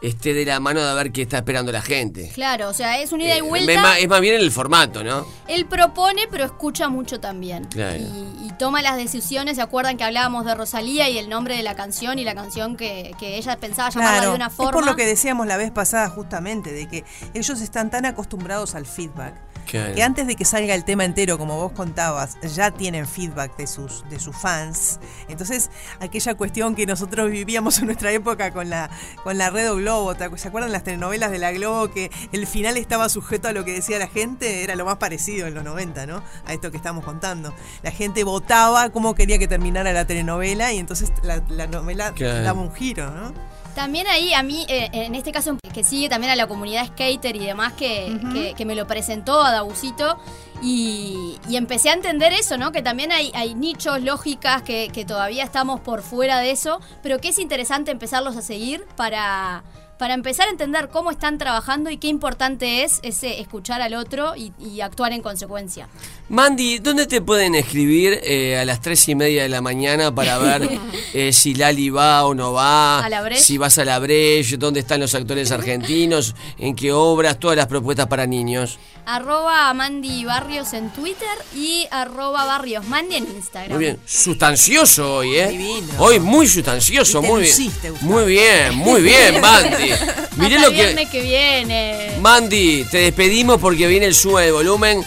esté 0.02 0.34
de 0.34 0.46
la 0.46 0.60
mano 0.60 0.84
de 0.86 0.94
ver 0.96 1.12
qué 1.12 1.22
está 1.22 1.38
esperando 1.38 1.72
la 1.72 1.82
gente. 1.82 2.32
Claro, 2.34 2.70
o 2.70 2.74
sea, 2.74 3.00
es 3.02 3.12
una 3.12 3.24
ida 3.26 3.36
y 3.36 3.40
Eh, 3.40 3.42
vuelta. 3.42 3.72
es, 3.74 3.80
más, 3.82 3.98
es 4.00 4.08
más 4.08 4.22
bien 4.22 4.36
el 4.36 4.52
formato, 4.52 5.04
¿no? 5.04 5.26
Él 5.48 5.66
propone, 5.66 6.24
pero 6.32 6.44
escucha 6.46 6.90
mucho 6.90 7.20
también. 7.20 7.66
Claro. 7.66 7.98
Y, 8.00 8.48
y 8.48 8.52
toma 8.58 8.82
las 8.82 8.98
decisiones. 8.98 9.56
¿Se 9.58 9.62
acuerdan 9.62 9.98
que 9.98 10.04
hablábamos 10.04 10.46
de 10.46 10.56
Rosalía 10.56 11.10
y 11.10 11.18
el 11.18 11.30
nombre 11.30 11.56
de 11.56 11.64
la 11.64 11.76
canción 11.76 12.18
y 12.20 12.24
la 12.24 12.34
canción 12.36 12.78
que, 12.78 13.12
que 13.20 13.38
ella 13.38 13.58
pensaba 13.58 13.90
llamarla 13.90 14.18
Claro, 14.18 14.30
de 14.32 14.36
una 14.36 14.48
es 14.48 14.54
forma? 14.54 14.72
por 14.72 14.86
lo 14.86 14.96
que 14.96 15.06
decíamos 15.06 15.46
la 15.48 15.58
vez 15.58 15.72
pasada 15.72 16.10
justamente, 16.10 16.72
de 16.74 16.88
que 16.88 17.06
ellos 17.34 17.62
están 17.62 17.90
tan 17.92 18.06
acostumbrados 18.06 18.76
al 18.76 18.86
feedback. 18.86 19.36
Claro. 19.71 19.95
Que 19.95 20.03
antes 20.03 20.27
de 20.27 20.36
que 20.36 20.45
salga 20.45 20.75
el 20.75 20.84
tema 20.84 21.05
entero, 21.05 21.38
como 21.38 21.55
vos 21.57 21.71
contabas, 21.71 22.38
ya 22.41 22.71
tienen 22.71 23.07
feedback 23.07 23.55
de 23.57 23.65
sus, 23.67 24.03
de 24.10 24.19
sus 24.19 24.36
fans. 24.36 24.99
Entonces, 25.29 25.71
aquella 25.99 26.36
cuestión 26.36 26.75
que 26.75 26.86
nosotros 26.86 27.31
vivíamos 27.31 27.79
en 27.79 27.86
nuestra 27.86 28.12
época 28.12 28.51
con 28.51 28.69
la, 28.69 28.89
con 29.23 29.38
la 29.38 29.49
Red 29.49 29.71
o 29.71 29.75
Globo, 29.77 30.13
¿te 30.15 30.29
acu- 30.29 30.38
¿se 30.38 30.49
acuerdan 30.49 30.71
las 30.71 30.84
telenovelas 30.84 31.31
de 31.31 31.39
la 31.39 31.51
Globo 31.51 31.89
que 31.91 32.12
el 32.31 32.45
final 32.47 32.77
estaba 32.77 33.07
sujeto 33.10 33.47
a 33.47 33.53
lo 33.53 33.63
que 33.65 33.71
decía 33.73 33.97
la 33.97 34.07
gente? 34.07 34.63
Era 34.63 34.75
lo 34.75 34.86
más 34.86 34.97
parecido 34.97 35.47
en 35.47 35.53
los 35.53 35.63
90, 35.63 36.05
¿no? 36.05 36.21
A 36.45 36.53
esto 36.53 36.69
que 36.69 36.77
estamos 36.77 37.05
contando. 37.05 37.53
La 37.81 37.91
gente 37.91 38.23
votaba 38.23 38.89
cómo 38.89 39.15
quería 39.15 39.39
que 39.39 39.47
terminara 39.47 39.93
la 39.93 40.05
telenovela 40.05 40.73
y 40.73 40.79
entonces 40.79 41.12
la, 41.23 41.41
la 41.49 41.67
novela 41.67 42.12
Claro. 42.13 42.43
daba 42.43 42.62
un 42.62 42.73
giro, 42.73 43.10
¿no? 43.12 43.34
También 43.75 44.07
ahí, 44.07 44.34
a 44.34 44.43
mí, 44.43 44.65
eh, 44.67 44.89
en 44.91 45.15
este 45.15 45.31
caso, 45.31 45.57
que 45.73 45.84
sigue 45.84 46.10
también 46.10 46.31
a 46.31 46.36
la 46.36 46.47
comunidad 46.47 46.86
skater 46.88 47.36
y 47.36 47.39
demás, 47.45 47.73
que, 47.73 48.19
que- 48.34 48.53
que 48.55 48.65
me 48.65 48.75
lo 48.75 48.86
presentó 48.88 49.41
a 49.41 49.51
Dabusito. 49.51 50.19
Y, 50.62 51.39
y 51.49 51.55
empecé 51.57 51.89
a 51.89 51.93
entender 51.93 52.34
eso, 52.34 52.57
¿no? 52.57 52.71
Que 52.71 52.81
también 52.84 53.12
hay, 53.12 53.31
hay 53.34 53.55
nichos, 53.55 54.01
lógicas, 54.01 54.62
que, 54.62 54.89
que 54.93 55.05
todavía 55.05 55.43
estamos 55.43 55.79
por 55.79 56.03
fuera 56.03 56.39
de 56.39 56.51
eso, 56.51 56.79
pero 57.01 57.19
que 57.19 57.29
es 57.29 57.39
interesante 57.39 57.89
empezarlos 57.89 58.38
a 58.38 58.41
seguir 58.43 58.86
para, 58.95 59.63
para 60.02 60.16
empezar 60.16 60.48
a 60.48 60.50
entender 60.50 60.90
cómo 60.90 61.12
están 61.12 61.38
trabajando 61.38 61.92
y 61.92 61.98
qué 61.98 62.08
importante 62.08 62.84
es 62.84 63.02
ese 63.04 63.40
escuchar 63.40 63.84
al 63.84 63.94
otro 63.94 64.36
y, 64.36 64.52
y 64.60 64.82
actuar 64.82 65.14
en 65.14 65.22
consecuencia. 65.22 65.90
Mandy, 66.28 66.80
¿dónde 66.80 67.06
te 67.06 67.22
pueden 67.22 67.54
escribir 67.54 68.20
eh, 68.24 68.58
a 68.58 68.66
las 68.66 68.82
tres 68.82 69.08
y 69.10 69.14
media 69.14 69.44
de 69.44 69.50
la 69.50 69.62
mañana 69.62 70.16
para 70.16 70.40
ver 70.40 70.68
eh, 71.14 71.32
si 71.32 71.54
Lali 71.54 71.92
va 71.92 72.26
o 72.26 72.34
no 72.34 72.52
va? 72.52 73.06
¿A 73.06 73.10
la 73.10 73.22
Breche? 73.22 73.42
Si 73.44 73.60
vas 73.60 73.78
a 73.78 73.86
la 73.86 74.00
Breche, 74.00 74.58
dónde 74.58 74.80
están 74.80 75.02
los 75.02 75.14
actores 75.14 75.52
argentinos, 75.52 76.34
en 76.58 76.76
qué 76.76 76.92
obras, 76.92 77.38
todas 77.38 77.56
las 77.56 77.68
propuestas 77.68 78.08
para 78.08 78.26
niños. 78.26 78.80
Arroba 79.06 79.74
Mandy 79.74 80.26
Barrios 80.26 80.74
en 80.74 80.90
Twitter 80.92 81.28
y 81.56 81.88
arroba 81.92 82.46
Barrios 82.46 82.86
Mandy 82.88 83.16
en 83.18 83.24
Instagram. 83.26 83.72
Muy 83.74 83.80
bien, 83.86 84.00
sustancioso 84.06 85.16
hoy, 85.16 85.36
¿eh? 85.38 85.48
Divino. 85.48 85.94
Hoy 85.98 86.20
muy 86.20 86.48
sustancioso, 86.48 87.20
Y 87.20 87.22
te 87.22 87.28
muy 87.28 87.42
bien. 87.42 87.52
luciste. 87.58 87.92
Muy 88.02 88.26
bien, 88.26 88.76
muy 88.76 89.02
bien, 89.02 89.42
Mandy. 89.42 89.92
Miré 90.38 90.56
Hasta 90.58 90.62
lo 90.62 90.68
el 90.68 90.76
que. 90.76 90.84
viernes 90.84 91.10
que 91.10 91.22
viene. 91.22 92.18
Mandy, 92.22 92.86
te 92.90 92.98
despedimos 93.00 93.60
porque 93.60 93.88
viene 93.88 94.06
el 94.06 94.16
suma 94.16 94.42
de 94.42 94.52
volumen. 94.52 95.04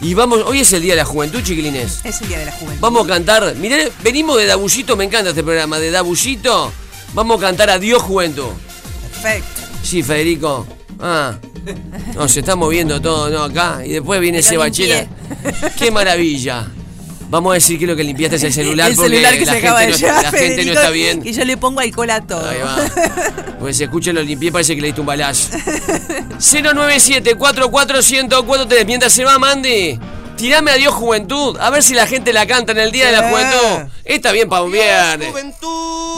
Y 0.00 0.14
vamos, 0.14 0.40
hoy 0.46 0.60
es 0.60 0.72
el 0.72 0.82
Día 0.82 0.94
de 0.94 0.98
la 0.98 1.04
Juventud, 1.04 1.42
chiquilines. 1.42 2.00
Es 2.04 2.20
el 2.22 2.28
Día 2.28 2.38
de 2.40 2.46
la 2.46 2.52
Juventud. 2.52 2.80
Vamos 2.80 3.04
a 3.04 3.08
cantar. 3.08 3.54
Mirá, 3.56 3.76
venimos 4.02 4.36
de 4.36 4.46
Dabullito, 4.46 4.96
me 4.96 5.04
encanta 5.04 5.30
este 5.30 5.44
programa, 5.44 5.78
de 5.78 5.90
Dabullito. 5.92 6.72
Vamos 7.14 7.38
a 7.38 7.40
cantar 7.40 7.70
Adiós 7.70 8.02
Juventud. 8.02 8.50
Perfecto. 9.22 9.60
Sí, 9.84 10.02
Federico. 10.02 10.66
Ah. 11.02 11.34
No, 12.14 12.28
se 12.28 12.40
está 12.40 12.56
moviendo 12.56 13.00
todo, 13.00 13.28
¿no? 13.28 13.44
Acá. 13.44 13.82
Y 13.84 13.90
después 13.90 14.18
viene 14.20 14.38
ese 14.38 14.56
bachela. 14.56 15.06
Qué 15.76 15.90
maravilla. 15.90 16.66
Vamos 17.28 17.50
a 17.52 17.54
decir 17.54 17.78
que 17.78 17.86
lo 17.86 17.94
que 17.96 18.04
limpiaste 18.04 18.36
es 18.36 18.42
el 18.42 18.52
celular 18.52 18.90
el 18.90 18.96
porque 18.96 19.10
celular 19.10 19.32
que 19.32 19.46
la, 19.46 19.46
se 19.46 19.52
gente, 19.52 19.66
acaba 19.66 19.80
de 19.80 19.88
no, 19.88 19.96
llevar, 19.96 20.22
la 20.22 20.30
gente 20.32 20.64
no 20.66 20.72
está 20.72 20.90
bien. 20.90 21.22
Que 21.22 21.32
yo 21.32 21.46
le 21.46 21.56
pongo 21.56 21.80
alcohol 21.80 22.10
a 22.10 22.20
todo. 22.20 22.46
Ahí 22.46 22.58
va. 22.60 22.76
Porque 23.58 23.72
se 23.72 23.84
escucha 23.84 24.12
lo 24.12 24.22
limpié, 24.22 24.52
parece 24.52 24.74
que 24.74 24.82
le 24.82 24.88
diste 24.88 25.00
un 25.00 25.06
balazo. 25.06 25.48
097-44104 26.38 28.84
Mientras 28.84 29.14
se 29.14 29.24
va, 29.24 29.38
Mandy. 29.38 29.98
Tirame 30.36 30.72
adiós 30.72 30.92
juventud. 30.92 31.56
A 31.58 31.70
ver 31.70 31.82
si 31.82 31.94
la 31.94 32.06
gente 32.06 32.34
la 32.34 32.46
canta 32.46 32.72
en 32.72 32.78
el 32.78 32.92
Día 32.92 33.06
de 33.06 33.12
la 33.12 33.30
Juventud. 33.30 33.90
Está 34.04 34.32
bien 34.32 34.50
para 34.50 34.64
un 34.64 34.72
viernes. 34.72 35.32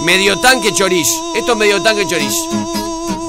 Medio 0.05 0.41
tanque 0.41 0.75
choriz. 0.75 1.07
Esto 1.37 1.53
es 1.53 1.59
medio 1.59 1.81
tanque 1.81 2.03
choriz. 2.09 2.35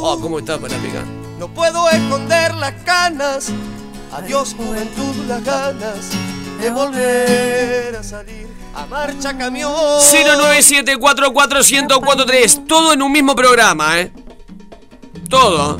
Oh, 0.01 0.17
¿cómo 0.19 0.39
está 0.39 0.57
para 0.57 0.75
picar? 0.77 1.14
No 1.45 1.53
puedo 1.53 1.87
esconder 1.91 2.55
las 2.55 2.83
ganas. 2.83 3.51
Adiós, 4.11 4.55
juventud, 4.57 5.15
las 5.27 5.43
ganas 5.43 6.09
de 6.59 6.71
volver 6.71 7.95
a 7.95 8.01
salir 8.01 8.47
a 8.73 8.87
marcha 8.87 9.37
camión. 9.37 9.71
097441043. 9.71 12.65
Todo 12.65 12.93
en 12.93 13.03
un 13.03 13.11
mismo 13.11 13.35
programa, 13.35 13.99
¿eh? 13.99 14.11
Todo. 15.29 15.79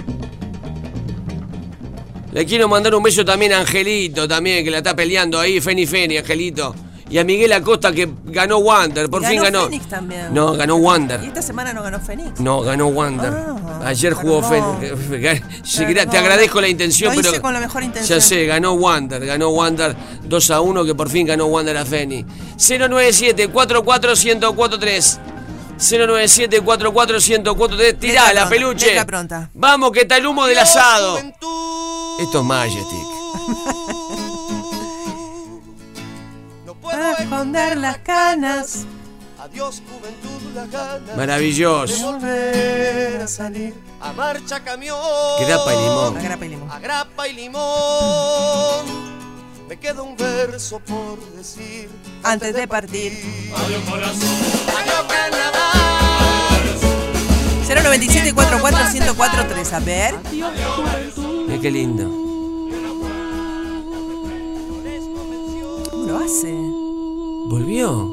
Le 2.32 2.46
quiero 2.46 2.68
mandar 2.68 2.94
un 2.94 3.02
beso 3.02 3.26
también 3.26 3.54
a 3.54 3.62
Angelito, 3.62 4.28
también, 4.28 4.64
que 4.64 4.70
la 4.70 4.78
está 4.78 4.96
peleando 4.96 5.40
ahí, 5.40 5.60
Feni 5.60 5.88
Feni, 5.88 6.18
Angelito. 6.18 6.76
Y 7.16 7.18
a 7.18 7.24
Miguel 7.24 7.54
Acosta, 7.54 7.94
que 7.94 8.10
ganó 8.26 8.58
Wander, 8.58 9.10
por 9.10 9.24
Y 9.24 9.28
fin 9.28 9.42
ganó. 9.42 9.64
Fénix 9.64 9.88
también. 9.88 10.34
No, 10.34 10.52
ganó 10.52 10.78
Y 10.78 10.82
Wander. 10.82 11.24
esta 11.24 11.42
semana 11.42 11.72
no 11.72 11.82
ganó 11.82 11.98
Fénix. 12.02 12.42
No, 12.42 12.60
ganó 12.60 12.88
Wander. 12.88 13.34
Ayer 13.86 14.12
jugó. 14.14 14.44
Fénix. 14.44 16.10
Te 16.12 16.18
agradezco 16.18 16.60
la 16.60 16.68
intención, 16.68 17.12
Lo 17.12 17.22
pero. 17.22 17.32
hice 17.32 17.40
con 17.42 17.54
la 17.54 17.62
mejor 17.62 17.84
intención. 17.84 18.20
Ya 18.20 18.22
sé, 18.22 18.46
ganó 18.46 18.74
Wander, 18.74 19.26
ganó 19.26 19.48
Wander 19.52 19.96
2 20.26 20.52
a 20.52 20.60
1, 20.60 20.84
que 20.84 20.94
por 20.94 21.08
fin 21.10 21.26
ganó 21.26 21.46
Wander 21.46 21.78
a 21.78 21.86
Feni. 21.86 22.26
097 22.58 23.48
44 23.48 24.12
1043 24.14 25.20
097 25.78 26.60
44 26.60 27.18
1043 27.18 27.98
Tirá 27.98 28.34
la 28.34 28.50
peluche. 28.50 28.94
Vamos, 29.54 29.92
que 29.94 30.02
está 30.02 30.18
el 30.18 30.26
humo 30.28 30.46
del 30.48 30.60
asado. 30.60 31.18
Esto 31.18 32.40
es 32.40 32.44
Majestic. 32.44 33.15
Esconder 37.26 37.78
las 37.78 37.98
canas. 38.00 38.86
Adiós 39.40 39.82
juventud, 39.88 40.54
las 40.56 40.70
ganas 40.72 41.06
de 41.08 41.16
Maravilloso. 41.16 42.12
volver 42.14 43.22
a 43.22 43.28
salir 43.28 43.74
a 44.02 44.14
marcha 44.14 44.60
camión. 44.64 44.98
Grapa 45.46 45.74
y 45.74 45.78
limón. 45.78 46.18
A 46.18 46.22
grapa 46.22 46.46
y 46.46 46.50
limón. 46.50 46.72
A 46.72 46.80
grapa 46.80 47.28
y 47.28 47.34
limón. 47.34 48.86
Me 49.68 49.78
queda 49.78 50.02
un 50.04 50.16
verso 50.16 50.80
por 50.80 51.20
decir. 51.36 51.90
Antes 52.24 52.56
de 52.56 52.68
partir. 52.68 53.12
Adiós 53.56 53.84
corazón. 53.90 54.30
Adiós 54.80 55.04
Canadá. 55.08 55.72
097 57.68 58.34
44 58.34 58.94
1043 58.94 59.74
A 59.74 59.80
ver. 59.80 60.16
Mira 60.32 61.62
qué 61.62 61.72
lindo. 61.72 62.04
¿Cómo 65.92 66.06
lo 66.08 66.18
hace? 66.20 66.54
¿Volvió? 67.48 68.12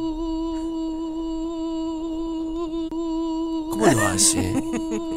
¿Cómo 3.70 3.86
lo 3.86 4.06
hace? 4.08 4.54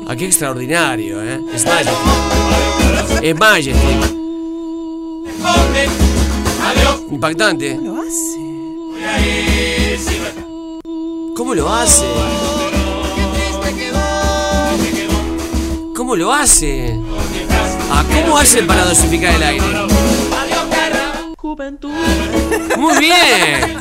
Ah, 0.07 0.15
qué 0.15 0.25
extraordinario, 0.25 1.21
¿eh? 1.21 1.41
Es 1.53 1.65
Majestic. 1.65 1.95
Es 3.21 3.35
Majestic. 3.35 4.15
Impactante. 7.11 7.77
¿Cómo 7.77 7.93
lo 7.93 7.99
hace? 7.99 8.45
¿Cómo 11.35 11.53
lo 11.53 11.69
hace? 11.71 12.05
¿Cómo 15.95 16.15
lo 16.15 16.31
hace? 16.33 17.01
Ah, 17.91 18.03
¿cómo 18.13 18.37
hace 18.37 18.63
para 18.63 18.85
dosificar 18.85 19.35
el 19.35 19.43
aire? 19.43 19.65
Muy 22.77 22.97
bien. 22.97 23.79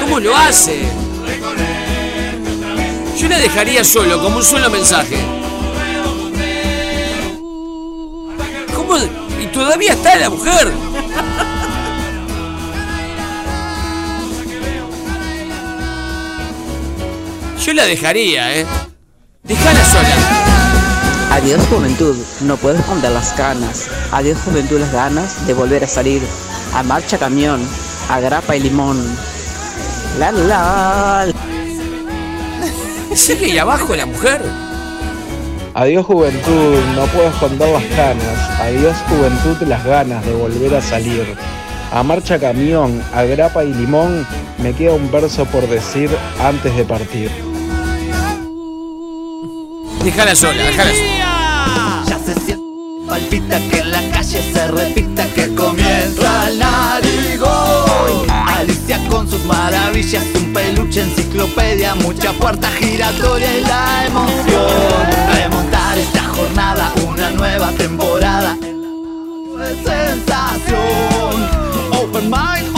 ¿Cómo 0.00 0.18
lo 0.18 0.36
hace? 0.36 0.82
Yo 3.16 3.28
la 3.28 3.38
dejaría 3.38 3.84
solo, 3.84 4.20
como 4.20 4.38
un 4.38 4.42
solo 4.42 4.68
mensaje. 4.68 5.18
¿Cómo? 8.74 8.96
Y 9.40 9.46
todavía 9.52 9.92
está 9.92 10.16
la 10.16 10.30
mujer. 10.30 10.72
Yo 17.64 17.72
la 17.72 17.84
dejaría, 17.84 18.56
¿eh? 18.56 18.66
Dejala 19.44 19.84
sola. 19.84 20.45
Adiós 21.30 21.66
juventud, 21.66 22.16
no 22.42 22.56
puedo 22.56 22.78
esconder 22.78 23.12
las 23.12 23.32
canas. 23.32 23.88
Adiós 24.12 24.38
juventud, 24.44 24.80
las 24.80 24.92
ganas 24.92 25.46
de 25.46 25.54
volver 25.54 25.84
a 25.84 25.88
salir. 25.88 26.22
A 26.74 26.82
marcha 26.82 27.18
camión, 27.18 27.60
a 28.08 28.20
grapa 28.20 28.56
y 28.56 28.60
limón. 28.60 28.96
La 30.18 30.32
la. 30.32 31.26
Sigue 33.14 33.46
ahí 33.46 33.58
abajo 33.58 33.94
la 33.94 34.06
mujer. 34.06 34.40
Adiós 35.74 36.06
juventud, 36.06 36.78
no 36.94 37.06
puedo 37.06 37.28
esconder 37.28 37.68
las 37.68 37.84
canas. 37.96 38.60
Adiós 38.60 38.96
juventud, 39.08 39.68
las 39.68 39.84
ganas 39.84 40.24
de 40.24 40.32
volver 40.32 40.74
a 40.74 40.80
salir. 40.80 41.36
A 41.92 42.02
marcha 42.02 42.38
camión, 42.38 43.02
a 43.14 43.24
grapa 43.24 43.62
y 43.64 43.74
limón, 43.74 44.26
me 44.58 44.72
queda 44.72 44.94
un 44.94 45.10
verso 45.10 45.44
por 45.46 45.68
decir 45.68 46.10
antes 46.42 46.74
de 46.74 46.84
partir. 46.84 47.45
Déjala 50.06 50.36
sola, 50.36 50.62
déjala 50.62 50.90
sola. 50.94 52.04
Ya 52.06 52.18
se 52.20 52.34
siente, 52.40 52.62
palpita 53.08 53.58
que 53.58 53.78
en 53.80 53.90
la 53.90 54.00
calle 54.12 54.40
se 54.52 54.68
repita 54.68 55.26
que 55.34 55.52
comienza 55.52 56.48
el 56.48 56.60
narigón. 56.60 58.30
Alicia 58.30 59.00
con 59.08 59.28
sus 59.28 59.44
maravillas, 59.46 60.22
un 60.36 60.52
peluche, 60.52 61.02
enciclopedia, 61.02 61.96
mucha 61.96 62.32
puerta 62.34 62.70
giratoria 62.70 63.58
y 63.58 63.62
la 63.62 64.06
emoción. 64.06 65.06
Remontar 65.34 65.98
esta 65.98 66.22
jornada, 66.22 66.92
una 67.04 67.30
nueva 67.32 67.72
temporada. 67.72 68.56
Es 68.62 69.76
sensación. 69.84 71.48
Open 71.90 72.30
mind, 72.30 72.75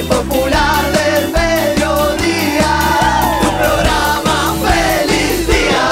el 0.00 0.06
popular 0.06 0.92
del 0.92 1.30
mediodía. 1.30 2.72
Tu 3.42 3.48
programa 3.58 4.54
feliz 4.62 5.46
día. 5.46 5.88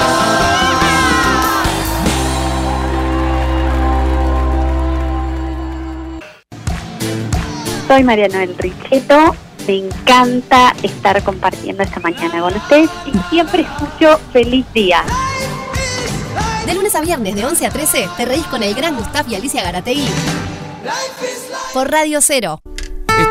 Soy 7.86 8.02
Mariana 8.04 8.38
del 8.40 8.56
Richeto. 8.56 9.36
Me 9.66 9.76
encanta 9.76 10.74
estar 10.82 11.22
compartiendo 11.22 11.82
esta 11.82 12.00
mañana 12.00 12.40
con 12.40 12.54
ustedes 12.56 12.88
y 13.06 13.12
siempre 13.28 13.62
escucho 13.62 14.18
feliz 14.32 14.64
día. 14.72 15.04
De 16.64 16.74
lunes 16.74 16.94
a 16.94 17.02
viernes 17.02 17.34
de 17.34 17.44
11 17.44 17.66
a 17.66 17.70
13 17.70 18.09
te 18.16 18.24
reís 18.24 18.46
con 18.46 18.62
el 18.62 18.74
gran 18.74 18.96
Gustav 18.96 19.28
y 19.28 19.34
Alicia 19.34 19.62
Garategui. 19.62 20.09
Por 21.74 21.90
Radio 21.90 22.20
Cero. 22.22 22.62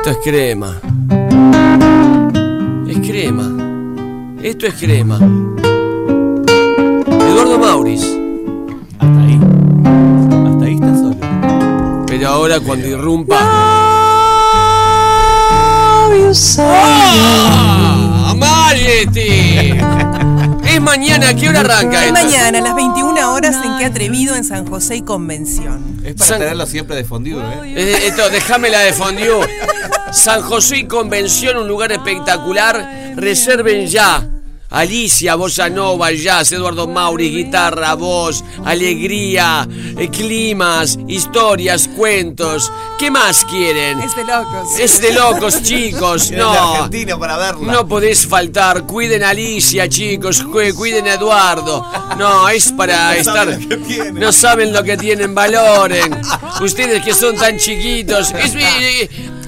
Esto 0.07 0.19
es 0.21 0.25
crema. 0.25 0.79
Es 2.87 2.97
crema. 3.05 4.37
Esto 4.41 4.65
es 4.67 4.73
crema. 4.75 5.17
Eduardo 7.09 7.59
Mauris. 7.59 8.07
Hasta 8.99 9.19
ahí. 9.19 9.37
Hasta 10.47 10.65
ahí 10.65 10.75
está 10.75 10.95
solo. 10.95 12.05
Pero 12.07 12.29
ahora 12.29 12.57
cuando 12.61 12.87
irrumpa. 12.87 13.35
¡Ah! 16.57 18.33
¡Majesty! 18.37 19.73
Es 20.67 20.81
mañana, 20.81 21.29
¿a 21.29 21.33
qué 21.33 21.49
hora 21.49 21.61
arranca 21.61 22.05
Es 22.05 22.11
esto? 22.11 22.13
mañana, 22.13 22.59
a 22.59 22.61
las 22.61 22.75
21 22.75 23.31
horas 23.33 23.55
en 23.63 23.77
que 23.77 23.85
atrevido 23.85 24.35
en 24.35 24.43
San 24.43 24.67
José 24.67 24.97
y 24.97 25.01
Convención. 25.01 26.01
Es 26.03 26.15
para 26.15 26.37
tenerlo 26.37 26.65
siempre 26.65 26.95
de 26.95 27.03
fondido, 27.05 27.41
¿eh? 27.41 27.73
Eh, 27.75 27.99
Esto, 28.07 28.29
déjame 28.29 28.69
la 28.69 28.79
de 28.81 28.93
Fondiu. 28.93 29.39
San 30.11 30.41
José 30.41 30.77
y 30.79 30.87
Convención, 30.87 31.57
un 31.57 31.67
lugar 31.67 31.91
espectacular. 31.91 33.13
Reserven 33.15 33.87
ya. 33.87 34.27
Alicia, 34.69 35.35
Bossa 35.35 35.69
Nova, 35.69 36.11
Jazz, 36.11 36.51
Eduardo 36.51 36.87
Mauri, 36.89 37.29
guitarra, 37.29 37.93
voz, 37.93 38.43
alegría, 38.65 39.65
eh, 39.97 40.09
climas, 40.09 40.99
historias, 41.07 41.87
cuentos. 41.95 42.69
¿Qué 42.99 43.09
más 43.09 43.45
quieren? 43.45 44.01
Es 44.01 44.13
de 44.17 44.25
locos. 44.25 44.77
Es 44.77 44.99
de 45.01 45.13
locos, 45.13 45.61
chicos. 45.63 46.31
No. 46.31 46.51
Argentina 46.51 47.17
para 47.17 47.37
verla. 47.37 47.71
No 47.71 47.87
podés 47.87 48.27
faltar. 48.27 48.83
Cuiden 48.83 49.23
a 49.23 49.29
Alicia, 49.29 49.87
chicos. 49.87 50.43
cu- 50.43 50.59
Cuiden 50.75 51.07
a 51.07 51.13
Eduardo. 51.13 51.89
No, 52.17 52.49
es 52.49 52.69
para 52.73 53.13
No 53.13 53.19
estar. 53.19 53.35
saben 53.47 53.61
lo 53.61 53.69
que 53.69 53.77
tienen. 53.77 54.15
No 54.15 54.31
saben 54.33 54.73
lo 54.73 54.83
que 54.83 54.97
tienen, 54.97 55.33
valoren. 55.33 56.19
Ustedes 56.59 57.01
que 57.05 57.13
son 57.13 57.37
tan 57.37 57.57
chiquitos. 57.57 58.31
Es- 58.33 58.53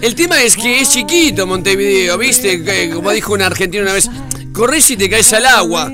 el 0.01 0.15
tema 0.15 0.41
es 0.41 0.55
que 0.55 0.79
es 0.79 0.91
chiquito 0.91 1.45
Montevideo, 1.45 2.17
¿viste? 2.17 2.91
Como 2.93 3.11
dijo 3.11 3.33
un 3.33 3.41
argentino 3.41 3.83
una 3.83 3.93
vez. 3.93 4.09
Corres 4.59 4.91
y 4.91 4.97
te 4.97 5.09
caes 5.09 5.31
al 5.31 5.45
agua. 5.45 5.89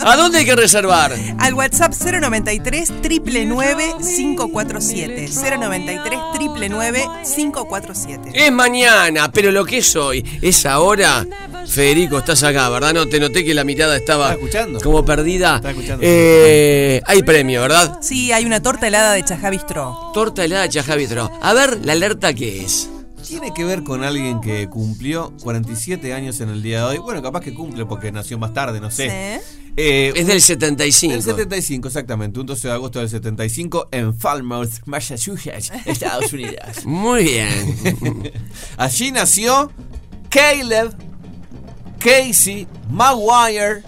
¿A 0.00 0.16
dónde 0.16 0.38
hay 0.38 0.46
que 0.46 0.56
reservar? 0.56 1.12
Al 1.38 1.52
WhatsApp 1.52 1.92
093 1.92 2.90
999 2.90 3.96
547. 3.98 5.28
093 5.28 6.18
999 6.38 7.04
547. 7.36 8.30
Es 8.32 8.50
mañana, 8.52 9.30
pero 9.30 9.52
lo 9.52 9.66
que 9.66 9.78
es 9.78 9.94
hoy 9.96 10.24
es 10.40 10.64
ahora. 10.64 11.26
Federico, 11.66 12.16
estás 12.16 12.42
acá, 12.42 12.70
¿verdad? 12.70 12.94
No, 12.94 13.06
te 13.06 13.20
noté 13.20 13.44
que 13.44 13.52
la 13.52 13.64
mirada 13.64 13.94
estaba 13.94 14.34
como 14.82 15.04
perdida. 15.04 15.60
escuchando. 15.62 15.98
Eh, 16.00 17.02
hay 17.04 17.22
premio, 17.22 17.60
¿verdad? 17.60 17.98
Sí, 18.00 18.32
hay 18.32 18.46
una 18.46 18.62
torta 18.62 18.86
helada 18.86 19.12
de 19.12 19.22
Chajá 19.22 19.50
Bistró. 19.50 20.10
Torta 20.14 20.42
helada 20.42 20.62
de 20.62 20.70
Chajavitro. 20.70 21.30
A 21.42 21.52
ver, 21.52 21.84
la 21.84 21.92
alerta 21.92 22.32
que 22.32 22.64
es. 22.64 22.88
Tiene 23.32 23.54
que 23.54 23.64
ver 23.64 23.82
con 23.82 24.04
alguien 24.04 24.40
que 24.40 24.68
cumplió 24.68 25.32
47 25.42 26.12
años 26.12 26.40
en 26.40 26.50
el 26.50 26.62
día 26.62 26.80
de 26.80 26.84
hoy. 26.84 26.98
Bueno, 26.98 27.22
capaz 27.22 27.40
que 27.40 27.54
cumple 27.54 27.86
porque 27.86 28.12
nació 28.12 28.38
más 28.38 28.52
tarde, 28.52 28.78
no 28.80 28.90
sé. 28.90 29.40
Eh, 29.76 30.12
Es 30.14 30.26
del 30.26 30.42
75. 30.42 31.14
Del 31.14 31.22
75, 31.22 31.88
exactamente. 31.88 32.38
Un 32.40 32.44
12 32.46 32.68
de 32.68 32.74
agosto 32.74 32.98
del 32.98 33.08
75 33.08 33.88
en 33.90 34.14
Falmouth, 34.18 34.80
Massachusetts, 34.84 35.72
Estados 35.86 36.30
Unidos. 36.32 36.56
Muy 36.84 37.24
bien. 37.24 37.80
Allí 38.76 39.10
nació 39.12 39.72
Caleb 40.28 40.94
Casey 41.98 42.66
Maguire. 42.90 43.82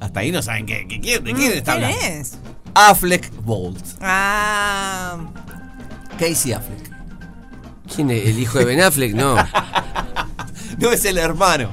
Hasta 0.00 0.20
ahí 0.20 0.30
no 0.32 0.40
saben 0.42 0.64
qué, 0.64 0.86
qué- 0.88 1.00
quién, 1.00 1.24
de 1.24 1.34
quién 1.34 1.52
está 1.52 1.72
¿Quién 1.76 1.84
hablando. 1.92 2.06
es? 2.20 2.38
Affleck 2.74 3.30
Bolt. 3.42 3.84
Ah. 4.00 5.18
Casey 6.18 6.52
Affleck. 6.52 6.87
¿Quién 7.94 8.10
es? 8.10 8.26
¿El 8.28 8.38
hijo 8.38 8.58
de 8.58 8.64
Ben 8.64 8.80
Affleck? 8.80 9.14
No. 9.14 9.36
No 10.78 10.92
es 10.92 11.04
el 11.06 11.18
hermano. 11.18 11.70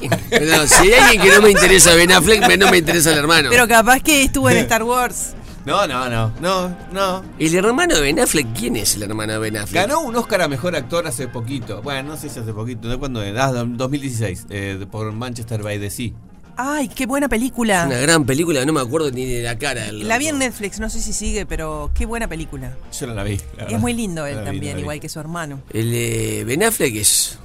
No, 0.00 0.66
si 0.66 0.92
hay 0.92 0.94
alguien 0.94 1.22
que 1.22 1.34
no 1.34 1.42
me 1.42 1.50
interesa 1.50 1.94
Ben 1.94 2.12
Affleck, 2.12 2.56
no 2.56 2.70
me 2.70 2.78
interesa 2.78 3.10
el 3.12 3.18
hermano. 3.18 3.48
Pero 3.50 3.66
capaz 3.66 4.00
que 4.00 4.22
estuvo 4.24 4.48
en 4.48 4.58
Star 4.58 4.84
Wars. 4.84 5.34
No, 5.64 5.84
no, 5.88 6.08
no, 6.08 6.32
no, 6.40 6.76
no. 6.92 7.24
¿El 7.40 7.54
hermano 7.56 7.96
de 7.96 8.00
Ben 8.00 8.20
Affleck? 8.20 8.46
¿Quién 8.56 8.76
es 8.76 8.94
el 8.94 9.02
hermano 9.02 9.32
de 9.32 9.38
Ben 9.40 9.56
Affleck? 9.56 9.88
Ganó 9.88 10.00
un 10.02 10.14
Oscar 10.14 10.42
a 10.42 10.48
Mejor 10.48 10.76
Actor 10.76 11.08
hace 11.08 11.26
poquito. 11.26 11.82
Bueno, 11.82 12.10
no 12.10 12.16
sé 12.16 12.28
si 12.28 12.38
hace 12.38 12.52
poquito. 12.52 12.88
¿De 12.88 12.96
cuándo 12.96 13.20
es? 13.22 13.36
Ah, 13.36 13.50
2016. 13.50 14.46
eh, 14.50 14.86
por 14.88 15.10
Manchester 15.10 15.62
by 15.64 15.80
the 15.80 15.90
Sea. 15.90 16.12
Ay, 16.56 16.88
qué 16.88 17.04
buena 17.06 17.28
película. 17.28 17.84
Una 17.86 17.98
gran 17.98 18.24
película, 18.24 18.64
no 18.64 18.72
me 18.72 18.80
acuerdo 18.80 19.10
ni 19.10 19.26
de 19.26 19.42
la 19.42 19.58
cara. 19.58 19.84
del 19.84 20.08
La 20.08 20.16
vi 20.18 20.28
en 20.28 20.38
Netflix, 20.38 20.80
no 20.80 20.88
sé 20.88 21.00
si 21.02 21.12
sigue, 21.12 21.44
pero 21.46 21.90
qué 21.94 22.06
buena 22.06 22.28
película. 22.28 22.74
Yo 22.98 23.06
no 23.06 23.14
la 23.14 23.24
vi. 23.24 23.36
la 23.36 23.42
Y 23.44 23.56
verdad. 23.56 23.72
es 23.74 23.80
muy 23.80 23.92
lindo 23.92 24.24
él 24.26 24.36
la 24.36 24.44
también, 24.44 24.72
la 24.72 24.76
vi. 24.76 24.80
igual 24.82 25.00
que 25.00 25.08
su 25.08 25.20
hermano. 25.20 25.60
El 25.70 25.90
de 25.90 26.44
Ben 26.46 26.62
Affleck 26.62 26.94
es. 26.96 27.38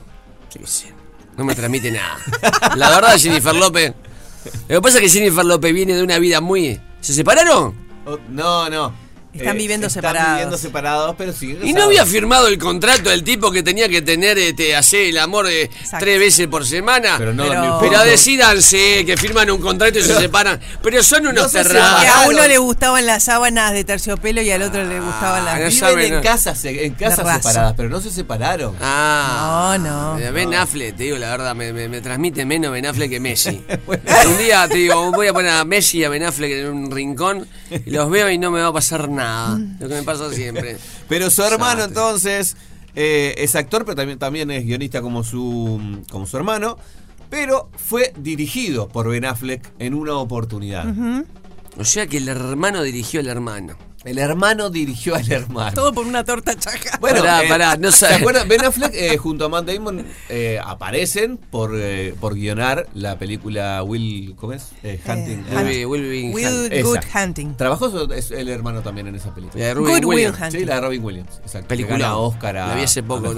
yo 0.54 0.62
qué 0.62 0.68
sé, 0.68 0.94
no 1.38 1.44
me 1.44 1.56
transmite 1.56 1.92
nada. 1.92 2.18
La 2.76 2.90
verdad, 2.90 3.18
Jennifer 3.18 3.54
López. 3.56 3.94
Lo 4.70 4.76
que 4.78 4.82
pasa 4.82 4.98
es 5.00 5.04
que 5.04 5.10
Jennifer 5.20 5.46
López 5.46 5.74
viene 5.74 5.94
de 5.94 6.04
una 6.04 6.18
vida 6.20 6.40
muy. 6.42 6.80
¿Se 7.02 7.14
separaron? 7.14 7.76
Oh, 8.06 8.18
no, 8.30 8.70
no. 8.70 8.94
Están 9.34 9.58
viviendo 9.58 9.88
están 9.88 10.02
separados. 10.02 10.32
viviendo 10.34 10.58
separados, 10.58 11.16
pero 11.18 11.32
sí. 11.34 11.58
¿Y 11.64 11.74
no 11.74 11.84
había 11.84 12.06
firmado 12.06 12.48
el 12.48 12.58
contrato 12.58 13.10
del 13.10 13.24
tipo 13.24 13.50
que 13.52 13.64
tenía 13.64 13.88
que 13.88 14.02
tener, 14.02 14.38
este, 14.38 14.76
hacer 14.76 15.06
el 15.08 15.18
amor 15.18 15.48
de 15.48 15.70
tres 16.00 16.20
veces 16.20 16.48
por 16.48 16.66
semana? 16.66 17.16
Pero 17.18 17.34
no 17.34 17.44
Pero- 17.44 17.62
Pero 17.80 17.92
juntos. 17.92 18.06
decídanse 18.06 19.06
que 19.06 19.16
firman 19.18 19.50
un 19.52 19.62
contrato 19.62 20.00
y 20.00 20.04
se 20.04 20.16
separan. 20.18 20.60
Pero 20.84 21.02
son 21.04 21.28
unos 21.28 21.46
No 21.46 21.50
terrados. 21.64 22.06
A 22.14 22.28
uno 22.28 22.46
le 22.48 22.58
gustaban 22.58 23.06
las 23.06 23.24
sábanas 23.24 23.72
de 23.74 23.84
terciopelo 23.84 24.42
y 24.42 24.52
al 24.52 24.62
otro 24.64 24.84
le 24.84 25.00
gustaban 25.00 25.46
las 25.46 25.54
no 25.56 25.66
Viven 25.66 25.80
saben, 25.80 26.14
en 26.16 26.22
casas, 26.22 26.66
en 26.66 26.94
casas 26.96 27.36
separadas, 27.38 27.74
pero 27.78 27.88
no 27.90 28.02
se 28.02 28.12
separaron. 28.12 28.76
Ah, 28.82 29.78
No, 29.80 30.18
no. 30.18 30.20
Eh, 30.20 30.32
Ben 30.32 30.54
Affleck, 30.54 30.96
te 30.98 31.04
digo 31.04 31.18
la 31.18 31.30
verdad, 31.30 31.56
me, 31.56 31.72
me- 31.72 31.88
me 31.88 32.02
transmite 32.02 32.44
menos 32.46 32.72
Ben 32.72 32.86
Affleck 32.86 33.10
que 33.10 33.20
Messi. 33.22 33.64
Un 34.28 34.38
día 34.38 34.68
te 34.68 34.78
digo, 34.78 35.12
voy 35.12 35.28
a 35.28 35.34
poner 35.34 35.52
a 35.52 35.64
Messi 35.64 36.00
y 36.00 36.04
a 36.04 36.10
Ben 36.10 36.24
Affleck 36.24 36.52
en 36.52 36.68
un 36.68 36.92
rincón 36.92 37.48
y 37.86 37.90
los 37.92 38.10
veo 38.10 38.30
y 38.30 38.38
no 38.38 38.52
me 38.52 38.60
va 38.62 38.68
a 38.68 38.74
pasar 38.74 39.08
nada. 39.08 39.21
Lo 39.80 39.88
que 39.88 39.96
me 39.96 40.04
pasa 40.04 40.32
siempre. 40.32 40.78
Pero 41.10 41.30
su 41.30 41.44
hermano 41.44 41.84
entonces 41.84 42.56
eh, 42.96 43.36
es 43.38 43.56
actor, 43.56 43.86
pero 43.86 43.96
también, 43.96 44.20
también 44.20 44.52
es 44.52 44.66
guionista 44.66 45.02
como 45.02 45.24
su, 45.24 46.02
como 46.10 46.26
su 46.26 46.38
hermano. 46.38 46.78
Pero 47.30 47.70
fue 47.78 48.14
dirigido 48.18 48.90
por 48.90 49.10
Ben 49.10 49.24
Affleck 49.26 49.72
en 49.80 49.94
una 49.94 50.16
oportunidad. 50.16 50.86
O 51.78 51.86
sea 51.86 52.06
que 52.08 52.18
el 52.18 52.28
hermano 52.28 52.84
dirigió 52.84 53.22
al 53.22 53.28
hermano. 53.28 53.78
El 54.04 54.18
hermano 54.18 54.70
dirigió 54.72 55.16
al 55.16 55.32
hermano. 55.32 55.74
Todo 55.76 55.94
por 55.94 56.08
una 56.08 56.24
torta 56.24 56.56
chaja. 56.58 56.98
Bueno, 57.00 57.20
Pará, 57.20 57.44
eh, 57.44 57.48
pará, 57.50 57.78
no 57.78 57.92
¿se 57.92 58.08
acuerdan? 58.08 58.48
Ben 58.48 58.64
Affleck 58.66 58.92
eh, 58.96 59.16
junto 59.18 59.46
a 59.46 59.50
Matt 59.50 59.66
Damon 59.68 60.04
eh, 60.30 60.60
aparecen 60.64 61.38
por, 61.38 61.72
eh, 61.76 62.16
por 62.20 62.34
guionar 62.34 62.88
la 62.96 63.20
película 63.20 63.84
Will, 63.84 64.36
¿cómo 64.38 64.54
es? 64.54 64.70
Eh, 64.84 65.00
Hunting. 65.08 65.46
Hunt- 65.52 65.86
Will- 65.86 65.86
Will 66.08 66.34
Will 66.34 66.48
Hunt. 66.64 66.74
Esa. 66.74 66.84
Good 66.88 67.00
Hunting. 67.16 67.58
Trabajó 67.58 67.90
su- 67.92 68.12
es 68.14 68.32
el 68.32 68.50
hermano 68.50 68.82
también 68.82 69.08
en 69.08 69.16
esa 69.16 69.34
película. 69.36 69.60
La 69.62 69.68
de 69.68 69.74
Robin 69.76 69.96
Good 69.96 70.06
Will. 70.06 70.28
Hunting. 70.30 70.52
Sí, 70.60 70.66
la 70.66 70.76
de 70.76 70.82
Robin 70.82 71.04
Williams. 71.04 71.38
Exacto. 71.44 71.68
Película. 71.68 72.18
Oscar 72.18 72.58
a, 72.58 72.68
La 72.70 72.76
vi 72.76 72.84
hace 72.84 73.04
poco. 73.04 73.34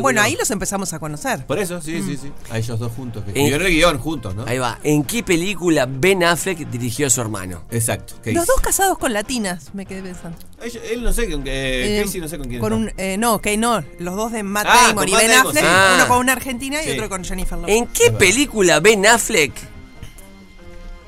Bueno, 0.00 0.20
ahí 0.22 0.36
los 0.36 0.50
empezamos 0.50 0.92
a 0.92 0.98
conocer. 0.98 1.46
Por 1.46 1.58
eso, 1.58 1.80
sí, 1.80 2.02
sí, 2.02 2.16
sí. 2.16 2.32
A 2.50 2.58
ellos 2.58 2.78
dos 2.78 2.92
juntos. 2.92 3.22
Que 3.24 3.46
En- 3.46 3.52
el 3.60 3.68
guion 3.70 3.98
juntos, 3.98 4.34
¿no? 4.34 4.44
Ahí 4.46 4.58
va. 4.58 4.78
¿En 4.82 5.04
qué 5.04 5.22
película 5.22 5.86
Ben 5.88 6.24
Affleck 6.24 6.58
dirigió 6.70 7.06
a 7.06 7.10
su 7.10 7.20
hermano? 7.20 7.62
Exacto. 7.70 8.14
Los 8.24 8.46
dos 8.46 8.60
casados 8.60 8.98
con 8.98 9.12
latinas, 9.12 9.59
me 9.74 9.86
quedé 9.86 10.02
pensando. 10.02 10.36
Él, 10.62 10.80
él 10.92 11.02
no 11.02 11.12
sé 11.12 11.30
con 11.30 11.42
qué. 11.44 12.00
Eh, 12.00 12.04
Casey 12.04 12.20
no 12.20 12.28
sé 12.28 12.38
con 12.38 12.48
quién. 12.48 12.60
Con 12.60 12.72
un, 12.72 12.92
eh, 12.96 13.16
no, 13.18 13.40
que 13.40 13.56
no, 13.56 13.82
los 13.98 14.16
dos 14.16 14.32
de 14.32 14.42
Matt 14.42 14.66
Ah, 14.68 14.86
Damon 14.88 15.08
y 15.08 15.12
Matt 15.12 15.20
Ben 15.22 15.30
Damon, 15.30 15.46
Affleck, 15.48 15.64
sí. 15.64 15.70
Uno 15.96 16.08
con 16.08 16.18
una 16.18 16.32
argentina 16.32 16.82
y 16.82 16.86
Sí. 16.86 16.90
otro 16.92 17.08
con 17.08 17.24
Jennifer 17.24 17.58
Lopez. 17.58 17.76
¿En 17.76 17.86
qué 17.88 18.10
película 18.10 18.80
Ben 18.80 19.06
Affleck 19.06 19.52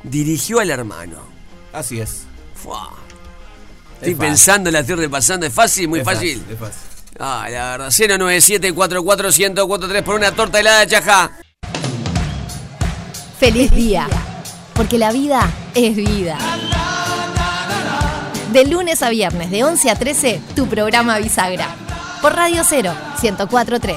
dirigió 0.03 0.61
al 0.61 0.70
hermano? 0.70 1.16
Así 1.72 2.00
es. 2.00 2.22
Fua. 2.55 2.90
Estoy 3.94 4.14
fácil. 4.14 4.28
pensando, 4.28 4.70
la 4.70 4.80
estoy 4.80 4.96
repasando. 4.96 5.46
¿Es 5.46 5.53
fácil? 5.53 5.88
Muy 5.88 6.00
Es 6.00 6.05
fácil. 6.05 6.42
Es 6.50 6.59
fácil. 6.59 6.80
Ah, 7.18 7.46
la 7.50 7.70
verdad. 7.76 7.90
097-44-1043 7.90 10.03
por 10.03 10.14
una 10.16 10.32
torta 10.32 10.61
helada 10.61 10.80
de 10.80 10.86
chajá. 10.88 11.38
Feliz 13.38 13.70
día. 13.72 14.09
Porque 14.74 14.98
la 14.98 15.12
vida 15.12 15.48
es 15.74 15.94
vida. 15.94 16.38
De 18.53 18.66
lunes 18.66 19.03
a 19.03 19.09
viernes, 19.09 19.50
de 19.50 19.64
11 19.64 19.90
a 19.90 19.94
13, 19.94 20.40
tu 20.55 20.66
programa 20.66 21.18
Bisagra. 21.18 21.74
Por 22.20 22.34
Radio 22.34 22.62
0, 22.62 22.92
1043. 23.22 23.96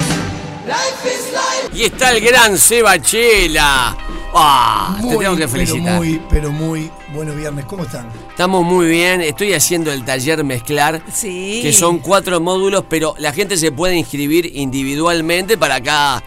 Y 1.73 1.83
está 1.83 2.11
el 2.11 2.21
gran 2.21 2.57
Seba 2.57 2.97
Chela. 3.01 3.97
Ah, 4.33 4.97
te 5.01 5.07
tengo 5.09 5.35
que 5.35 5.47
pero 5.47 5.49
felicitar. 5.49 5.95
muy, 5.97 6.21
pero 6.29 6.51
muy 6.51 6.89
buenos 7.13 7.35
viernes. 7.35 7.65
¿Cómo 7.65 7.83
están? 7.83 8.07
Estamos 8.29 8.63
muy 8.63 8.87
bien. 8.87 9.19
Estoy 9.19 9.53
haciendo 9.53 9.91
el 9.91 10.05
taller 10.05 10.41
mezclar. 10.45 11.01
Sí. 11.11 11.59
Que 11.61 11.73
son 11.73 11.99
cuatro 11.99 12.39
módulos, 12.39 12.85
pero 12.89 13.13
la 13.17 13.33
gente 13.33 13.57
se 13.57 13.73
puede 13.73 13.95
inscribir 13.95 14.49
individualmente 14.55 15.57
para 15.57 15.81
cada, 15.83 16.23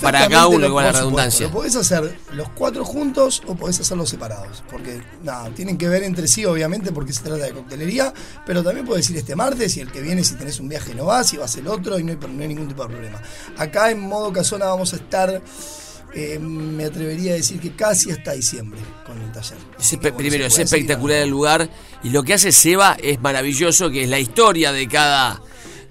para 0.00 0.28
cada 0.28 0.46
uno, 0.48 0.68
lo- 0.68 0.74
con 0.74 0.84
la 0.84 0.92
redundancia. 0.92 1.46
Lo 1.46 1.52
podés 1.52 1.76
hacer 1.76 2.18
los 2.32 2.48
cuatro 2.50 2.84
juntos 2.84 3.42
o 3.46 3.54
podés 3.54 3.80
hacerlos 3.80 4.08
separados. 4.08 4.62
Porque, 4.70 5.02
nada, 5.22 5.50
tienen 5.50 5.76
que 5.78 5.88
ver 5.88 6.02
entre 6.04 6.28
sí, 6.28 6.44
obviamente, 6.44 6.92
porque 6.92 7.12
se 7.12 7.22
trata 7.22 7.44
de 7.44 7.52
coctelería. 7.52 8.12
Pero 8.46 8.62
también 8.62 8.86
podés 8.86 9.08
ir 9.10 9.16
este 9.16 9.34
martes 9.36 9.76
y 9.76 9.80
el 9.80 9.90
que 9.90 10.00
viene, 10.00 10.22
si 10.24 10.34
tenés 10.36 10.60
un 10.60 10.68
viaje, 10.68 10.94
no 10.94 11.06
vas, 11.06 11.32
y 11.32 11.36
vas 11.36 11.54
el 11.56 11.66
otro, 11.68 11.98
y 11.98 12.04
no 12.04 12.12
hay, 12.12 12.18
no 12.18 12.42
hay 12.42 12.48
ningún 12.48 12.68
tipo 12.68 12.82
de 12.84 12.88
problema. 12.94 13.20
Acá 13.58 13.90
en 13.90 14.00
modo 14.00 14.32
casona 14.32 14.66
vamos 14.66 14.92
a 14.92 14.96
estar. 14.96 15.42
eh, 16.16 16.38
me 16.38 16.84
atrevería 16.84 17.32
a 17.32 17.34
decir 17.34 17.58
que 17.58 17.74
casi 17.74 18.12
hasta 18.12 18.32
diciembre 18.34 18.78
con 19.04 19.20
el 19.20 19.32
taller. 19.32 19.58
Es 19.80 19.90
bueno, 20.00 20.16
primero, 20.16 20.44
es 20.46 20.52
espectacular 20.76 21.18
el 21.18 21.28
lugar. 21.28 21.68
Y 22.04 22.10
lo 22.10 22.22
que 22.22 22.34
hace 22.34 22.52
Seba 22.52 22.96
es 23.02 23.20
maravilloso, 23.20 23.90
que 23.90 24.04
es 24.04 24.08
la 24.08 24.20
historia 24.20 24.70
de 24.72 24.86
cada. 24.86 25.42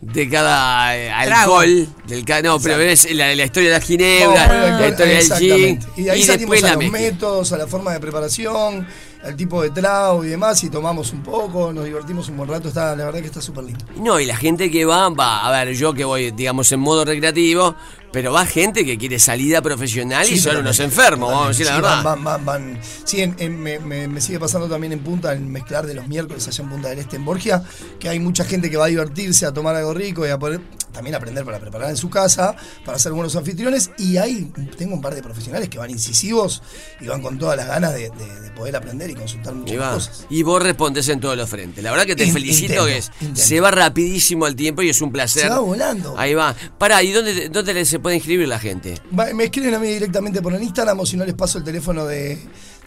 De 0.05 0.29
cada 0.29 0.97
eh, 0.97 1.09
alcohol, 1.11 1.87
del 2.07 2.25
ca- 2.25 2.41
no, 2.41 2.59
pero 2.59 2.79
es 2.81 3.09
la, 3.13 3.33
la 3.35 3.45
historia 3.45 3.69
de 3.69 3.75
la 3.79 3.81
ginebra, 3.81 4.47
la 4.79 4.87
historia 4.89 5.15
del 5.15 5.23
gin, 5.23 5.31
exactamente. 5.33 5.87
Y 5.95 6.03
de 6.03 6.11
ahí 6.11 6.19
y 6.19 6.23
salimos 6.23 6.51
después 6.51 6.71
a 6.71 6.75
los 6.75 6.91
métodos, 6.91 7.51
a 7.53 7.57
la 7.57 7.67
forma 7.67 7.93
de 7.93 7.99
preparación, 7.99 8.87
al 9.23 9.35
tipo 9.37 9.61
de 9.61 9.69
trago 9.69 10.23
y 10.25 10.27
demás, 10.27 10.63
y 10.63 10.69
tomamos 10.69 11.13
un 11.13 11.23
poco, 11.23 11.71
nos 11.71 11.85
divertimos 11.85 12.27
un 12.29 12.37
buen 12.37 12.49
rato, 12.49 12.67
está, 12.67 12.95
la 12.95 13.05
verdad 13.05 13.21
que 13.21 13.27
está 13.27 13.41
súper 13.41 13.63
lindo. 13.63 13.85
No, 13.95 14.19
y 14.19 14.25
la 14.25 14.35
gente 14.35 14.69
que 14.69 14.83
va, 14.85 15.07
va, 15.09 15.47
a 15.47 15.51
ver, 15.63 15.73
yo 15.75 15.93
que 15.93 16.03
voy, 16.03 16.31
digamos, 16.31 16.71
en 16.73 16.81
modo 16.81 17.05
recreativo, 17.05 17.75
Pero 18.13 18.31
va 18.31 18.45
gente 18.45 18.85
que 18.85 18.97
quiere 18.97 19.19
salida 19.19 19.61
profesional 19.61 20.25
y 20.29 20.39
son 20.39 20.57
unos 20.57 20.79
enfermos, 20.79 21.29
vamos 21.31 21.45
a 21.45 21.49
decir 21.49 21.65
la 21.65 21.75
verdad. 21.75 22.03
Van, 22.03 22.23
van, 22.23 22.45
van. 22.45 22.79
Sí, 23.03 23.21
en- 23.21 23.35
en- 23.39 23.59
me, 23.61 24.21
sigue 24.21 24.39
pasando 24.39 24.69
también 24.69 24.93
en 24.93 24.99
Punta, 24.99 25.33
en 25.33 25.51
mezclar 25.51 25.85
de 25.85 25.95
los 25.95 26.07
miércoles 26.07 26.47
allá 26.47 26.63
en 26.63 26.69
Punta 26.69 26.89
del 26.89 26.99
Este, 26.99 27.15
en 27.17 27.25
Borgia, 27.25 27.63
que 27.99 28.07
hay 28.07 28.19
mucha 28.19 28.45
gente 28.45 28.69
que 28.69 28.77
va 28.77 28.85
a 28.85 28.87
divertirse, 28.89 29.45
a 29.45 29.51
tomar 29.51 29.75
algo 29.75 29.93
rico 29.93 30.25
y 30.25 30.29
a 30.29 30.37
poder 30.39 30.61
también 30.93 31.15
aprender 31.15 31.43
para 31.43 31.59
preparar 31.59 31.89
en 31.89 31.97
su 31.97 32.07
casa, 32.11 32.55
para 32.85 32.99
ser 32.99 33.13
buenos 33.13 33.35
anfitriones. 33.35 33.89
Y 33.97 34.17
ahí 34.17 34.51
tengo 34.77 34.93
un 34.93 35.01
par 35.01 35.15
de 35.15 35.23
profesionales 35.23 35.67
que 35.67 35.79
van 35.79 35.89
incisivos 35.89 36.61
y 37.01 37.07
van 37.07 37.19
con 37.19 37.39
todas 37.39 37.57
las 37.57 37.65
ganas 37.67 37.93
de, 37.95 38.11
de- 38.11 38.41
de 38.41 38.51
poder 38.51 38.75
aprender 38.75 39.09
y 39.09 39.15
consultar 39.15 39.55
muchas 39.55 39.73
Y, 39.75 39.79
cosas. 39.79 40.25
Y 40.29 40.43
vos 40.43 40.61
respondés 40.61 41.09
en 41.09 41.19
todos 41.19 41.35
los 41.35 41.49
frentes. 41.49 41.83
La 41.83 41.89
verdad 41.89 42.05
que 42.05 42.15
te 42.15 42.25
In- 42.25 42.33
felicito 42.33 42.73
intento, 42.73 42.85
que 42.85 42.97
es- 42.97 43.11
intento. 43.21 43.41
se 43.41 43.59
va 43.59 43.71
rapidísimo 43.71 44.45
el 44.45 44.55
tiempo 44.55 44.83
y 44.83 44.89
es 44.89 45.01
un 45.01 45.11
placer. 45.11 45.41
Se 45.43 45.49
va 45.49 45.57
volando. 45.59 46.13
Ahí 46.15 46.35
va. 46.35 46.55
Pará, 46.77 47.01
¿y 47.01 47.11
dónde, 47.11 47.49
dónde 47.49 47.85
se 47.85 47.97
puede 48.03 48.17
inscribir 48.17 48.47
la 48.47 48.59
gente? 48.59 48.99
Me 49.11 49.45
escriben 49.45 49.73
a 49.73 49.79
mí 49.79 49.87
directamente 49.87 50.41
por 50.41 50.53
el 50.53 50.61
Instagram 50.61 50.99
o 50.99 51.05
si 51.05 51.17
no 51.17 51.25
les 51.25 51.33
paso 51.33 51.57
el 51.57 51.63
teléfono 51.63 52.05
de, 52.05 52.37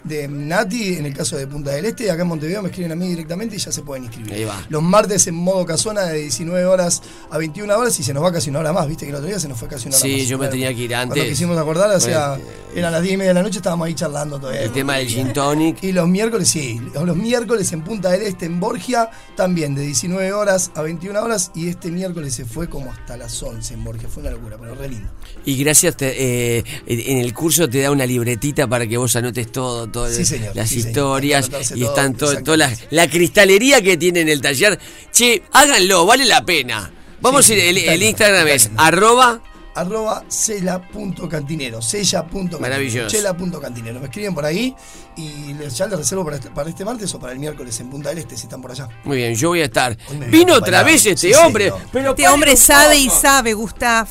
de 0.03 0.27
Nati, 0.27 0.95
en 0.95 1.05
el 1.05 1.13
caso 1.13 1.35
de 1.37 1.47
Punta 1.47 1.71
del 1.71 1.85
Este, 1.85 2.09
acá 2.11 2.21
en 2.21 2.27
Montevideo 2.29 2.61
me 2.61 2.69
escriben 2.69 2.91
a 2.91 2.95
mí 2.95 3.07
directamente 3.09 3.55
y 3.55 3.59
ya 3.59 3.71
se 3.71 3.81
pueden 3.81 4.05
inscribir. 4.05 4.33
Ahí 4.33 4.43
va. 4.45 4.65
Los 4.69 4.81
martes 4.83 5.27
en 5.27 5.35
modo 5.35 5.65
casona 5.65 6.03
de 6.03 6.21
19 6.21 6.65
horas 6.65 7.01
a 7.29 7.37
21 7.37 7.77
horas 7.77 7.99
y 7.99 8.03
se 8.03 8.13
nos 8.13 8.23
va 8.23 8.31
casi 8.31 8.49
una 8.49 8.59
hora 8.59 8.73
más, 8.73 8.87
viste 8.87 9.05
que 9.05 9.09
el 9.09 9.15
otro 9.15 9.27
día 9.27 9.39
se 9.39 9.47
nos 9.47 9.57
fue 9.59 9.67
casi 9.67 9.87
una 9.87 9.97
hora 9.97 10.05
Sí, 10.05 10.17
más. 10.19 10.27
yo 10.27 10.37
me 10.37 10.47
tenía 10.47 10.73
que 10.73 10.81
ir 10.81 10.89
Cuando 10.91 11.13
antes. 11.15 11.29
quisimos 11.29 11.57
acordar, 11.57 11.89
o 11.95 11.99
sea, 11.99 12.29
Bueno, 12.29 12.43
eran 12.75 12.91
las 12.91 13.01
10 13.01 13.13
y 13.13 13.17
media 13.17 13.29
de 13.29 13.33
la 13.35 13.43
noche, 13.43 13.57
estábamos 13.57 13.87
ahí 13.87 13.93
charlando 13.95 14.39
todavía. 14.39 14.61
El 14.61 14.71
tema 14.71 14.95
del 14.97 15.07
gin 15.07 15.33
tonic. 15.33 15.83
Y 15.83 15.91
los 15.91 16.07
miércoles, 16.07 16.47
sí, 16.47 16.79
los 16.93 17.15
miércoles 17.17 17.71
en 17.73 17.81
Punta 17.81 18.09
del 18.11 18.21
Este, 18.23 18.45
en 18.45 18.59
Borgia, 18.59 19.09
también 19.35 19.75
de 19.75 19.81
19 19.83 20.31
horas 20.33 20.71
a 20.75 20.81
21 20.81 21.21
horas 21.21 21.51
y 21.55 21.67
este 21.69 21.91
miércoles 21.91 22.33
se 22.35 22.45
fue 22.45 22.69
como 22.69 22.91
hasta 22.91 23.17
las 23.17 23.41
11 23.41 23.73
en 23.73 23.83
Borgia, 23.83 24.07
fue 24.09 24.21
una 24.23 24.31
locura, 24.31 24.57
pero 24.59 24.75
re 24.75 24.89
lindo. 24.89 25.09
Y 25.45 25.57
gracias, 25.63 25.97
te- 25.97 26.57
eh, 26.59 26.63
en 26.85 27.17
el 27.17 27.33
curso 27.33 27.67
te 27.69 27.81
da 27.81 27.91
una 27.91 28.05
libretita 28.05 28.67
para 28.67 28.85
que 28.87 28.97
vos 28.97 29.15
anotes 29.15 29.51
todo, 29.51 29.86
todo 29.91 30.09
Sí, 30.11 30.25
señor, 30.25 30.55
las 30.55 30.69
sí, 30.69 30.79
historias 30.79 31.47
y 31.75 31.81
todo, 31.81 31.89
están 31.89 32.13
todo, 32.15 32.43
toda 32.43 32.57
la, 32.57 32.73
la 32.91 33.09
cristalería 33.09 33.81
que 33.81 33.97
tiene 33.97 34.21
en 34.21 34.29
el 34.29 34.41
taller. 34.41 34.79
Che, 35.11 35.43
háganlo, 35.53 36.05
vale 36.05 36.25
la 36.25 36.43
pena. 36.45 36.91
Vamos 37.21 37.45
Sí, 37.45 37.53
a 37.53 37.57
ir, 37.57 37.63
el, 37.63 37.77
el 37.89 38.03
Instagram 38.03 38.47
es 38.47 38.69
arroba 38.77 39.41
arroba 39.75 40.23
cela.cantinero, 40.27 41.81
sella.cantinero, 41.83 42.59
Maravilloso. 42.59 43.09
chela.cantinero. 43.15 43.99
Me 43.99 44.05
escriben 44.05 44.33
por 44.33 44.43
ahí 44.45 44.73
y 45.15 45.53
les, 45.53 45.77
ya 45.77 45.85
les 45.87 45.99
reservo 45.99 46.23
para 46.25 46.37
este, 46.37 46.49
para 46.49 46.69
este 46.69 46.83
martes 46.83 47.13
o 47.13 47.19
para 47.19 47.33
el 47.33 47.39
miércoles 47.39 47.79
en 47.79 47.89
Punta 47.89 48.09
del 48.09 48.17
Este 48.19 48.35
si 48.35 48.43
están 48.43 48.61
por 48.61 48.71
allá. 48.71 48.87
Muy 49.03 49.17
bien, 49.17 49.35
yo 49.35 49.49
voy 49.49 49.61
a 49.61 49.65
estar. 49.65 49.95
Vino 50.29 50.55
otra 50.55 50.81
vez 50.83 51.05
este 51.05 51.27
Sí, 51.31 51.33
hombre, 51.35 51.65
señor. 51.65 51.81
pero 51.91 52.09
Este 52.11 52.27
hombre 52.27 52.55
sabe 52.57 52.97
y 52.97 53.09
sabe, 53.09 53.53
Gustav. 53.53 54.07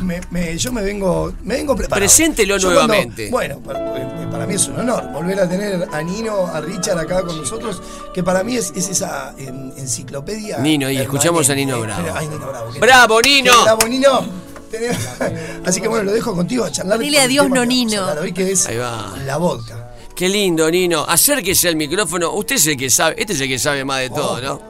Me- 0.00 0.20
me- 0.30 0.58
yo 0.58 0.72
me 0.72 0.82
vengo, 0.82 1.32
me 1.44 1.54
vengo 1.56 1.76
preparado. 1.76 2.00
Preséntelo 2.00 2.56
Yo 2.56 2.68
cuando- 2.68 2.86
nuevamente. 2.88 3.30
bueno, 3.30 3.60
para, 3.60 3.78
eh, 3.96 4.28
para 4.30 4.44
mí 4.46 4.54
es 4.54 4.66
un 4.66 4.80
honor 4.80 5.08
volver 5.12 5.38
a 5.40 5.48
tener 5.48 5.86
a 5.92 6.02
Nino, 6.02 6.46
a 6.46 6.60
Richard 6.60 6.98
acá 6.98 7.22
con 7.22 7.36
nosotros, 7.38 7.80
que 8.12 8.22
para 8.24 8.42
mí 8.42 8.56
es, 8.56 8.72
es 8.74 8.88
esa 8.88 9.34
en- 9.38 9.72
enciclopedia. 9.76 10.58
Nino, 10.58 10.90
y 10.90 10.96
escuchamos 10.98 11.48
a 11.50 11.54
Nino. 11.54 11.80
Bravo. 11.80 12.08
Ay, 12.14 12.26
Nino 12.28 12.46
Bravo. 12.48 12.72
qué- 12.72 12.80
¡Bravo, 12.80 13.20
Nino! 13.22 13.62
Bravo, 13.62 13.86
Nino. 13.88 14.46
Así 15.64 15.80
que 15.80 15.88
bueno, 15.88 16.04
lo 16.04 16.12
dejo 16.12 16.34
contigo 16.34 16.64
a 16.64 16.70
charlar. 16.72 16.98
Dile 16.98 17.20
adiós, 17.20 17.48
Nonino. 17.48 18.04
Hoy 18.20 18.32
que 18.32 18.50
es 18.52 18.66
Ahí 18.66 18.76
va. 18.76 19.14
la 19.24 19.36
vodka. 19.36 19.85
Qué 20.16 20.30
lindo, 20.30 20.70
Nino. 20.70 21.04
Acérquese 21.06 21.68
al 21.68 21.76
micrófono. 21.76 22.32
Usted 22.32 22.56
es 22.56 22.66
el 22.68 22.76
que 22.78 22.88
sabe. 22.88 23.16
Este 23.18 23.34
es 23.34 23.40
el 23.42 23.48
que 23.48 23.58
sabe 23.58 23.84
más 23.84 24.00
de 24.00 24.08
todo, 24.08 24.40
¿no? 24.40 24.62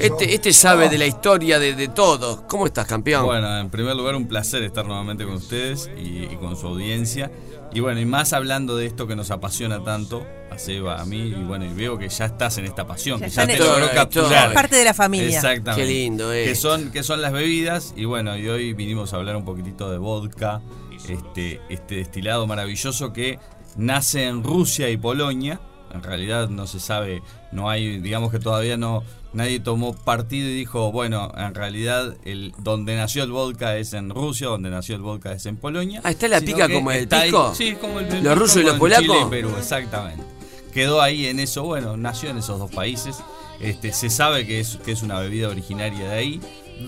Este, 0.00 0.34
este 0.34 0.52
sabe 0.52 0.88
de 0.88 0.98
la 0.98 1.06
historia 1.06 1.60
de, 1.60 1.74
de 1.74 1.86
todo. 1.86 2.44
¿Cómo 2.48 2.66
estás, 2.66 2.84
campeón? 2.84 3.24
Bueno, 3.24 3.60
en 3.60 3.70
primer 3.70 3.94
lugar, 3.94 4.16
un 4.16 4.26
placer 4.26 4.64
estar 4.64 4.84
nuevamente 4.84 5.24
con 5.24 5.34
ustedes 5.34 5.88
y, 5.96 6.24
y 6.24 6.36
con 6.40 6.56
su 6.56 6.66
audiencia. 6.66 7.30
Y 7.72 7.78
bueno, 7.78 8.00
y 8.00 8.04
más 8.04 8.32
hablando 8.32 8.76
de 8.76 8.86
esto 8.86 9.06
que 9.06 9.14
nos 9.14 9.30
apasiona 9.30 9.82
tanto, 9.84 10.26
a 10.50 10.58
Seba, 10.58 11.00
a 11.00 11.04
mí, 11.04 11.18
y 11.18 11.44
bueno, 11.44 11.64
y 11.64 11.72
veo 11.72 11.96
que 11.96 12.08
ya 12.08 12.24
estás 12.26 12.58
en 12.58 12.64
esta 12.66 12.84
pasión, 12.84 13.20
Ya 13.20 13.26
que 13.26 13.32
ya 13.32 13.46
te 13.46 13.58
logró 13.58 13.90
capturar. 13.92 14.48
Es 14.48 14.54
parte 14.54 14.76
de 14.76 14.84
la 14.84 14.94
familia. 14.94 15.36
Exactamente. 15.36 15.82
Qué 15.82 15.92
lindo, 15.92 16.32
eh. 16.32 16.44
Que 16.44 16.54
son, 16.56 16.90
que 16.90 17.02
son 17.02 17.20
las 17.20 17.32
bebidas, 17.32 17.92
y 17.96 18.04
bueno, 18.04 18.36
y 18.36 18.48
hoy 18.48 18.72
vinimos 18.72 19.12
a 19.12 19.16
hablar 19.16 19.36
un 19.36 19.44
poquitito 19.44 19.90
de 19.90 19.98
vodka, 19.98 20.62
este, 21.08 21.60
este 21.68 21.96
destilado 21.96 22.46
maravilloso 22.46 23.12
que 23.12 23.38
nace 23.76 24.26
en 24.26 24.42
Rusia 24.42 24.88
y 24.90 24.96
Polonia. 24.96 25.60
En 25.92 26.02
realidad 26.02 26.48
no 26.48 26.66
se 26.66 26.80
sabe, 26.80 27.22
no 27.52 27.70
hay, 27.70 28.00
digamos 28.00 28.32
que 28.32 28.40
todavía 28.40 28.76
no, 28.76 29.04
nadie 29.32 29.60
tomó 29.60 29.94
partido 29.94 30.48
y 30.48 30.52
dijo, 30.54 30.90
bueno, 30.90 31.30
en 31.36 31.54
realidad 31.54 32.16
el, 32.24 32.52
donde 32.58 32.96
nació 32.96 33.22
el 33.22 33.30
vodka 33.30 33.76
es 33.76 33.92
en 33.92 34.10
Rusia, 34.10 34.48
donde 34.48 34.70
nació 34.70 34.96
el 34.96 35.02
vodka 35.02 35.32
es 35.32 35.46
en 35.46 35.56
Polonia. 35.56 36.00
Ah, 36.02 36.10
¿está 36.10 36.26
la 36.26 36.40
pica 36.40 36.68
como 36.68 36.90
el 36.90 37.04
está 37.04 37.20
ahí- 37.20 37.32
sí, 37.54 37.76
como 37.80 38.00
el, 38.00 38.06
el 38.12 38.24
¿Los 38.24 38.36
rusos 38.36 38.56
y 38.56 38.64
los 38.64 38.76
polacos? 38.76 39.28
Perú, 39.30 39.52
exactamente. 39.56 40.24
Quedó 40.72 41.00
ahí 41.00 41.26
en 41.26 41.38
eso, 41.38 41.62
bueno, 41.62 41.96
nació 41.96 42.30
en 42.30 42.38
esos 42.38 42.58
dos 42.58 42.72
países. 42.72 43.18
Este, 43.60 43.92
se 43.92 44.10
sabe 44.10 44.46
que 44.48 44.58
es, 44.58 44.78
que 44.84 44.90
es 44.90 45.02
una 45.04 45.20
bebida 45.20 45.48
originaria 45.48 46.08
de 46.08 46.14
ahí, 46.16 46.40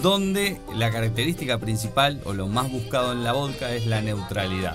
donde 0.03 0.61
la 0.75 0.91
característica 0.91 1.59
principal 1.59 2.21
o 2.25 2.33
lo 2.33 2.49
más 2.49 2.73
buscado 2.73 3.13
en 3.13 3.23
la 3.23 3.33
vodka 3.33 3.73
es 3.73 3.87
la 3.87 4.03
neutralidad. 4.03 4.75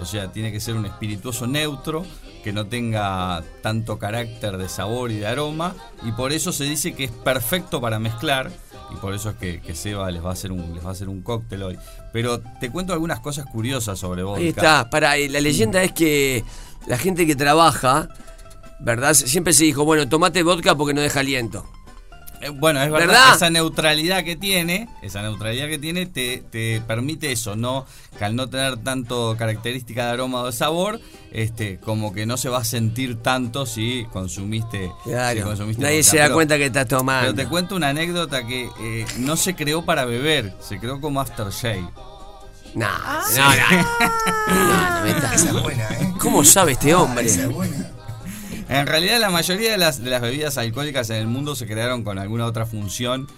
O 0.00 0.04
sea, 0.04 0.30
tiene 0.30 0.52
que 0.52 0.60
ser 0.60 0.74
un 0.74 0.86
espirituoso 0.86 1.46
neutro 1.46 2.04
que 2.44 2.52
no 2.52 2.66
tenga 2.66 3.42
tanto 3.62 3.98
carácter 3.98 4.56
de 4.56 4.68
sabor 4.68 5.10
y 5.10 5.16
de 5.16 5.26
aroma 5.26 5.74
y 6.04 6.12
por 6.12 6.32
eso 6.32 6.52
se 6.52 6.64
dice 6.64 6.94
que 6.94 7.04
es 7.04 7.10
perfecto 7.10 7.80
para 7.80 7.98
mezclar 7.98 8.52
y 8.92 8.96
por 8.96 9.14
eso 9.14 9.30
es 9.30 9.36
que, 9.36 9.60
que 9.60 9.74
Seba 9.74 10.10
les 10.10 10.24
va 10.24 10.30
a 10.30 10.32
hacer 10.32 10.52
un 10.52 10.74
les 10.74 10.84
va 10.84 10.90
a 10.90 10.92
hacer 10.92 11.08
un 11.08 11.22
cóctel 11.22 11.62
hoy. 11.62 11.78
Pero 12.12 12.40
te 12.60 12.70
cuento 12.70 12.92
algunas 12.92 13.20
cosas 13.20 13.46
curiosas 13.46 13.98
sobre 13.98 14.22
vodka. 14.22 14.40
Ahí 14.40 14.48
está. 14.48 14.90
Para, 14.90 15.16
la 15.16 15.40
leyenda 15.40 15.82
es 15.82 15.92
que 15.92 16.44
la 16.86 16.98
gente 16.98 17.26
que 17.26 17.34
trabaja, 17.34 18.08
¿verdad? 18.80 19.14
Siempre 19.14 19.52
se 19.52 19.64
dijo, 19.64 19.84
bueno, 19.84 20.08
tomate 20.08 20.42
vodka 20.42 20.74
porque 20.76 20.94
no 20.94 21.00
deja 21.00 21.20
aliento. 21.20 21.66
Eh, 22.42 22.50
Bueno, 22.50 22.82
es 22.82 22.90
verdad, 22.90 23.06
¿Verdad? 23.08 23.36
esa 23.36 23.50
neutralidad 23.50 24.22
que 24.24 24.36
tiene, 24.36 24.88
esa 25.02 25.22
neutralidad 25.22 25.68
que 25.68 25.78
tiene 25.78 26.06
te, 26.06 26.42
te 26.50 26.80
permite 26.86 27.32
eso, 27.32 27.56
no 27.56 27.86
que 28.18 28.24
al 28.24 28.36
no 28.36 28.48
tener 28.48 28.76
tanto 28.78 29.34
característica 29.38 30.06
de 30.06 30.12
aroma 30.12 30.40
o 30.42 30.46
de 30.46 30.52
sabor, 30.52 31.00
este, 31.32 31.78
como 31.80 32.12
que 32.12 32.26
no 32.26 32.36
se 32.36 32.48
va 32.48 32.58
a 32.58 32.64
sentir 32.64 33.22
tanto 33.22 33.66
si 33.66 34.06
consumiste, 34.12 34.90
si 35.04 35.10
Claro. 35.10 35.42
consumiste 35.44 35.82
Nadie 35.82 36.02
se 36.02 36.16
da 36.18 36.24
Pero- 36.24 36.34
cuenta 36.34 36.56
que 36.56 36.66
estás 36.66 36.88
tomando. 36.88 37.22
Pero 37.32 37.34
te 37.34 37.46
cuento 37.48 37.74
una 37.76 37.88
anécdota 37.88 38.46
que 38.46 38.68
eh, 38.80 39.06
no 39.18 39.36
se 39.36 39.54
creó 39.54 39.84
para 39.84 40.04
beber, 40.04 40.54
se 40.60 40.78
creó 40.78 41.00
como 41.00 41.20
aftershave. 41.20 41.86
No, 42.74 42.86
Sí. 43.30 43.38
no, 43.38 43.48
no. 43.48 43.86
No, 44.48 44.90
no 44.98 45.02
me 45.04 45.10
estás- 45.10 45.42
Esa 45.42 45.52
buena, 45.52 45.88
¿eh? 45.90 46.12
¿Cómo 46.20 46.44
sabe 46.44 46.72
este 46.72 46.94
hombre? 46.94 47.26
Esa 47.26 47.42
es 47.42 47.48
buena. 47.52 47.90
En 48.68 48.86
realidad 48.86 49.20
la 49.20 49.30
mayoría 49.30 49.70
de 49.70 49.78
las, 49.78 50.02
de 50.02 50.10
las 50.10 50.20
bebidas 50.20 50.58
alcohólicas 50.58 51.10
en 51.10 51.16
el 51.16 51.26
mundo 51.28 51.54
se 51.54 51.66
crearon 51.66 52.02
con 52.02 52.18
alguna 52.18 52.46
otra 52.46 52.66
función 52.66 53.28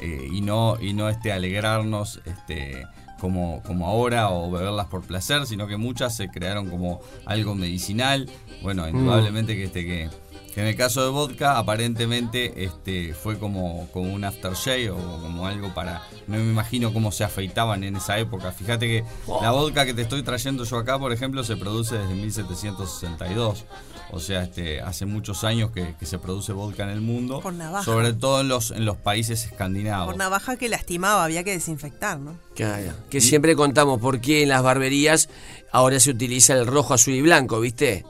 eh, 0.00 0.28
y 0.30 0.40
no, 0.40 0.78
y 0.80 0.94
no 0.94 1.08
este, 1.08 1.32
alegrarnos 1.32 2.20
este, 2.24 2.86
como, 3.20 3.62
como 3.64 3.86
ahora 3.86 4.30
o 4.30 4.50
beberlas 4.50 4.86
por 4.86 5.02
placer, 5.02 5.46
sino 5.46 5.66
que 5.66 5.76
muchas 5.76 6.16
se 6.16 6.30
crearon 6.30 6.70
como 6.70 7.00
algo 7.26 7.54
medicinal. 7.54 8.30
Bueno, 8.62 8.88
indudablemente 8.88 9.56
que, 9.56 9.64
este, 9.64 9.84
que, 9.84 10.10
que 10.54 10.60
en 10.62 10.68
el 10.68 10.76
caso 10.76 11.04
de 11.04 11.10
vodka 11.10 11.58
aparentemente 11.58 12.64
este, 12.64 13.12
fue 13.12 13.38
como, 13.38 13.88
como 13.92 14.12
un 14.12 14.24
aftershave 14.24 14.90
o 14.90 14.96
como 14.96 15.46
algo 15.46 15.74
para... 15.74 16.02
No 16.26 16.36
me 16.36 16.50
imagino 16.50 16.92
cómo 16.92 17.12
se 17.12 17.24
afeitaban 17.24 17.84
en 17.84 17.96
esa 17.96 18.18
época. 18.18 18.52
Fíjate 18.52 18.86
que 18.86 19.04
la 19.42 19.50
vodka 19.50 19.84
que 19.84 19.94
te 19.94 20.02
estoy 20.02 20.22
trayendo 20.22 20.64
yo 20.64 20.78
acá, 20.78 20.98
por 20.98 21.12
ejemplo, 21.12 21.44
se 21.44 21.56
produce 21.56 21.98
desde 21.98 22.14
1762. 22.14 23.64
O 24.10 24.20
sea, 24.20 24.44
este, 24.44 24.80
hace 24.80 25.04
muchos 25.04 25.44
años 25.44 25.70
que, 25.70 25.94
que 25.98 26.06
se 26.06 26.18
produce 26.18 26.52
vodka 26.52 26.84
en 26.84 26.90
el 26.90 27.00
mundo. 27.02 27.40
Por 27.40 27.52
navaja. 27.52 27.84
Sobre 27.84 28.14
todo 28.14 28.40
en 28.40 28.48
los, 28.48 28.70
en 28.70 28.84
los 28.86 28.96
países 28.96 29.44
escandinavos. 29.44 30.08
Por 30.08 30.16
navaja 30.16 30.56
que 30.56 30.68
lastimaba, 30.68 31.24
había 31.24 31.44
que 31.44 31.52
desinfectar, 31.52 32.18
¿no? 32.18 32.38
Claro, 32.54 32.92
que 33.10 33.20
siempre 33.20 33.54
contamos 33.54 34.00
por 34.00 34.20
qué 34.20 34.42
en 34.42 34.48
las 34.48 34.62
barberías 34.62 35.28
ahora 35.72 36.00
se 36.00 36.10
utiliza 36.10 36.54
el 36.54 36.66
rojo, 36.66 36.94
azul 36.94 37.14
y 37.14 37.20
blanco, 37.22 37.60
¿viste? 37.60 38.04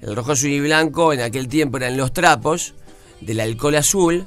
El 0.00 0.16
rojo, 0.16 0.32
azul 0.32 0.50
y 0.50 0.60
blanco 0.60 1.12
en 1.12 1.20
aquel 1.20 1.48
tiempo 1.48 1.76
eran 1.76 1.96
los 1.96 2.12
trapos 2.12 2.74
del 3.20 3.40
alcohol 3.40 3.76
azul, 3.76 4.24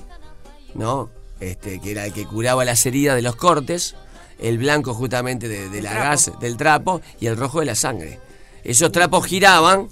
¿no? 0.73 1.09
Este, 1.41 1.79
que 1.79 1.91
era 1.91 2.05
el 2.05 2.13
que 2.13 2.25
curaba 2.25 2.65
las 2.65 2.85
heridas 2.85 3.15
de 3.15 3.21
los 3.21 3.35
cortes, 3.35 3.95
el 4.39 4.57
blanco 4.57 4.93
justamente 4.93 5.47
de, 5.47 5.69
de 5.69 5.81
la 5.81 5.91
trapo. 5.91 6.05
gas, 6.05 6.31
del 6.39 6.57
trapo, 6.57 7.01
y 7.19 7.27
el 7.27 7.35
rojo 7.35 7.59
de 7.59 7.65
la 7.65 7.75
sangre. 7.75 8.19
Esos 8.63 8.91
trapos 8.91 9.25
giraban 9.25 9.89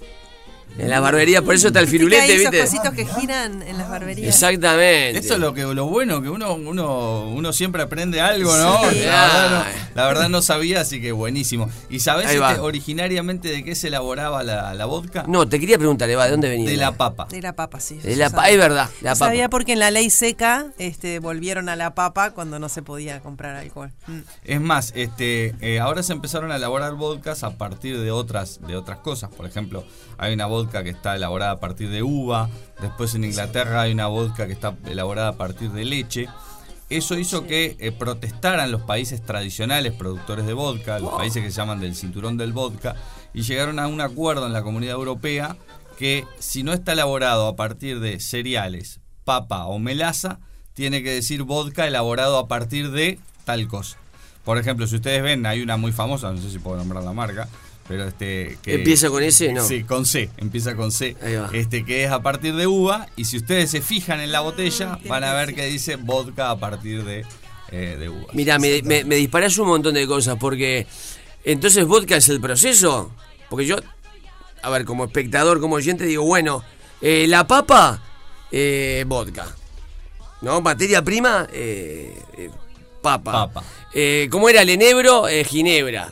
En 0.78 0.89
la 0.91 0.99
barbería, 0.99 1.41
por 1.41 1.55
eso 1.55 1.68
está 1.68 1.80
el 1.80 1.86
Viste 1.86 1.97
firulete, 1.97 2.22
hay 2.24 2.32
esos 2.34 2.51
¿viste? 2.51 2.65
cositos 2.65 2.93
que 2.93 3.05
giran 3.20 3.63
en 3.63 3.78
las 3.80 3.89
barberías. 3.89 4.28
Exactamente. 4.34 5.18
Eso 5.18 5.34
es 5.34 5.39
lo 5.39 5.51
que 5.53 5.63
lo 5.63 5.88
bueno, 5.88 6.22
que 6.22 6.30
uno, 6.30 6.53
uno, 6.53 7.30
uno 7.30 7.53
siempre 7.53 7.82
aprende 7.82 8.22
algo, 8.22 8.55
¿no? 8.55 8.78
Sí. 8.91 8.99
La, 9.05 9.26
verdad 9.26 9.49
no 9.49 9.65
la 9.95 10.07
verdad 10.07 10.30
no 10.30 10.41
sabía, 10.43 10.82
así 10.82 11.01
que 11.01 11.11
buenísimo. 11.13 11.68
¿Y 11.89 11.99
sabés 12.01 12.30
este, 12.30 12.59
originariamente 12.59 13.47
de 13.49 13.63
qué 13.63 13.74
se 13.74 13.88
elaboraba 13.88 14.43
la, 14.43 14.76
la 14.76 14.86
vodka? 14.86 15.24
No, 15.28 15.47
te 15.49 15.59
quería 15.59 15.80
preguntar, 15.80 16.09
Eva, 16.11 16.26
¿de 16.26 16.32
dónde 16.32 16.49
venía? 16.49 16.70
De 16.70 16.78
la 16.78 16.91
papa. 16.91 17.26
De 17.30 17.41
la 17.41 17.53
papa, 17.53 17.80
sí. 17.80 17.97
De 17.97 18.15
la 18.15 18.30
sabía. 18.30 18.43
pa- 18.43 18.49
es 18.51 18.57
verdad, 18.57 18.89
la 19.01 19.13
papa. 19.13 19.26
sabía 19.26 19.49
porque 19.49 19.74
en 19.74 19.80
la 19.80 19.89
ley 19.89 20.11
seca 20.11 20.68
este, 20.78 21.18
volvieron 21.18 21.70
a 21.70 21.76
la 21.76 21.95
papa 21.95 22.32
cuando 22.32 22.59
no 22.59 22.70
se 22.70 22.84
podía 22.84 23.20
comprar 23.22 23.55
alcohol. 23.55 23.91
Mm. 24.05 24.20
Es 24.43 24.61
más, 24.61 24.93
este, 24.95 25.55
eh, 25.61 25.80
ahora 25.80 26.03
se 26.03 26.13
empezaron 26.13 26.51
a 26.51 26.57
elaborar 26.57 26.93
vodkas 26.93 27.43
a 27.43 27.57
partir 27.57 27.99
de 27.99 28.11
otras, 28.11 28.59
de 28.68 28.76
otras 28.76 28.99
cosas. 28.99 29.32
Por 29.32 29.47
ejemplo, 29.47 29.84
hay 30.20 30.34
una 30.36 30.45
vodka 30.45 30.56
que 30.65 30.89
está 30.89 31.15
elaborada 31.15 31.51
a 31.51 31.59
partir 31.59 31.89
de 31.89 32.03
uva. 32.03 32.49
Después 32.81 33.13
en 33.15 33.23
Inglaterra 33.23 33.81
hay 33.81 33.91
una 33.91 34.07
vodka 34.07 34.47
que 34.47 34.53
está 34.53 34.75
elaborada 34.85 35.29
a 35.29 35.37
partir 35.37 35.71
de 35.71 35.85
leche. 35.85 36.27
Eso 36.89 37.17
hizo 37.17 37.45
que 37.45 37.75
eh, 37.79 37.91
protestaran 37.91 38.71
los 38.71 38.81
países 38.81 39.21
tradicionales 39.21 39.93
productores 39.93 40.45
de 40.45 40.53
vodka, 40.53 40.99
los 40.99 41.13
países 41.13 41.43
que 41.43 41.51
se 41.51 41.57
llaman 41.57 41.81
del 41.81 41.95
cinturón 41.95 42.37
del 42.37 42.53
vodka, 42.53 42.95
y 43.33 43.41
llegaron 43.41 43.77
a 43.79 43.87
un 43.87 43.99
acuerdo 43.99 44.47
en 44.47 44.53
la 44.53 44.63
comunidad 44.63 44.95
europea 44.95 45.57
que 45.97 46.25
si 46.39 46.63
no 46.63 46.73
está 46.73 46.93
elaborado 46.93 47.47
a 47.47 47.55
partir 47.55 47.99
de 47.99 48.19
cereales, 48.19 49.01
papa 49.25 49.65
o 49.65 49.79
melaza, 49.79 50.39
tiene 50.73 51.03
que 51.03 51.11
decir 51.11 51.43
vodka 51.43 51.87
elaborado 51.87 52.37
a 52.37 52.47
partir 52.47 52.91
de 52.91 53.19
tal 53.45 53.67
cosa. 53.67 53.97
Por 54.45 54.57
ejemplo, 54.57 54.87
si 54.87 54.95
ustedes 54.95 55.21
ven, 55.21 55.45
hay 55.45 55.61
una 55.61 55.75
muy 55.75 55.91
famosa, 55.91 56.31
no 56.31 56.41
sé 56.41 56.49
si 56.49 56.59
puedo 56.59 56.77
nombrar 56.77 57.03
la 57.03 57.11
marca, 57.11 57.49
pero 57.88 58.07
este 58.07 58.57
que 58.61 58.75
¿Empieza 58.75 59.09
con 59.09 59.23
S? 59.23 59.51
No. 59.53 59.65
Sí, 59.65 59.83
con 59.83 60.05
C, 60.05 60.29
empieza 60.38 60.75
con 60.75 60.91
C. 60.91 61.15
Este 61.53 61.85
que 61.85 62.03
es 62.03 62.11
a 62.11 62.21
partir 62.21 62.55
de 62.55 62.67
uva 62.67 63.07
y 63.15 63.25
si 63.25 63.38
ustedes 63.38 63.71
se 63.71 63.81
fijan 63.81 64.19
en 64.19 64.31
la 64.31 64.41
botella 64.41 64.99
van 65.07 65.23
a 65.23 65.33
ver 65.33 65.55
que 65.55 65.65
dice 65.65 65.95
vodka 65.95 66.51
a 66.51 66.57
partir 66.57 67.03
de, 67.03 67.25
eh, 67.71 67.95
de 67.99 68.09
uva. 68.09 68.27
Mira, 68.33 68.59
me, 68.59 68.81
me, 68.83 69.03
me 69.03 69.15
disparás 69.15 69.57
un 69.57 69.67
montón 69.67 69.93
de 69.93 70.05
cosas 70.05 70.38
porque 70.39 70.85
entonces 71.45 71.85
vodka 71.85 72.17
es 72.17 72.27
el 72.29 72.41
proceso. 72.41 73.11
Porque 73.49 73.65
yo, 73.65 73.77
a 74.61 74.69
ver, 74.69 74.83
como 74.83 75.05
espectador, 75.05 75.61
como 75.61 75.75
oyente, 75.75 76.03
digo, 76.03 76.25
bueno, 76.25 76.63
eh, 77.01 77.25
la 77.29 77.47
papa, 77.47 78.03
eh, 78.51 79.05
vodka. 79.07 79.55
¿No? 80.41 80.59
Materia 80.59 81.01
prima, 81.01 81.47
eh, 81.53 82.13
eh, 82.38 82.49
papa. 83.01 83.31
Papa. 83.31 83.63
Eh, 83.93 84.27
¿Cómo 84.29 84.49
era 84.49 84.61
el 84.61 84.69
enebro? 84.69 85.29
Eh, 85.29 85.45
ginebra. 85.45 86.11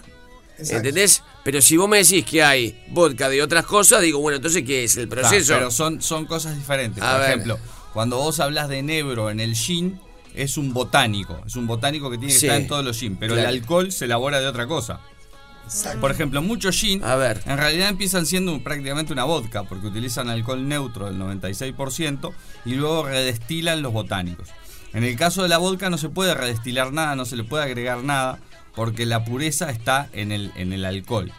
¿Entendés? 0.57 1.21
Pero 1.45 1.61
si 1.61 1.77
vos 1.77 1.87
me 1.87 1.97
decís 1.99 2.25
que 2.25 2.43
hay 2.43 2.83
vodka 2.89 3.29
de 3.29 3.41
otras 3.43 3.65
cosas, 3.65 4.01
digo, 4.01 4.19
bueno, 4.19 4.37
entonces, 4.37 4.63
¿qué 4.63 4.83
es 4.83 4.97
el 4.97 5.07
proceso? 5.07 5.45
Claro, 5.53 5.59
pero 5.61 5.71
son, 5.71 6.01
son 6.01 6.25
cosas 6.25 6.57
diferentes. 6.57 7.01
A 7.03 7.11
Por 7.11 7.19
ver. 7.21 7.29
ejemplo, 7.29 7.59
cuando 7.93 8.17
vos 8.17 8.39
hablas 8.39 8.67
de 8.67 8.79
enebro 8.79 9.29
en 9.29 9.39
el 9.39 9.55
gin, 9.55 9.99
es 10.33 10.57
un 10.57 10.73
botánico. 10.73 11.39
Es 11.45 11.55
un 11.55 11.67
botánico 11.67 12.09
que 12.09 12.17
tiene 12.17 12.33
que 12.33 12.39
Sí. 12.39 12.47
estar 12.47 12.59
en 12.59 12.67
todos 12.67 12.83
los 12.83 12.97
gin. 12.99 13.15
Pero 13.17 13.35
Claro. 13.35 13.47
el 13.49 13.55
alcohol 13.57 13.91
se 13.91 14.05
elabora 14.05 14.39
de 14.41 14.47
otra 14.47 14.65
cosa. 14.65 14.99
Por 16.01 16.11
ejemplo, 16.11 16.41
muchos 16.41 16.75
gin 16.75 17.01
en 17.03 17.57
realidad 17.57 17.89
empiezan 17.89 18.25
siendo 18.25 18.51
un- 18.51 18.63
prácticamente 18.63 19.13
una 19.13 19.23
vodka 19.23 19.63
porque 19.63 19.87
utilizan 19.87 20.29
alcohol 20.29 20.67
neutro 20.67 21.05
del 21.07 21.17
96% 21.17 22.33
y 22.65 22.73
luego 22.75 23.05
redestilan 23.05 23.81
los 23.81 23.93
botánicos. 23.93 24.49
En 24.93 25.03
el 25.03 25.15
caso 25.15 25.43
de 25.43 25.49
la 25.49 25.57
vodka 25.57 25.89
no 25.89 25.97
se 25.97 26.09
puede 26.09 26.33
redestilar 26.35 26.91
nada, 26.93 27.15
no 27.15 27.25
se 27.25 27.35
le 27.35 27.43
puede 27.43 27.63
agregar 27.63 28.03
nada 28.03 28.39
porque 28.76 29.05
la 29.05 29.23
pureza 29.26 29.69
está 29.69 30.09
en 30.13 30.32
el, 30.32 30.51
en 30.55 30.73
el 30.73 30.86
alcohol. 30.86 31.32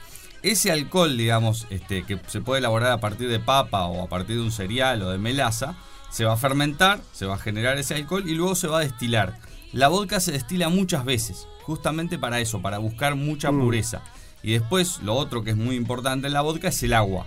Ese 0.43 0.71
alcohol, 0.71 1.17
digamos, 1.17 1.67
este, 1.71 2.05
que 2.05 2.19
se 2.29 2.41
puede 2.41 2.61
elaborar 2.61 2.93
a 2.93 3.01
partir 3.01 3.29
de 3.29 3.41
papa 3.41 3.87
o 3.87 4.03
a 4.05 4.09
partir 4.09 4.37
de 4.37 4.43
un 4.43 4.53
cereal 4.53 5.03
o 5.03 5.11
de 5.11 5.19
melaza, 5.19 5.75
se 6.11 6.25
va 6.25 6.35
a 6.35 6.37
fermentar, 6.37 7.01
se 7.13 7.27
va 7.27 7.35
a 7.35 7.39
generar 7.39 7.79
ese 7.79 7.95
alcohol 7.95 8.29
y 8.29 8.35
luego 8.35 8.55
se 8.55 8.69
va 8.69 8.79
a 8.79 8.83
destilar. 8.83 9.39
La 9.73 9.89
vodka 9.89 10.21
se 10.21 10.33
destila 10.33 10.69
muchas 10.69 11.05
veces, 11.05 11.47
justamente 11.63 12.19
para 12.19 12.41
eso, 12.41 12.63
para 12.63 12.79
buscar 12.79 13.17
mucha 13.17 13.51
Mm. 13.51 13.61
pureza. 13.61 14.03
Y 14.43 14.53
después, 14.53 15.01
lo 15.03 15.15
otro 15.15 15.43
que 15.43 15.51
es 15.51 15.57
muy 15.57 15.75
importante 15.75 16.29
en 16.29 16.33
la 16.33 16.43
vodka 16.43 16.69
es 16.69 16.83
el 16.83 16.93
agua. 16.95 17.27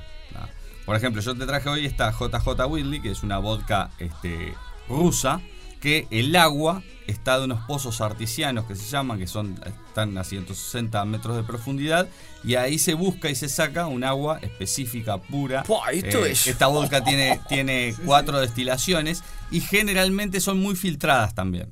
Por 0.85 0.95
ejemplo, 0.95 1.21
yo 1.21 1.35
te 1.35 1.45
traje 1.45 1.69
hoy 1.69 1.85
esta 1.85 2.11
JJ 2.11 2.65
Whitley, 2.65 2.99
que 3.01 3.11
es 3.11 3.21
una 3.21 3.37
vodka 3.37 3.91
este, 3.99 4.55
rusa, 4.87 5.39
que 5.79 6.07
el 6.11 6.35
agua 6.35 6.83
está 7.07 7.39
de 7.39 7.45
unos 7.45 7.61
pozos 7.65 8.01
artesianos 8.01 8.65
que 8.65 8.75
se 8.75 8.85
llaman, 8.89 9.17
que 9.17 9.25
son 9.27 9.59
están 9.87 10.17
a 10.17 10.23
160 10.23 11.03
metros 11.05 11.35
de 11.35 11.43
profundidad, 11.43 12.07
y 12.43 12.55
ahí 12.55 12.77
se 12.77 12.93
busca 12.93 13.29
y 13.29 13.35
se 13.35 13.49
saca 13.49 13.87
un 13.87 14.03
agua 14.03 14.39
específica, 14.41 15.17
pura. 15.17 15.63
esto 15.91 16.25
Eh, 16.25 16.31
es- 16.31 16.47
Esta 16.47 16.67
vodka 16.67 17.03
tiene, 17.03 17.39
tiene 17.49 17.95
cuatro 18.05 18.39
destilaciones 18.39 19.23
y 19.51 19.61
generalmente 19.61 20.39
son 20.39 20.59
muy 20.59 20.75
filtradas 20.75 21.33
también. 21.33 21.71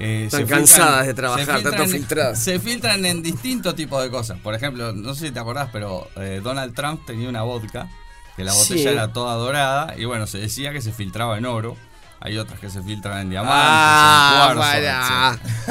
Eh, 0.00 0.24
Están 0.24 0.40
se 0.40 0.46
cansadas 0.46 1.06
de 1.06 1.14
trabajar, 1.14 1.62
tanto 1.62 1.86
filtradas. 1.86 2.42
Se 2.42 2.58
filtran 2.58 3.04
en 3.06 3.22
distintos 3.22 3.76
tipos 3.76 4.02
de 4.02 4.10
cosas. 4.10 4.40
Por 4.40 4.52
ejemplo, 4.54 4.92
no 4.92 5.14
sé 5.14 5.28
si 5.28 5.32
te 5.32 5.38
acordás, 5.38 5.68
pero 5.72 6.08
eh, 6.16 6.40
Donald 6.42 6.74
Trump 6.74 7.06
tenía 7.06 7.28
una 7.28 7.42
vodka, 7.42 7.88
que 8.36 8.42
la 8.42 8.52
botella 8.52 8.80
Sí. 8.82 8.88
era 8.88 9.12
toda 9.12 9.36
dorada, 9.36 9.94
y 9.96 10.04
bueno, 10.04 10.26
se 10.26 10.38
decía 10.38 10.72
que 10.72 10.80
se 10.82 10.92
filtraba 10.92 11.38
en 11.38 11.46
oro. 11.46 11.76
Hay 12.20 12.38
otras 12.38 12.58
que 12.58 12.70
se 12.70 12.82
filtran 12.82 13.20
en 13.20 13.30
diamantes, 13.30 13.60
Ah, 13.62 14.48
en 14.50 14.56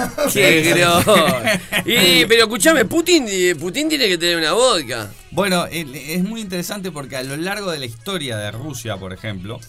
cuarzo. 0.05 0.33
Qué 0.33 0.61
gros. 0.61 1.05
Y, 1.85 2.25
pero 2.25 2.43
escuchame, 2.43 2.85
Putin, 2.85 3.25
eh, 3.27 3.55
Putin 3.59 3.89
tiene 3.89 4.07
que 4.07 4.17
tener 4.19 4.37
una 4.37 4.53
vodka. 4.53 5.09
Bueno, 5.31 5.65
es 5.65 6.23
muy 6.23 6.41
interesante 6.41 6.91
porque 6.91 7.17
a 7.17 7.23
lo 7.23 7.37
largo 7.37 7.71
de 7.71 7.79
la 7.79 7.85
historia 7.85 8.37
de 8.37 8.51
Rusia, 8.51 8.97
por 8.97 9.13
ejemplo, 9.13 9.59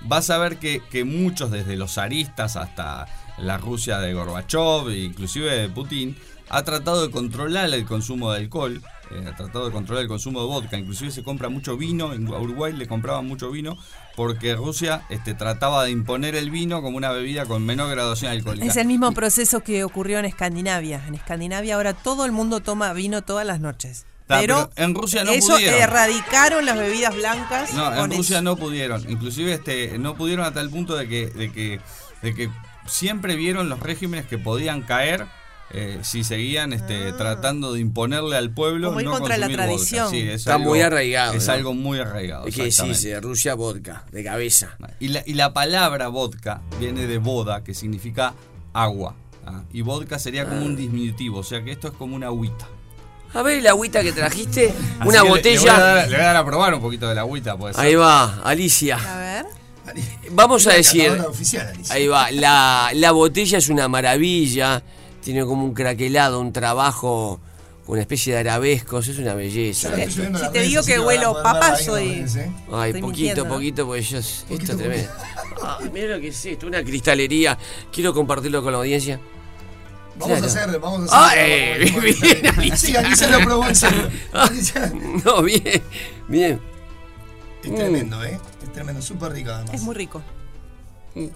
vas 0.00 0.30
a 0.30 0.38
ver 0.38 0.56
que, 0.56 0.82
que 0.90 1.04
muchos, 1.04 1.50
desde 1.50 1.76
los 1.76 1.94
zaristas 1.94 2.56
hasta 2.56 3.06
la 3.36 3.58
Rusia 3.58 3.98
de 3.98 4.14
Gorbachev, 4.14 4.90
inclusive 4.90 5.50
de 5.54 5.68
Putin, 5.68 6.16
ha 6.48 6.62
tratado 6.62 7.06
de 7.06 7.10
controlar 7.12 7.72
el 7.72 7.84
consumo 7.84 8.32
de 8.32 8.38
alcohol, 8.40 8.82
eh, 9.10 9.24
ha 9.28 9.36
tratado 9.36 9.66
de 9.66 9.72
controlar 9.72 10.02
el 10.02 10.08
consumo 10.08 10.40
de 10.40 10.46
vodka, 10.46 10.78
inclusive 10.78 11.10
se 11.10 11.22
compra 11.22 11.48
mucho 11.48 11.76
vino, 11.76 12.12
en 12.12 12.26
Uruguay 12.28 12.72
le 12.72 12.86
compraban 12.86 13.26
mucho 13.26 13.50
vino 13.50 13.76
porque 14.20 14.54
Rusia 14.54 15.00
este, 15.08 15.32
trataba 15.32 15.82
de 15.82 15.90
imponer 15.92 16.34
el 16.34 16.50
vino 16.50 16.82
como 16.82 16.98
una 16.98 17.10
bebida 17.10 17.46
con 17.46 17.64
menor 17.64 17.88
graduación 17.88 18.30
alcohólica. 18.30 18.66
Es 18.66 18.76
el 18.76 18.86
mismo 18.86 19.12
proceso 19.12 19.60
que 19.60 19.82
ocurrió 19.82 20.18
en 20.18 20.26
Escandinavia. 20.26 21.02
En 21.08 21.14
Escandinavia 21.14 21.76
ahora 21.76 21.94
todo 21.94 22.26
el 22.26 22.32
mundo 22.32 22.60
toma 22.60 22.92
vino 22.92 23.22
todas 23.22 23.46
las 23.46 23.60
noches. 23.60 24.04
Pero, 24.26 24.70
pero 24.76 24.86
en 24.86 24.94
Rusia 24.94 25.24
no 25.24 25.30
eso 25.30 25.54
pudieron. 25.54 25.80
erradicaron 25.80 26.66
las 26.66 26.76
bebidas 26.76 27.14
blancas. 27.14 27.72
No, 27.72 28.04
en 28.04 28.10
Rusia 28.10 28.36
eso. 28.36 28.42
no 28.42 28.56
pudieron. 28.56 29.10
Inclusive 29.10 29.54
este, 29.54 29.96
no 29.96 30.14
pudieron 30.16 30.44
a 30.44 30.52
tal 30.52 30.68
punto 30.68 30.96
de 30.96 31.08
que, 31.08 31.28
de 31.28 31.50
que, 31.50 31.80
de 32.20 32.34
que 32.34 32.50
siempre 32.86 33.36
vieron 33.36 33.70
los 33.70 33.80
regímenes 33.80 34.26
que 34.26 34.36
podían 34.36 34.82
caer 34.82 35.28
eh, 35.72 35.98
si 36.02 36.24
seguían 36.24 36.72
este, 36.72 37.12
tratando 37.12 37.72
de 37.72 37.80
imponerle 37.80 38.36
al 38.36 38.50
pueblo. 38.52 38.88
Ah. 38.88 38.90
Como 38.90 39.00
ir 39.00 39.06
no 39.06 39.12
contra 39.12 39.36
la 39.38 39.48
tradición. 39.48 40.10
Sí, 40.10 40.20
es 40.20 40.40
Está 40.40 40.54
algo- 40.56 40.70
muy 40.70 40.80
arraigado. 40.80 41.34
Es 41.34 41.46
¿no? 41.46 41.52
algo 41.52 41.74
muy 41.74 41.98
arraigado. 42.00 42.46
Es 42.46 42.54
que 42.56 42.70
sí, 42.72 42.94
se 42.94 43.20
Rusia 43.20 43.54
vodka, 43.54 44.04
de 44.10 44.24
cabeza. 44.24 44.76
Y 44.98 45.08
la, 45.08 45.22
y 45.26 45.34
la 45.34 45.52
palabra 45.52 46.08
vodka 46.08 46.60
viene 46.78 47.06
de 47.06 47.18
boda, 47.18 47.62
que 47.62 47.74
significa 47.74 48.34
agua. 48.72 49.14
¿ah? 49.46 49.62
Y 49.72 49.82
vodka 49.82 50.18
sería 50.18 50.44
como 50.44 50.60
Ah. 50.60 50.64
un 50.64 50.76
diminutivo, 50.76 51.38
o 51.38 51.44
sea 51.44 51.62
que 51.62 51.70
esto 51.72 51.88
es 51.88 51.94
como 51.94 52.16
una 52.16 52.26
agüita. 52.26 52.66
A 53.32 53.42
ver 53.42 53.62
la 53.62 53.70
agüita 53.70 54.02
que 54.02 54.10
trajiste, 54.12 54.74
una 55.06 55.22
que 55.22 55.28
botella. 55.28 55.60
Le, 55.60 55.60
voy 55.60 55.68
a 55.70 55.78
dar, 55.80 56.08
le 56.08 56.16
voy 56.16 56.24
a 56.24 56.26
dar 56.26 56.36
a 56.36 56.44
probar 56.44 56.74
un 56.74 56.80
poquito 56.80 57.08
de 57.08 57.14
la 57.14 57.20
agüita, 57.20 57.56
puede 57.56 57.74
ser. 57.74 57.84
Ahí 57.84 57.94
va, 57.94 58.40
Alicia. 58.42 58.96
A 58.96 59.18
ver. 59.18 59.46
Vamos 60.32 60.66
a 60.66 60.72
decir. 60.74 61.10
oficial, 61.28 61.68
Alicia. 61.68 61.94
Ahí 61.94 62.06
va, 62.08 62.30
la, 62.32 62.90
la 62.94 63.12
botella 63.12 63.58
es 63.58 63.68
una 63.68 63.86
maravilla. 63.88 64.82
Tiene 65.22 65.44
como 65.44 65.64
un 65.64 65.74
craquelado, 65.74 66.40
un 66.40 66.52
trabajo 66.52 67.40
una 67.86 68.02
especie 68.02 68.34
de 68.34 68.40
arabescos. 68.40 69.08
Es 69.08 69.18
una 69.18 69.34
belleza. 69.34 69.88
Si 69.88 69.94
te 69.94 70.28
redes, 70.48 70.68
digo 70.68 70.82
que 70.84 71.00
huelo 71.00 71.36
ahí, 71.44 71.84
soy- 71.84 72.08
parece. 72.16 72.50
Ay, 72.72 72.90
Estoy 72.90 73.00
poquito, 73.02 73.48
poquito, 73.48 73.86
porque 73.86 74.02
yo. 74.02 74.18
Esto 74.18 74.54
es 74.54 74.76
tremendo. 74.76 75.10
Ah, 75.62 75.78
mira 75.92 76.14
lo 76.14 76.20
que 76.20 76.28
es 76.28 76.44
esto, 76.46 76.66
una 76.68 76.82
cristalería. 76.84 77.58
Quiero 77.92 78.14
compartirlo 78.14 78.62
con 78.62 78.72
la 78.72 78.78
audiencia. 78.78 79.18
Vamos 80.16 80.38
Claro. 80.38 80.44
a 80.44 80.46
hacer, 80.64 80.80
vamos 80.80 81.12
a 81.12 81.16
Ah, 81.24 81.28
hacer. 81.30 81.82
eh, 81.82 82.50
bien. 82.60 82.76
Sí, 82.76 82.96
Alicia 82.96 83.28
lo 83.28 83.40
probó 83.44 83.66
en 83.66 83.74
serio. 83.76 84.08
Ah, 84.32 84.50
No, 85.24 85.42
bien, 85.42 85.82
bien. 86.28 86.60
Es 87.64 87.74
tremendo, 87.74 88.22
¿eh? 88.24 88.38
Es 88.62 88.72
tremendo, 88.72 89.02
súper 89.02 89.32
rico 89.32 89.50
además. 89.50 89.74
Es 89.74 89.82
muy 89.82 89.94
rico. 89.94 90.22
No, 91.14 91.28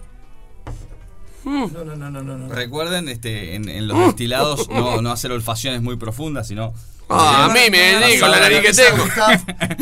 no, 1.45 1.69
no, 1.85 1.97
no, 1.97 2.11
no. 2.11 2.23
no. 2.39 2.49
Recuerden 2.55 3.09
este, 3.09 3.55
en, 3.55 3.69
en 3.69 3.87
los 3.89 3.99
destilados 4.07 4.69
no, 4.71 5.01
no 5.03 5.11
hacer 5.13 5.31
olfaciones 5.33 5.83
muy 5.83 5.97
profundas, 5.97 6.49
sino. 6.49 6.73
Ah, 7.09 7.45
a 7.45 7.49
mí 7.49 7.61
me 7.71 8.07
digo 8.07 8.27
la 8.29 8.41
nariz 8.41 8.61
que 8.61 8.73
tengo. 8.73 9.05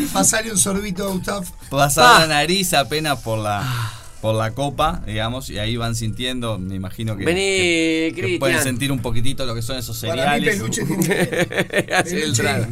Pasale 0.13 0.51
un 0.51 0.59
sorbito 0.59 1.07
a 1.07 1.13
Gustav. 1.13 1.45
Pasar 1.71 2.05
Ah. 2.17 2.19
la 2.21 2.27
nariz 2.27 2.75
apenas 2.75 3.21
por 3.21 3.39
la 3.39 3.63
por 4.21 4.37
la 4.37 4.53
copa, 4.53 5.03
digamos, 5.05 5.51
y 5.51 5.59
ahí 5.59 5.77
van 5.77 5.97
sintiendo, 5.97 6.57
me 6.57 6.77
imagino 6.77 7.17
que, 7.17 7.25
Vení, 7.25 8.15
que- 8.15 8.37
pueden 8.39 8.63
sentir 8.63 8.93
un 8.93 9.01
poquitito 9.01 9.45
lo 9.47 9.53
que 9.53 9.63
son 9.63 9.77
esos 9.79 9.99
Para 10.01 10.13
mí, 10.15 10.21
cereales. 10.47 10.57
peluche 10.57 10.85
tiene 10.85 11.07
que. 11.09 11.93
Hace 11.95 12.15
el 12.17 12.21
Peluche. 12.23 12.43
trago. 12.43 12.67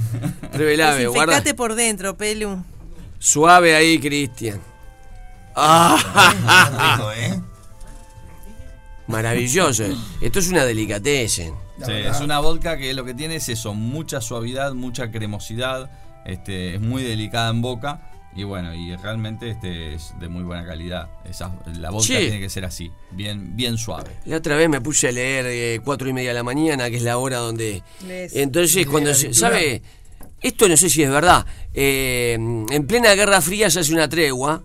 Revelame, 0.52 1.06
guarda. 1.08 1.42
Por 1.56 1.74
dentro, 1.74 2.16
Pelu. 2.16 2.64
Suave 3.18 3.74
ahí, 3.74 3.98
Cristian. 3.98 4.60
Ah, 5.56 6.96
Rico, 6.96 7.12
¿eh? 7.12 7.40
Maravilloso. 9.10 9.84
Esto 10.20 10.38
es 10.38 10.48
una 10.48 10.64
delicatessen. 10.64 11.54
Sí, 11.84 11.92
es 11.92 12.20
una 12.20 12.38
vodka 12.40 12.76
que 12.76 12.92
lo 12.94 13.04
que 13.04 13.14
tiene 13.14 13.36
es 13.36 13.48
eso, 13.48 13.74
mucha 13.74 14.20
suavidad, 14.20 14.74
mucha 14.74 15.10
cremosidad, 15.10 15.90
este, 16.26 16.74
es 16.74 16.80
muy 16.80 17.02
delicada 17.02 17.48
en 17.50 17.62
boca 17.62 18.02
y 18.36 18.44
bueno, 18.44 18.72
y 18.74 18.94
realmente 18.96 19.48
este 19.50 19.94
es 19.94 20.12
de 20.20 20.28
muy 20.28 20.42
buena 20.44 20.64
calidad. 20.66 21.08
Esa, 21.24 21.50
la 21.78 21.90
vodka 21.90 22.06
Sí. 22.06 22.16
tiene 22.18 22.38
que 22.40 22.50
ser 22.50 22.64
así, 22.66 22.90
bien, 23.12 23.56
bien 23.56 23.78
suave. 23.78 24.10
La 24.26 24.36
otra 24.36 24.56
vez 24.56 24.68
me 24.68 24.80
puse 24.82 25.08
a 25.08 25.12
leer 25.12 25.46
eh, 25.48 25.80
cuatro 25.84 26.08
y 26.08 26.12
media 26.12 26.30
de 26.30 26.34
la 26.34 26.42
mañana, 26.42 26.90
que 26.90 26.96
es 26.96 27.02
la 27.02 27.16
hora 27.18 27.38
donde... 27.38 27.82
Entonces, 28.06 28.86
cuando 28.86 29.14
se... 29.14 29.32
¿Sabe? 29.32 29.82
Esto 30.42 30.68
no 30.68 30.76
sé 30.76 30.88
si 30.90 31.02
es 31.02 31.10
verdad. 31.10 31.44
eh, 31.74 32.34
en 32.34 32.86
plena 32.86 33.14
Guerra 33.14 33.40
Fría 33.40 33.68
se 33.70 33.80
hace 33.80 33.92
una 33.92 34.08
tregua, 34.08 34.62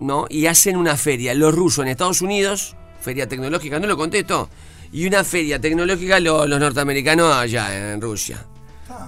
¿no? 0.00 0.26
Y 0.28 0.46
hacen 0.46 0.76
una 0.76 0.96
feria, 0.96 1.34
los 1.34 1.54
rusos 1.54 1.84
en 1.84 1.90
Estados 1.90 2.20
Unidos, 2.22 2.74
feria 3.00 3.28
tecnológica, 3.28 3.78
no 3.78 3.86
lo 3.86 3.96
contesto, 3.96 4.48
y 4.92 5.06
una 5.06 5.22
feria 5.24 5.60
tecnológica 5.60 6.18
lo- 6.20 6.46
los 6.46 6.58
norteamericanos 6.60 7.32
allá 7.34 7.92
en 7.92 8.00
Rusia. 8.00 8.44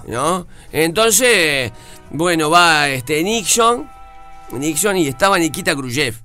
¿No? 0.07 0.47
Entonces, 0.71 1.71
bueno, 2.11 2.49
va 2.49 2.89
este 2.89 3.21
Nixon, 3.23 3.89
Nixon 4.53 4.97
y 4.97 5.07
estaba 5.07 5.37
Nikita 5.37 5.75
Khrushchev. 5.75 6.15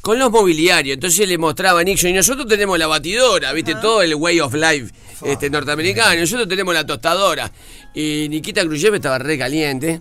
Con 0.00 0.18
los 0.18 0.30
mobiliarios, 0.30 0.94
entonces 0.94 1.28
le 1.28 1.36
mostraba 1.36 1.80
a 1.80 1.84
Nixon, 1.84 2.10
y 2.10 2.12
nosotros 2.14 2.46
tenemos 2.48 2.78
la 2.78 2.86
batidora, 2.86 3.52
viste, 3.52 3.74
todo 3.74 4.00
el 4.02 4.14
way 4.14 4.40
of 4.40 4.54
life 4.54 4.92
este, 5.24 5.50
norteamericano, 5.50 6.14
y 6.14 6.20
nosotros 6.20 6.48
tenemos 6.48 6.72
la 6.72 6.86
tostadora. 6.86 7.50
Y 7.94 8.26
Nikita 8.30 8.62
Khrushchev 8.62 8.94
estaba 8.94 9.18
re 9.18 9.36
caliente. 9.36 10.00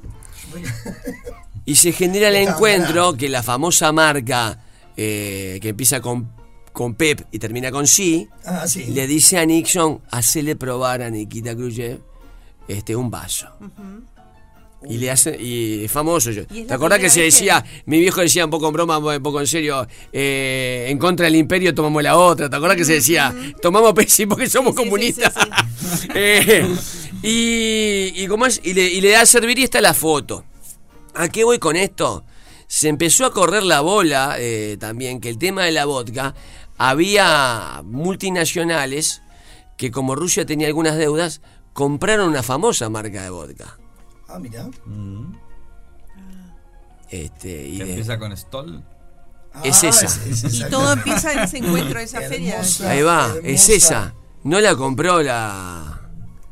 Y 1.66 1.76
se 1.76 1.92
genera 1.92 2.30
el 2.30 2.36
encuentro 2.36 3.14
que 3.16 3.30
la 3.30 3.44
famosa 3.44 3.92
marca 3.92 4.60
eh, 4.98 5.60
que 5.62 5.70
empieza 5.70 6.02
con, 6.02 6.32
con 6.74 6.96
Pep 6.96 7.22
y 7.32 7.40
termina 7.40 7.72
con 7.72 7.86
sí, 7.88 8.28
Ah, 8.46 8.68
sí. 8.68 8.86
le 8.86 9.06
dice 9.08 9.38
a 9.38 9.46
Nixon, 9.46 10.02
hacele 10.12 10.56
probar 10.56 11.02
a 11.02 11.10
Nikita 11.10 11.56
Khrushchev 11.56 12.00
este, 12.68 12.96
un 12.96 13.10
vaso. 13.12 13.48
Y 14.88 14.98
le 14.98 15.12
hace, 15.12 15.36
y 15.42 15.84
es 15.84 15.92
famoso. 15.92 16.32
yo- 16.32 16.46
¿Te 16.48 16.74
acordás 16.74 17.00
que 17.00 17.10
se 17.10 17.20
que- 17.20 17.26
decía, 17.26 17.64
mi 17.86 18.00
viejo 18.00 18.22
decía 18.22 18.46
un 18.46 18.52
poco 18.52 18.68
en 18.68 18.74
broma, 18.74 18.98
un 18.98 19.22
poco 19.22 19.42
en 19.42 19.48
serio, 19.48 19.86
eh, 20.14 20.86
en 20.90 20.98
contra 20.98 21.26
del 21.26 21.36
imperio 21.36 21.76
tomamos 21.76 22.02
la 22.02 22.18
otra? 22.18 22.50
¿Te 22.50 22.56
acordás 22.56 22.78
que 22.78 22.86
se 22.86 22.94
decía, 22.94 23.36
tomamos 23.62 23.92
Pepsi 23.94 24.26
porque 24.26 24.50
somos 24.50 24.74
comunistas? 24.76 25.34
Eh, 26.14 26.68
y, 27.24 28.24
y, 28.24 28.28
¿cómo 28.28 28.46
es? 28.46 28.62
Y, 28.64 28.74
le, 28.74 28.84
y 28.90 29.02
le 29.02 29.10
da 29.12 29.22
a 29.22 29.26
servir 29.26 29.58
y 29.60 29.64
está 29.64 29.82
la 29.82 29.94
foto. 29.94 30.44
¿A 31.20 31.28
qué 31.28 31.44
voy 31.44 31.60
con 31.60 31.76
esto? 31.76 32.24
Se 32.68 32.88
empezó 32.88 33.26
a 33.26 33.34
correr 33.34 33.64
la 33.64 33.82
bola 33.82 34.36
eh, 34.40 34.78
también 34.80 35.20
que 35.20 35.28
el 35.30 35.38
tema 35.38 35.64
de 35.66 35.74
la 35.74 35.84
vodka, 35.84 36.34
había 36.78 37.82
multinacionales 37.84 39.22
que 39.76 39.92
como 39.92 40.16
Rusia 40.16 40.46
tenía 40.46 40.68
algunas 40.68 40.96
deudas, 40.96 41.42
compraron 41.74 42.30
una 42.30 42.42
famosa 42.42 42.90
marca 42.90 43.22
de 43.22 43.32
vodka. 43.32 43.78
Ah, 44.30 44.40
mira. 44.40 44.70
Este, 47.10 47.68
y 47.68 47.78
¿Que 47.80 47.84
de- 47.84 47.90
empieza 47.92 48.18
con 48.18 48.38
Stoll? 48.38 48.82
es 49.66 49.84
Ah, 49.84 49.88
esa. 49.90 50.06
es- 50.06 50.18
es 50.26 50.44
esa. 50.46 50.68
Y 50.68 50.70
todo 50.70 50.94
empieza 50.94 51.34
en 51.34 51.40
ese 51.40 51.58
encuentro, 51.58 52.00
esa 52.00 52.22
feria. 52.22 52.62
Ahí 52.86 53.02
va, 53.02 53.34
es 53.44 53.68
esa. 53.68 54.14
No 54.46 54.62
la 54.62 54.74
compró 54.78 55.22
la. 55.22 55.99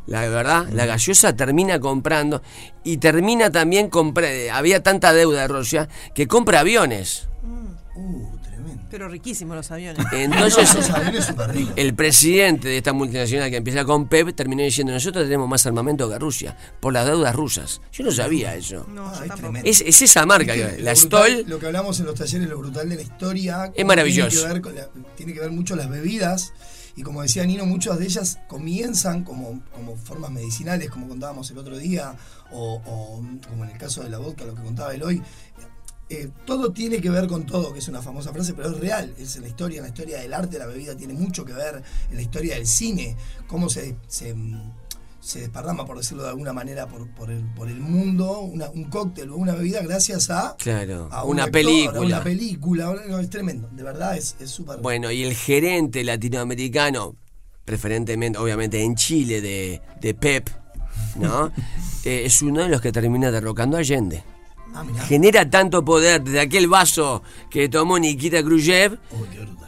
La 0.08 0.22
verdad, 0.28 0.68
la 0.72 0.86
gaseosa 0.86 1.36
termina 1.36 1.80
comprando 1.80 2.42
y 2.84 2.98
termina 2.98 3.52
también 3.52 3.90
compra, 3.90 4.28
había 4.54 4.82
tanta 4.82 5.14
deuda 5.14 5.42
de 5.42 5.48
Rusia 5.50 5.90
que 6.16 6.28
compra 6.28 6.62
aviones. 6.62 7.28
Pero 8.90 9.10
riquísimos 9.10 9.58
los 9.58 9.70
aviones. 9.70 10.06
Entonces, 10.14 10.74
Los 10.76 10.90
aviones 10.92 11.26
súper 11.26 11.52
ricos. 11.52 11.74
el 11.76 11.94
presidente 11.94 12.70
de 12.70 12.78
esta 12.78 12.94
multinacional 12.94 13.50
que 13.50 13.58
empieza 13.58 13.84
con 13.84 14.08
PEP 14.08 14.34
terminó 14.34 14.64
diciendo: 14.64 14.94
Nosotros 14.94 15.26
tenemos 15.26 15.50
más 15.50 15.66
armamento 15.66 16.10
que 16.10 16.18
Rusia 16.18 16.56
por 16.80 16.94
las 16.94 17.06
deudas 17.06 17.36
rusas. 17.36 17.82
Yo 17.92 18.06
no 18.06 18.12
sabía 18.12 18.56
eso. 18.56 18.88
No, 18.90 19.08
Ah, 19.10 19.24
es 19.26 19.36
tremendo. 19.36 19.70
Es, 19.70 19.82
es 19.82 20.02
esa 20.02 20.26
marca, 20.26 20.54
Viste, 20.54 20.82
la 20.82 20.94
lo 20.94 21.00
brutal- 21.00 21.32
Stoll. 21.32 21.50
Lo 21.50 21.60
que 21.60 21.66
hablamos 21.66 22.00
en 22.00 22.06
los 22.06 22.16
talleres, 22.16 22.48
lo 22.48 22.58
brutal 22.60 22.88
de 22.88 22.96
la 22.96 23.02
historia. 23.02 23.72
Es 23.76 23.86
maravilloso. 23.86 24.30
Tiene 24.30 24.48
que, 24.48 24.54
ver 24.54 24.62
con 24.62 24.76
la- 24.76 24.90
tiene 25.18 25.34
que 25.34 25.40
ver 25.42 25.52
mucho 25.52 25.76
las 25.76 25.90
bebidas. 25.90 26.54
Y 26.98 27.04
como 27.04 27.22
decía 27.22 27.46
Nino, 27.46 27.68
muchas 27.68 28.00
de 28.00 28.06
ellas 28.06 28.40
comienzan 28.48 29.24
como, 29.24 29.62
como 29.72 29.96
formas 29.96 30.32
medicinales, 30.32 30.90
como 30.90 31.08
contábamos 31.08 31.50
el 31.52 31.60
otro 31.60 31.78
día, 31.78 32.16
o, 32.52 32.82
como 33.48 33.64
en 33.64 33.70
el 33.70 33.78
caso 33.78 34.02
de 34.02 34.10
la 34.10 34.18
vodka, 34.18 34.46
lo 34.46 34.56
que 34.56 34.64
contaba 34.64 34.96
Eloy. 34.96 35.22
Eh, 36.10 36.32
todo 36.46 36.74
tiene 36.74 37.00
que 37.00 37.12
ver 37.12 37.28
con 37.28 37.46
todo, 37.46 37.72
que 37.72 37.80
es 37.80 37.88
una 37.88 38.02
famosa 38.02 38.34
frase, 38.34 38.56
pero 38.56 38.72
es 38.72 38.80
real. 38.80 39.14
Es 39.20 39.36
en 39.36 39.44
la 39.44 39.48
historia, 39.48 39.78
en 39.78 39.84
la 39.84 39.90
historia 39.90 40.18
del 40.20 40.34
arte, 40.34 40.58
la 40.58 40.66
bebida 40.66 40.96
tiene 40.96 41.14
mucho 41.14 41.46
que 41.46 41.54
ver, 41.54 41.84
en 42.10 42.16
la 42.16 42.22
historia 42.24 42.56
del 42.56 42.66
cine, 42.66 43.16
cómo 43.46 43.70
se, 43.70 43.96
se 45.28 45.40
desparrama, 45.42 45.86
por 45.86 45.98
decirlo 45.98 46.24
de 46.24 46.30
alguna 46.30 46.54
manera, 46.54 46.88
por, 46.88 47.06
por, 47.10 47.30
el, 47.30 47.44
por 47.54 47.68
el 47.68 47.80
mundo, 47.80 48.40
una- 48.40 48.70
un 48.70 48.86
cóctel 48.86 49.30
o 49.32 49.36
una 49.36 49.54
bebida 49.56 49.82
gracias 49.82 50.30
a, 50.30 50.56
Claro, 50.58 51.10
a 51.12 51.24
un 51.26 51.32
una 51.32 51.44
actor, 51.44 51.60
a 51.62 51.64
película. 51.64 52.00
Una 52.00 52.24
película, 52.24 52.96
es 53.22 53.30
tremendo, 53.30 53.68
de 53.72 53.84
verdad 53.84 54.16
es 54.18 54.36
es 54.40 54.50
súper... 54.50 54.78
Bueno, 54.78 55.12
y 55.12 55.24
el 55.24 55.34
gerente 55.34 56.04
latinoamericano, 56.04 57.16
preferentemente, 57.66 58.40
obviamente 58.40 58.82
en 58.82 58.96
Chile, 58.96 59.42
de, 59.42 59.82
de 60.00 60.14
Pep, 60.14 60.50
¿no? 61.18 61.52
Eh, 62.06 62.24
es 62.26 62.42
uno 62.42 62.62
de 62.62 62.70
los 62.70 62.80
que 62.80 62.94
termina 62.94 63.32
derrocando 63.32 63.76
a 63.76 63.82
Allende. 63.82 64.24
Ah. 64.74 64.86
Genera 65.08 65.50
tanto 65.50 65.84
poder 65.84 66.24
desde 66.24 66.40
aquel 66.40 66.68
vaso 66.70 67.22
que 67.50 67.68
tomó 67.68 68.00
Nikita 68.00 68.42
Khrushchev 68.44 68.98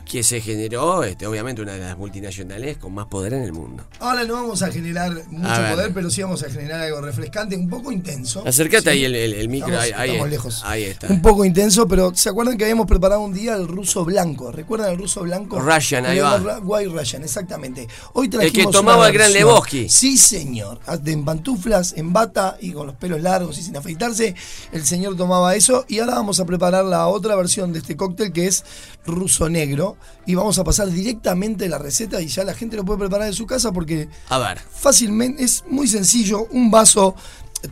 que 0.09 0.23
se 0.23 0.41
generó, 0.41 1.03
este, 1.03 1.27
obviamente, 1.27 1.61
una 1.61 1.73
de 1.73 1.79
las 1.81 1.95
multinacionales 1.95 2.77
con 2.77 2.93
más 2.95 3.05
poder 3.05 3.33
en 3.35 3.43
el 3.43 3.53
mundo. 3.53 3.85
Ahora 3.99 4.23
no 4.23 4.33
vamos 4.33 4.63
a 4.63 4.71
generar 4.71 5.11
mucho 5.29 5.47
A 5.47 5.59
ver. 5.59 5.75
poder, 5.75 5.93
pero 5.93 6.09
sí 6.09 6.23
vamos 6.23 6.41
a 6.41 6.49
generar 6.49 6.81
algo 6.81 6.99
refrescante, 7.01 7.55
un 7.55 7.69
poco 7.69 7.91
intenso. 7.91 8.41
Acércate 8.43 8.81
Sí. 8.83 8.89
ahí 8.89 9.05
el, 9.05 9.13
el- 9.15 9.33
el 9.33 9.49
micro, 9.49 9.69
Estamos- 9.79 9.99
ahí, 9.99 10.09
estamos 10.09 10.25
es- 10.25 10.31
lejos. 10.31 10.61
ahí 10.65 10.83
está. 10.85 11.07
Un 11.09 11.21
poco 11.21 11.45
intenso, 11.45 11.87
pero 11.87 12.11
¿se 12.15 12.27
acuerdan 12.29 12.57
que 12.57 12.63
habíamos 12.63 12.87
preparado 12.87 13.21
un 13.21 13.33
día 13.33 13.53
el 13.55 13.67
ruso 13.67 14.03
blanco? 14.03 14.51
¿Recuerdan 14.51 14.93
el 14.93 14.97
ruso 14.97 15.21
blanco? 15.21 15.59
Russian, 15.59 16.07
ahí 16.07 16.17
El 16.17 16.23
va. 16.23 16.57
White 16.59 16.89
Russian, 16.91 17.23
exactamente. 17.23 17.87
Hoy 18.13 18.25
El 18.25 18.31
trajimos 18.31 18.53
que 18.53 18.61
una 18.63 18.71
tomaba 18.71 19.07
el 19.09 19.13
Gran. 19.13 19.31
Lebowski. 19.31 19.89
Sí, 19.89 20.17
señor. 20.17 20.79
De 21.03 21.11
en 21.11 21.23
pantuflas, 21.23 21.93
en 21.95 22.11
bata 22.13 22.57
y 22.59 22.71
con 22.71 22.87
los 22.87 22.95
pelos 22.95 23.21
largos 23.21 23.59
y 23.59 23.61
sin 23.61 23.77
afeitarse. 23.77 24.33
El 24.71 24.83
señor 24.87 25.15
tomaba 25.15 25.53
eso. 25.55 25.85
Y 25.87 25.99
ahora 25.99 26.15
vamos 26.15 26.39
a 26.39 26.45
preparar 26.45 26.83
la 26.85 27.07
otra 27.07 27.35
versión 27.35 27.73
de 27.73 27.77
este 27.79 27.95
cóctel 27.95 28.33
que 28.33 28.47
es 28.47 28.63
ruso 29.05 29.49
negro. 29.49 29.97
Y 30.25 30.35
vamos 30.35 30.59
a 30.59 30.63
pasar 30.63 30.89
directamente 30.89 31.67
la 31.67 31.77
receta 31.77 32.21
y 32.21 32.27
ya 32.27 32.43
la 32.43 32.53
gente 32.53 32.75
lo 32.75 32.85
puede 32.85 32.99
preparar 32.99 33.27
en 33.27 33.33
su 33.33 33.45
casa 33.45 33.71
porque 33.71 34.07
A 34.29 34.37
ver. 34.39 34.59
fácilmente, 34.59 35.43
es 35.43 35.63
muy 35.67 35.87
sencillo, 35.87 36.45
un 36.51 36.69
vaso 36.71 37.15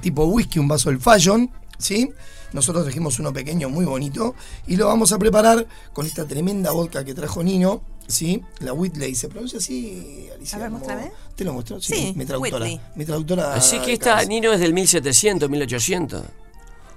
tipo 0.02 0.26
whisky, 0.26 0.60
un 0.60 0.68
vaso 0.68 0.90
del 0.90 1.00
Fashion, 1.00 1.50
¿sí? 1.78 2.10
Nosotros 2.54 2.84
trajimos 2.86 3.20
uno 3.20 3.34
pequeño 3.34 3.70
muy 3.70 3.86
bonito 3.86 4.34
y 4.68 4.78
lo 4.78 4.88
vamos 4.88 5.12
a 5.12 5.20
preparar 5.20 5.68
con 5.94 6.06
esta 6.06 6.26
tremenda 6.26 6.72
vodka 6.72 7.04
que 7.04 7.14
trajo 7.14 7.44
Nino, 7.44 7.82
¿sí? 8.08 8.42
La 8.60 8.72
Whitley, 8.74 9.16
¿se 9.16 9.28
pronuncia 9.28 9.60
así, 9.60 10.30
Alicia? 10.34 10.58
A 10.58 10.62
ver, 10.62 10.72
muéstrame. 10.72 11.12
¿Te 11.36 11.44
lo 11.44 11.54
muestro? 11.54 11.80
Sí, 11.82 12.14
mi 12.16 12.26
traductora. 12.26 12.64
Whitley. 12.66 12.82
Mi 12.96 13.06
traductora. 13.06 13.54
Así 13.54 13.80
que 13.80 13.94
esta. 13.94 14.24
Nino 14.24 14.52
es 14.54 14.60
del 14.62 14.74
1700, 14.74 15.50
1800. 15.50 16.24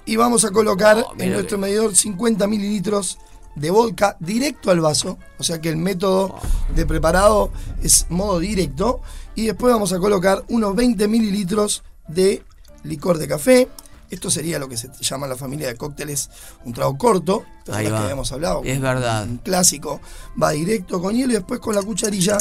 Y 0.06 0.16
vamos 0.16 0.44
a 0.44 0.50
colocar 0.50 1.04
Oh, 1.06 1.14
en 1.18 1.32
nuestro 1.32 1.58
medidor 1.58 1.94
50 1.94 2.46
mililitros 2.46 3.18
de 3.56 3.70
vodka 3.70 4.16
directo 4.20 4.70
al 4.70 4.80
vaso. 4.80 5.18
O 5.38 5.42
sea 5.42 5.60
que 5.60 5.68
el 5.68 5.76
método 5.76 6.34
de 6.74 6.86
preparado 6.86 7.52
es 7.82 8.06
modo 8.08 8.38
directo. 8.38 9.00
Y 9.34 9.46
después 9.46 9.72
vamos 9.72 9.92
a 9.92 9.98
colocar 9.98 10.44
unos 10.48 10.74
20 10.74 11.06
mililitros 11.08 11.82
de 12.08 12.42
licor 12.82 13.18
de 13.18 13.28
café. 13.28 13.68
Esto 14.10 14.28
sería 14.28 14.58
lo 14.58 14.68
que 14.68 14.76
se 14.76 14.88
llama 15.00 15.26
en 15.26 15.30
la 15.30 15.36
familia 15.36 15.68
de 15.68 15.76
cócteles 15.76 16.30
un 16.64 16.72
trago 16.72 16.98
corto. 16.98 17.44
¿Te 17.64 17.70
Ahí 17.70 17.78
acuerdas 17.86 17.92
va. 17.92 17.98
que 17.98 18.04
habíamos 18.06 18.32
hablado? 18.32 18.62
Es 18.64 18.80
verdad. 18.80 19.22
Un 19.24 19.36
clásico. 19.38 20.00
Va 20.40 20.50
directo 20.50 21.00
con 21.00 21.14
hielo 21.14 21.32
y 21.32 21.36
después 21.36 21.60
con 21.60 21.76
la 21.76 21.82
cucharilla. 21.82 22.36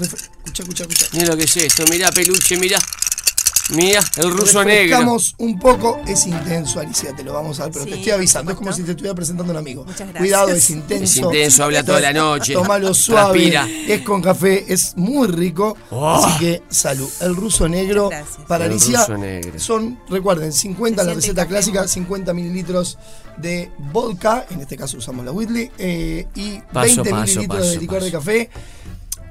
Escucha, 0.00 0.62
escucha, 0.62 0.84
escucha. 0.84 1.06
Mira 1.12 1.26
lo 1.26 1.36
que 1.36 1.44
es 1.44 1.56
esto, 1.58 1.84
mira 1.90 2.10
peluche, 2.10 2.56
mira. 2.56 2.78
Mira, 3.74 4.00
el 4.16 4.30
ruso 4.30 4.64
negro. 4.64 5.16
Un 5.38 5.58
poco, 5.58 6.00
es 6.06 6.26
intenso, 6.26 6.80
Alicia, 6.80 7.14
te 7.14 7.22
lo 7.22 7.32
vamos 7.32 7.60
a 7.60 7.64
dar, 7.64 7.72
pero 7.72 7.84
Sí, 7.84 7.90
te 7.90 7.96
estoy 7.98 8.12
avisando, 8.12 8.52
es 8.52 8.58
como 8.58 8.72
si 8.72 8.82
te 8.82 8.90
estuviera 8.92 9.14
presentando 9.14 9.52
a 9.52 9.54
un 9.54 9.58
amigo. 9.58 9.84
gracias. 9.84 10.12
Cuidado, 10.16 10.48
es 10.50 10.70
intenso. 10.70 11.04
Es 11.04 11.16
intenso, 11.18 11.64
habla 11.64 11.84
toda 11.84 12.00
la 12.00 12.12
noche. 12.12 12.52
Tómalo 12.54 12.92
suave, 12.94 13.50
Transpira. 13.50 13.68
es 13.94 14.02
con 14.02 14.20
café, 14.22 14.64
es 14.72 14.96
muy 14.96 15.28
rico. 15.28 15.76
Oh. 15.90 16.08
Así 16.08 16.38
que 16.38 16.62
salud. 16.68 17.08
El 17.20 17.36
ruso 17.36 17.68
negro 17.68 18.10
para 18.48 18.66
El 18.66 18.72
Alicia 18.72 18.98
ruso 19.00 19.16
negro. 19.18 19.58
son, 19.60 19.98
recuerden, 20.08 20.52
50 20.52 21.02
Se 21.02 21.08
la 21.08 21.14
receta 21.14 21.46
clásica, 21.46 21.82
¿no? 21.82 21.88
50 21.88 22.32
mililitros 22.34 22.98
de 23.36 23.70
vodka, 23.78 24.46
en 24.50 24.60
este 24.60 24.76
caso 24.76 24.98
usamos 24.98 25.24
la 25.24 25.32
Whitley, 25.32 25.70
eh, 25.78 26.26
y 26.34 26.58
Paso, 26.72 27.02
20 27.02 27.10
paso, 27.10 27.22
mililitros 27.24 27.58
paso, 27.60 27.70
de 27.70 27.78
licor 27.78 28.02
de 28.02 28.10
café. 28.12 28.50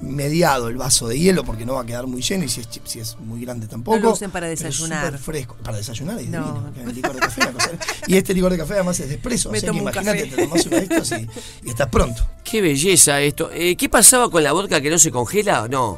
Mediado 0.01 0.69
el 0.69 0.77
vaso 0.77 1.07
de 1.07 1.19
hielo 1.19 1.43
porque 1.43 1.65
no 1.65 1.73
va 1.73 1.81
a 1.81 1.85
quedar 1.85 2.07
muy 2.07 2.21
lleno 2.21 2.45
y 2.45 2.49
si 2.49 2.61
es, 2.61 2.69
chi- 2.69 2.81
si 2.85 2.99
es 2.99 3.17
muy 3.19 3.41
grande 3.41 3.67
tampoco. 3.67 3.97
No 3.97 4.03
lo 4.03 4.11
usen 4.13 4.31
para 4.31 4.49
es 4.49 4.59
desayunar. 4.59 5.17
fresco. 5.17 5.57
Para 5.63 5.77
desayunar 5.77 6.19
es 6.19 6.29
No. 6.29 6.39
divino, 6.53 6.73
que 6.73 6.81
el 6.83 6.95
licor 6.95 7.13
de 7.13 7.19
café, 7.19 7.41
una 7.41 7.51
cosa- 7.53 7.71
Y 8.07 8.15
este 8.17 8.33
licor 8.33 8.51
de 8.51 8.57
café 8.57 8.73
además 8.75 8.99
es 8.99 9.09
de 9.09 9.15
espresso. 9.15 9.51
Así 9.51 9.61
que 9.61 9.77
imagínate, 9.77 10.23
café. 10.29 10.35
te 10.35 10.43
tomás 10.43 10.65
uno 10.65 10.75
de 10.77 10.83
estos 10.83 11.11
y, 11.11 11.27
y 11.65 11.69
estás 11.69 11.87
pronto. 11.89 12.25
Qué 12.43 12.61
belleza 12.61 13.19
esto. 13.21 13.49
Eh, 13.53 13.75
¿Qué 13.75 13.89
pasaba 13.89 14.29
con 14.31 14.43
la 14.43 14.51
vodka 14.53 14.79
que 14.81 14.89
no 14.89 14.97
se 14.99 15.11
congela? 15.11 15.67
No. 15.67 15.97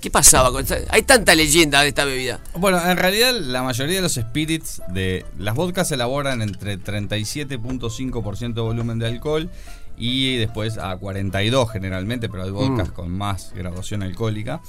¿Qué 0.00 0.10
pasaba 0.12 0.52
con 0.52 0.62
esta? 0.62 0.76
Hay 0.90 1.02
tanta 1.02 1.34
leyenda 1.34 1.82
de 1.82 1.88
esta 1.88 2.04
bebida. 2.04 2.38
Bueno, 2.54 2.80
en 2.88 2.96
realidad 2.96 3.34
la 3.34 3.64
mayoría 3.64 3.96
de 3.96 4.02
los 4.02 4.12
spirits 4.14 4.80
de 4.90 5.26
las 5.40 5.56
vodkas 5.56 5.88
se 5.88 5.94
elaboran 5.94 6.40
entre 6.40 6.78
37.5% 6.78 8.54
de 8.54 8.60
volumen 8.60 9.00
de 9.00 9.08
alcohol 9.08 9.50
y 9.98 10.36
después 10.36 10.78
a 10.78 10.96
42 10.96 11.70
generalmente, 11.70 12.28
pero 12.28 12.44
hay 12.44 12.50
vodkas 12.50 12.88
Mm. 12.90 12.92
con 12.92 13.10
más 13.10 13.52
graduación 13.54 14.02
alcohólica. 14.02 14.60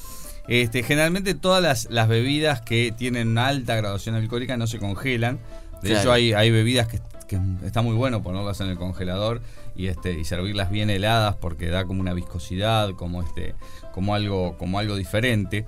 Este, 0.48 0.82
generalmente 0.84 1.36
todas 1.36 1.62
las, 1.62 1.88
las 1.92 2.08
bebidas 2.08 2.62
que 2.62 2.92
tienen 2.98 3.28
una 3.30 3.48
alta 3.48 3.76
graduación 3.76 4.16
alcohólica 4.16 4.58
no 4.58 4.66
se 4.68 4.80
congelan. 4.80 5.40
De 5.82 5.90
Claro. 5.90 6.00
hecho, 6.02 6.12
hay, 6.12 6.34
hay 6.34 6.50
bebidas 6.52 6.88
que, 6.88 7.00
que 7.28 7.40
está 7.64 7.82
muy 7.84 7.96
bueno 7.96 8.24
ponerlas 8.24 8.60
en 8.62 8.68
el 8.70 8.78
congelador 8.78 9.42
y 9.76 9.88
este 9.88 10.20
y 10.20 10.26
servirlas 10.26 10.72
bien 10.72 10.90
heladas 10.90 11.36
porque 11.36 11.68
da 11.70 11.86
como 11.86 12.02
una 12.02 12.14
viscosidad, 12.14 12.96
como 12.96 13.22
este, 13.22 13.54
como 13.94 14.16
algo, 14.16 14.58
como 14.58 14.80
algo 14.80 14.96
diferente. 14.96 15.66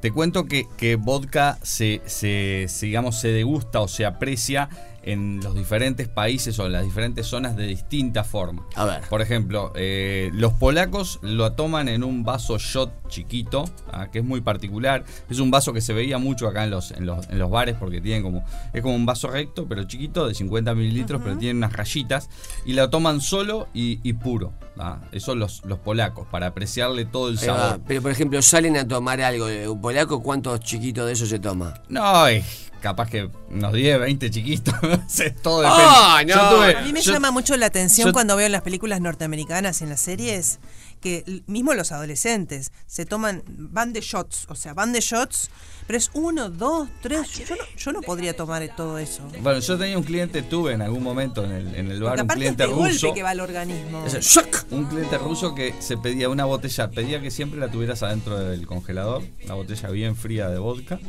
Te 0.00 0.10
cuento 0.10 0.46
que, 0.46 0.66
que 0.78 0.96
vodka 0.96 1.58
se, 1.62 2.00
se, 2.06 2.64
se, 2.68 2.86
digamos, 2.86 3.20
se 3.20 3.28
degusta 3.28 3.80
o 3.80 3.86
se 3.86 4.04
aprecia 4.04 4.68
en 5.02 5.40
los 5.42 5.54
diferentes 5.54 6.08
países 6.08 6.58
o 6.58 6.66
en 6.66 6.72
las 6.72 6.84
diferentes 6.84 7.26
zonas 7.26 7.56
de 7.56 7.66
distinta 7.66 8.24
forma. 8.24 8.66
A 8.76 8.84
ver. 8.84 9.02
Por 9.08 9.20
ejemplo, 9.22 9.72
eh, 9.74 10.30
los 10.34 10.52
polacos 10.52 11.18
lo 11.22 11.52
toman 11.52 11.88
en 11.88 12.04
un 12.04 12.24
vaso 12.24 12.58
shot 12.58 13.08
chiquito, 13.08 13.64
ah, 13.92 14.08
que 14.10 14.20
es 14.20 14.24
muy 14.24 14.40
particular. 14.40 15.04
Es 15.28 15.38
un 15.38 15.50
vaso 15.50 15.72
que 15.72 15.80
se 15.80 15.92
veía 15.92 16.18
mucho 16.18 16.46
acá 16.48 16.64
en 16.64 16.70
los, 16.70 16.90
en 16.92 17.06
los, 17.06 17.28
en 17.28 17.38
los 17.38 17.50
bares 17.50 17.76
porque 17.78 18.00
tienen 18.00 18.22
como. 18.22 18.44
Es 18.72 18.82
como 18.82 18.94
un 18.94 19.06
vaso 19.06 19.28
recto, 19.28 19.66
pero 19.68 19.84
chiquito, 19.84 20.26
de 20.28 20.34
50 20.34 20.74
mililitros, 20.74 21.20
pero 21.22 21.36
tiene 21.36 21.58
unas 21.58 21.72
rayitas. 21.72 22.28
Y 22.64 22.72
lo 22.74 22.88
toman 22.90 23.20
solo 23.20 23.68
y, 23.74 24.00
y 24.02 24.12
puro. 24.14 24.52
ah. 24.78 24.98
Eso 25.12 25.34
los, 25.34 25.64
los 25.64 25.78
polacos, 25.78 26.26
para 26.30 26.46
apreciarle 26.48 27.04
todo 27.04 27.28
el 27.28 27.38
sabor. 27.38 27.80
Pero 27.86 28.02
por 28.02 28.10
ejemplo, 28.10 28.40
salen 28.42 28.76
a 28.76 28.86
tomar 28.86 29.20
algo 29.20 29.46
de 29.46 29.68
un 29.68 29.80
polaco, 29.80 30.22
¿cuántos 30.22 30.60
chiquitos 30.60 31.06
de 31.06 31.12
eso 31.12 31.26
se 31.26 31.38
toma? 31.38 31.74
No, 31.88 32.28
eh, 32.28 32.42
capaz 32.82 33.08
que 33.08 33.30
unos 33.50 33.72
10, 33.72 33.98
20 34.00 34.30
chiquitos. 34.30 34.74
todo 35.42 35.62
depende. 35.62 36.34
Tuve- 36.34 36.76
A 36.76 36.82
mí 36.82 36.92
me 36.92 37.00
yo- 37.00 37.12
llama 37.12 37.30
mucho 37.30 37.56
la 37.56 37.66
atención 37.66 38.08
yo- 38.08 38.12
cuando 38.12 38.36
veo 38.36 38.46
en 38.46 38.52
las 38.52 38.62
películas 38.62 39.00
norteamericanas 39.00 39.80
y 39.80 39.84
en 39.84 39.90
las 39.90 40.00
series 40.00 40.58
que 41.00 41.42
mismo 41.48 41.74
los 41.74 41.90
adolescentes 41.90 42.70
se 42.86 43.04
toman, 43.06 43.42
van 43.48 43.92
de 43.92 44.00
shots, 44.00 44.46
o 44.48 44.54
sea, 44.54 44.72
van 44.72 44.92
de 44.92 45.00
shots, 45.00 45.50
pero 45.88 45.98
es 45.98 46.10
uno, 46.14 46.48
dos, 46.48 46.88
tres. 47.00 47.28
Yo 47.48 47.56
no, 47.56 47.64
yo 47.76 47.92
no 47.92 48.02
podría 48.02 48.36
tomar 48.36 48.62
todo 48.76 48.98
eso. 48.98 49.22
Bueno, 49.40 49.58
yo 49.58 49.76
tenía 49.76 49.98
un 49.98 50.04
cliente, 50.04 50.42
tuve 50.42 50.74
en 50.74 50.80
algún 50.82 51.02
momento 51.02 51.44
en 51.44 51.50
el, 51.50 51.74
en 51.74 51.90
el 51.90 52.00
bar 52.00 52.22
un 52.22 52.30
es 52.30 52.36
cliente 52.36 52.66
golpe 52.66 52.90
ruso. 52.92 53.12
que 53.14 53.22
va 53.24 53.30
al 53.30 53.40
organismo. 53.40 54.06
Ese 54.06 54.20
shock. 54.20 54.64
Un 54.70 54.84
cliente 54.84 55.18
ruso 55.18 55.56
que 55.56 55.74
se 55.80 55.96
pedía 55.96 56.28
una 56.28 56.44
botella, 56.44 56.88
pedía 56.92 57.20
que 57.20 57.32
siempre 57.32 57.58
la 57.58 57.68
tuvieras 57.68 58.04
adentro 58.04 58.38
del 58.38 58.64
congelador, 58.68 59.24
una 59.44 59.54
botella 59.54 59.88
bien 59.90 60.14
fría 60.14 60.48
de 60.50 60.58
vodka. 60.60 61.00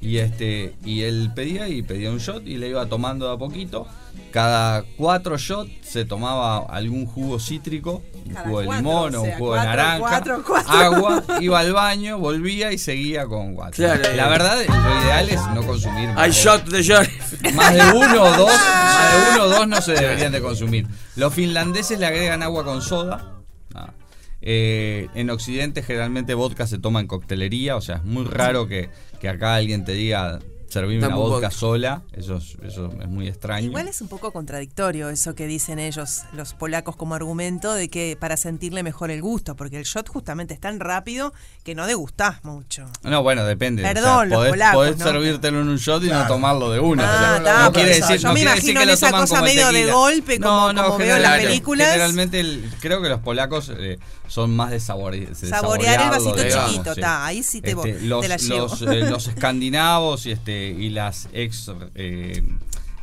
Y 0.00 0.18
este 0.18 0.74
y 0.84 1.02
él 1.02 1.32
pedía 1.34 1.68
y 1.68 1.82
pedía 1.82 2.10
un 2.10 2.18
shot 2.18 2.46
y 2.46 2.56
le 2.56 2.68
iba 2.68 2.86
tomando 2.86 3.26
de 3.28 3.34
a 3.34 3.36
poquito. 3.36 3.86
Cada 4.30 4.84
cuatro 4.96 5.38
shots 5.38 5.70
se 5.82 6.04
tomaba 6.04 6.58
algún 6.58 7.06
jugo 7.06 7.40
cítrico, 7.40 8.02
un 8.26 8.32
Cada 8.34 8.44
jugo 8.46 8.60
de 8.60 8.66
cuatro, 8.66 8.82
limón 8.82 9.14
o 9.16 9.22
un 9.22 9.32
jugo 9.32 9.54
de 9.54 9.60
naranja, 9.60 9.98
cuatro, 9.98 10.42
cuatro. 10.46 10.72
agua, 10.72 11.24
iba 11.40 11.58
al 11.58 11.72
baño, 11.72 12.18
volvía 12.18 12.70
y 12.72 12.78
seguía 12.78 13.26
con 13.26 13.54
cuatro. 13.54 13.76
Claro. 13.76 14.02
La 14.14 14.28
verdad, 14.28 14.56
lo 14.68 15.02
ideal 15.02 15.28
es 15.30 15.40
no 15.54 15.66
consumir 15.66 16.08
más 16.10 16.18
Hay 16.18 16.30
de- 16.30 16.36
shot 16.36 16.64
de 16.68 16.82
sheriff. 16.82 17.54
más 17.54 17.74
de 17.74 17.80
uno 17.98 18.22
o 18.22 18.36
dos, 18.36 18.52
más 18.52 19.12
de 19.12 19.32
uno 19.34 19.44
o 19.44 19.48
dos 19.48 19.66
no 19.68 19.80
se 19.80 19.92
deberían 20.00 20.30
de 20.32 20.40
consumir. 20.42 20.86
Los 21.16 21.32
finlandeses 21.34 21.98
le 21.98 22.06
agregan 22.06 22.42
agua 22.42 22.64
con 22.64 22.82
soda. 22.82 23.37
Eh, 24.40 25.08
en 25.14 25.30
Occidente 25.30 25.82
generalmente 25.82 26.34
vodka 26.34 26.66
se 26.66 26.78
toma 26.78 27.00
en 27.00 27.06
coctelería, 27.06 27.76
o 27.76 27.80
sea, 27.80 27.96
es 27.96 28.04
muy 28.04 28.24
raro 28.24 28.68
que, 28.68 28.88
que 29.20 29.28
acá 29.28 29.56
alguien 29.56 29.84
te 29.84 29.92
diga 29.92 30.38
servime 30.68 31.06
una 31.06 31.14
vodka 31.16 31.34
vodka. 31.34 31.50
sola, 31.50 32.02
eso 32.12 32.36
es, 32.36 32.56
eso 32.62 32.90
es 33.00 33.08
muy 33.08 33.26
extraño. 33.28 33.66
Igual 33.68 33.88
es 33.88 34.00
un 34.00 34.08
poco 34.08 34.32
contradictorio 34.32 35.08
eso 35.08 35.34
que 35.34 35.46
dicen 35.46 35.78
ellos, 35.78 36.22
los 36.32 36.54
polacos, 36.54 36.96
como 36.96 37.14
argumento 37.14 37.72
de 37.74 37.88
que 37.88 38.16
para 38.20 38.36
sentirle 38.36 38.82
mejor 38.82 39.10
el 39.10 39.22
gusto, 39.22 39.56
porque 39.56 39.78
el 39.78 39.84
shot 39.84 40.08
justamente 40.08 40.54
es 40.54 40.60
tan 40.60 40.80
rápido 40.80 41.32
que 41.64 41.74
no 41.74 41.86
degustás 41.86 42.44
mucho. 42.44 42.84
No, 43.02 43.22
bueno, 43.22 43.44
depende. 43.44 43.82
Perdón, 43.82 44.28
los 44.28 44.38
podés, 44.38 44.50
polacos, 44.52 44.74
podés 44.76 44.98
¿no? 44.98 45.04
servírtelo 45.04 45.60
en 45.62 45.68
un 45.68 45.76
shot 45.76 46.02
y 46.02 46.06
no 46.06 46.12
Claro. 46.12 46.28
tomarlo 46.34 46.70
de 46.70 46.80
una. 46.80 47.04
Ah, 47.04 47.14
O 47.14 47.18
sea, 47.18 47.36
está, 47.38 47.58
no 47.58 47.64
por 47.66 47.72
quiere 47.74 47.90
eso. 47.92 48.06
decir, 48.08 48.20
Yo 48.20 48.28
no 48.28 48.34
me 48.34 48.40
imagino 48.42 48.56
decir 48.60 48.74
que 48.76 48.82
en 48.82 48.88
lo 48.88 48.94
esa 48.94 49.10
cosa 49.12 49.42
medio 49.42 49.72
de 49.72 49.90
golpe, 49.90 50.40
como- 50.40 50.74
como 50.74 50.98
veo 50.98 51.16
en 51.16 51.22
las 51.22 51.38
películas. 51.40 51.88
Generalmente 51.88 52.40
el- 52.40 52.70
creo 52.80 53.00
que 53.02 53.08
los 53.08 53.20
polacos 53.20 53.72
eh, 53.76 53.98
son 54.26 54.54
más 54.54 54.70
de, 54.70 54.78
sabore- 54.78 55.28
de 55.28 55.48
Saborear 55.48 56.02
el 56.02 56.10
vasito 56.10 56.34
digamos, 56.36 56.70
chiquito, 56.72 56.94
sí. 56.94 57.00
ta, 57.00 57.24
ahí 57.24 57.42
sí 57.42 57.62
te, 57.62 57.70
Este, 57.70 58.00
los, 58.02 58.20
te 58.20 58.28
la 58.28 58.36
llevo. 58.36 58.58
los, 58.68 58.82
eh, 58.82 59.00
los 59.10 59.28
escandinavos 59.58 60.26
y, 60.26 60.32
este, 60.32 60.57
y 60.78 60.90
las 60.90 61.28
ex, 61.32 61.70
eh, 61.94 62.42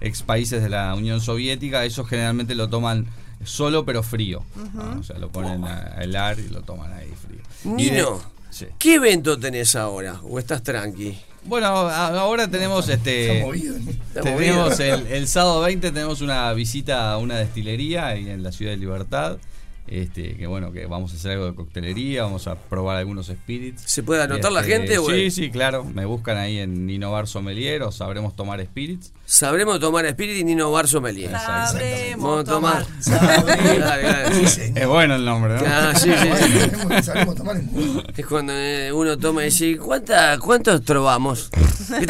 ex 0.02 0.24
países 0.24 0.62
de 0.62 0.70
la 0.70 0.94
Unión 0.96 1.22
Soviética, 1.22 1.86
esos 1.86 2.08
generalmente 2.08 2.56
lo 2.56 2.70
toman 2.70 3.08
solo 3.44 3.86
pero 3.86 4.04
frío. 4.04 4.44
¿no? 4.74 5.00
O 5.00 5.04
sea, 5.04 5.18
lo 5.18 5.30
ponen 5.30 5.64
a 5.66 6.02
helar 6.02 6.40
y 6.40 6.50
lo 6.50 6.62
toman 6.62 6.92
ahí 6.94 7.12
frío. 7.16 7.76
Nino, 7.76 8.22
sí. 8.50 8.68
¿qué 8.80 8.96
evento 8.96 9.40
tenés 9.40 9.76
ahora? 9.76 10.20
¿O 10.24 10.40
estás 10.40 10.64
tranqui? 10.64 11.18
Bueno, 11.44 11.68
ahora 11.68 12.48
tenemos 12.48 12.90
este. 12.90 13.34
Está 13.38 13.46
movido, 13.46 13.76
¿no? 13.78 13.92
Está 13.92 14.22
tenemos 14.22 14.80
movido. 14.80 14.96
el, 14.96 15.08
el 15.08 15.28
sábado 15.28 15.62
20 15.62 15.92
tenemos 15.92 16.22
una 16.22 16.52
visita 16.54 17.12
a 17.12 17.18
una 17.20 17.38
destilería 17.38 18.08
ahí 18.08 18.28
en 18.30 18.42
la 18.42 18.52
ciudad 18.52 18.72
de 18.72 18.78
Libertad. 18.78 19.38
Este, 19.88 20.36
que 20.36 20.48
bueno, 20.48 20.72
que 20.72 20.88
vamos 20.88 21.14
a 21.14 21.16
hacer 21.16 21.34
algo 21.34 21.46
de 21.46 21.54
coctelería, 21.54 22.24
vamos 22.24 22.48
a 22.48 22.56
probar 22.56 22.98
algunos 22.98 23.28
spirits. 23.28 23.84
¿Se 23.86 24.02
puede 24.02 24.24
anotar 24.24 24.52
la 24.52 24.62
Este, 24.62 24.74
gente, 24.74 24.98
güey? 24.98 25.30
Sí, 25.30 25.44
sí, 25.44 25.52
claro. 25.52 25.84
Me 25.84 26.06
buscan 26.06 26.38
ahí 26.38 26.58
en 26.58 26.88
Nino 26.88 27.12
Bar 27.12 27.28
Sommelier 27.28 27.84
o 27.84 27.92
sabremos 27.92 28.36
tomar 28.36 28.60
spirits. 28.66 29.12
Sabremos 29.28 29.80
tomar 29.80 30.06
Spirit 30.08 30.38
y 30.38 30.44
Nino 30.44 30.72
Bar 30.72 30.88
Sommelier. 30.88 31.30
Sabremos 31.32 32.46
tomar. 32.46 32.86
dale. 33.06 34.44
Es 34.76 34.88
bueno 34.88 35.16
el 35.16 35.26
nombre, 35.26 35.56
¿no? 35.56 35.62
Ah, 35.68 35.94
sí, 35.96 36.10
sí, 36.12 37.02
sabemos 37.04 37.36
tomar 37.36 37.58
Es 38.16 38.26
cuando 38.26 38.54
eh, 38.54 38.92
uno 38.92 39.18
toma 39.18 39.44
y 39.44 39.46
dice, 39.46 39.78
¿cuánta, 39.78 40.38
¿cuántos 40.40 40.84
trovamos? 40.84 41.50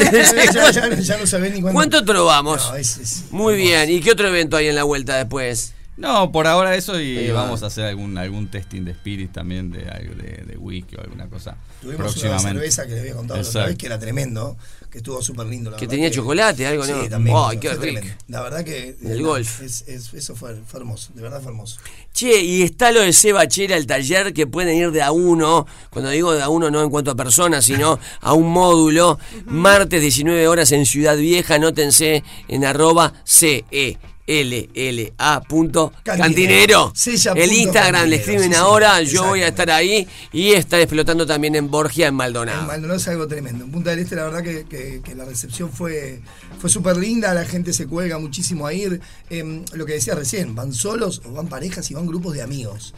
ya, 0.54 0.70
ya- 0.70 0.94
ya 0.94 1.16
no 1.18 1.26
sabés 1.26 1.52
ni 1.54 1.60
cuándo. 1.60 1.76
¿Cuánto 1.78 2.04
trovamos? 2.04 2.68
No, 2.70 2.76
es- 2.76 2.98
es- 2.98 3.24
Muy 3.30 3.56
bien. 3.56 3.90
¿Y 3.90 4.00
qué 4.00 4.12
otro 4.12 4.28
evento 4.28 4.56
hay 4.56 4.68
en 4.68 4.74
la 4.76 4.84
vuelta 4.84 5.16
después? 5.16 5.74
No, 5.96 6.30
por 6.30 6.46
ahora 6.46 6.74
eso 6.76 7.00
y 7.00 7.16
Ahí 7.16 7.30
va. 7.30 7.44
vamos 7.44 7.62
a 7.62 7.66
hacer 7.66 7.86
algún 7.86 8.18
algún 8.18 8.48
testing 8.48 8.82
de 8.84 8.92
spirits 8.92 9.32
también 9.32 9.70
de 9.70 9.88
algo 9.88 10.14
de, 10.14 10.44
de 10.46 10.56
whisky 10.58 10.94
o 10.96 11.00
alguna 11.00 11.26
cosa 11.28 11.56
Tuvimos 11.80 12.14
una 12.22 12.38
cerveza 12.38 12.86
que 12.86 12.94
le 12.94 13.00
había 13.00 13.14
contado 13.14 13.40
la 13.40 13.48
otra 13.48 13.66
vez 13.66 13.76
que 13.76 13.86
era 13.86 13.98
tremendo, 13.98 14.56
que 14.90 14.98
estuvo 14.98 15.22
súper 15.22 15.46
lindo. 15.46 15.70
La 15.70 15.76
Que 15.76 15.84
verdad 15.86 15.94
tenía 15.96 16.10
chocolate, 16.10 16.66
algo, 16.66 16.84
sí, 16.84 16.92
¿no? 16.92 17.08
también. 17.08 17.36
Ay, 17.38 17.44
fue 17.44 17.60
qué 17.60 17.68
rico. 17.70 17.80
tremendo. 17.80 18.14
La 18.28 18.42
verdad 18.42 18.64
que. 18.64 18.96
El 19.04 19.22
golf. 19.22 19.62
es- 19.62 19.84
es- 19.86 20.12
eso 20.14 20.34
fue, 20.34 20.56
fue 20.66 20.80
hermoso, 20.80 21.12
de 21.14 21.22
verdad 21.22 21.40
fue 21.40 21.52
hermoso. 21.52 21.78
Che, 22.12 22.40
y 22.42 22.62
está 22.62 22.90
lo 22.92 23.02
de 23.02 23.12
Seba 23.12 23.46
Chera, 23.46 23.76
el 23.76 23.86
taller, 23.86 24.32
que 24.32 24.46
pueden 24.46 24.74
ir 24.76 24.90
de 24.90 25.02
a 25.02 25.12
uno, 25.12 25.66
cuando 25.90 26.10
digo 26.10 26.32
de 26.32 26.42
a 26.42 26.48
uno 26.48 26.70
no 26.70 26.82
en 26.82 26.90
cuanto 26.90 27.10
a 27.10 27.14
personas, 27.14 27.64
sino 27.66 27.98
a 28.20 28.32
un 28.32 28.50
módulo, 28.50 29.18
martes 29.44 30.00
19 30.00 30.48
horas 30.48 30.72
en 30.72 30.86
Ciudad 30.86 31.16
Vieja, 31.16 31.54
anótense 31.56 32.24
en 32.48 32.64
arroba 32.64 33.12
CE. 33.24 33.98
LLA 34.26 35.40
punto 35.48 35.92
cantinero. 36.02 36.92
Sella 36.94 37.32
El 37.36 37.52
Instagram 37.52 38.08
le 38.08 38.16
escriben 38.16 38.44
sí, 38.44 38.48
sí, 38.50 38.54
ahora, 38.54 39.00
yo 39.02 39.24
voy 39.24 39.42
a 39.42 39.48
estar 39.48 39.70
ahí 39.70 40.06
y 40.32 40.52
está 40.52 40.80
explotando 40.80 41.26
también 41.26 41.54
en 41.54 41.70
Borgia, 41.70 42.06
en 42.06 42.14
En 42.14 42.16
Maldonado. 42.16 42.66
Maldonado 42.66 42.98
es 42.98 43.08
algo 43.08 43.26
tremendo. 43.28 43.64
En 43.64 43.70
Punta 43.70 43.90
del 43.90 44.00
Este, 44.00 44.16
la 44.16 44.24
verdad 44.24 44.42
que, 44.42 44.64
que- 44.66 45.00
que 45.04 45.14
la 45.14 45.24
recepción 45.24 45.70
fue, 45.72 46.20
fue 46.58 46.70
súper 46.70 46.96
linda. 46.96 47.32
La 47.34 47.44
gente 47.44 47.72
se 47.72 47.86
cuelga 47.86 48.18
muchísimo 48.18 48.66
a 48.66 48.72
ir. 48.72 49.00
Em, 49.30 49.64
lo 49.72 49.86
que 49.86 49.92
decía 49.94 50.14
recién, 50.14 50.54
van 50.54 50.72
solos 50.72 51.22
o 51.24 51.32
van 51.32 51.48
parejas 51.48 51.90
y 51.90 51.94
van 51.94 52.06
grupos 52.06 52.34
de 52.34 52.42
amigos. 52.42 52.94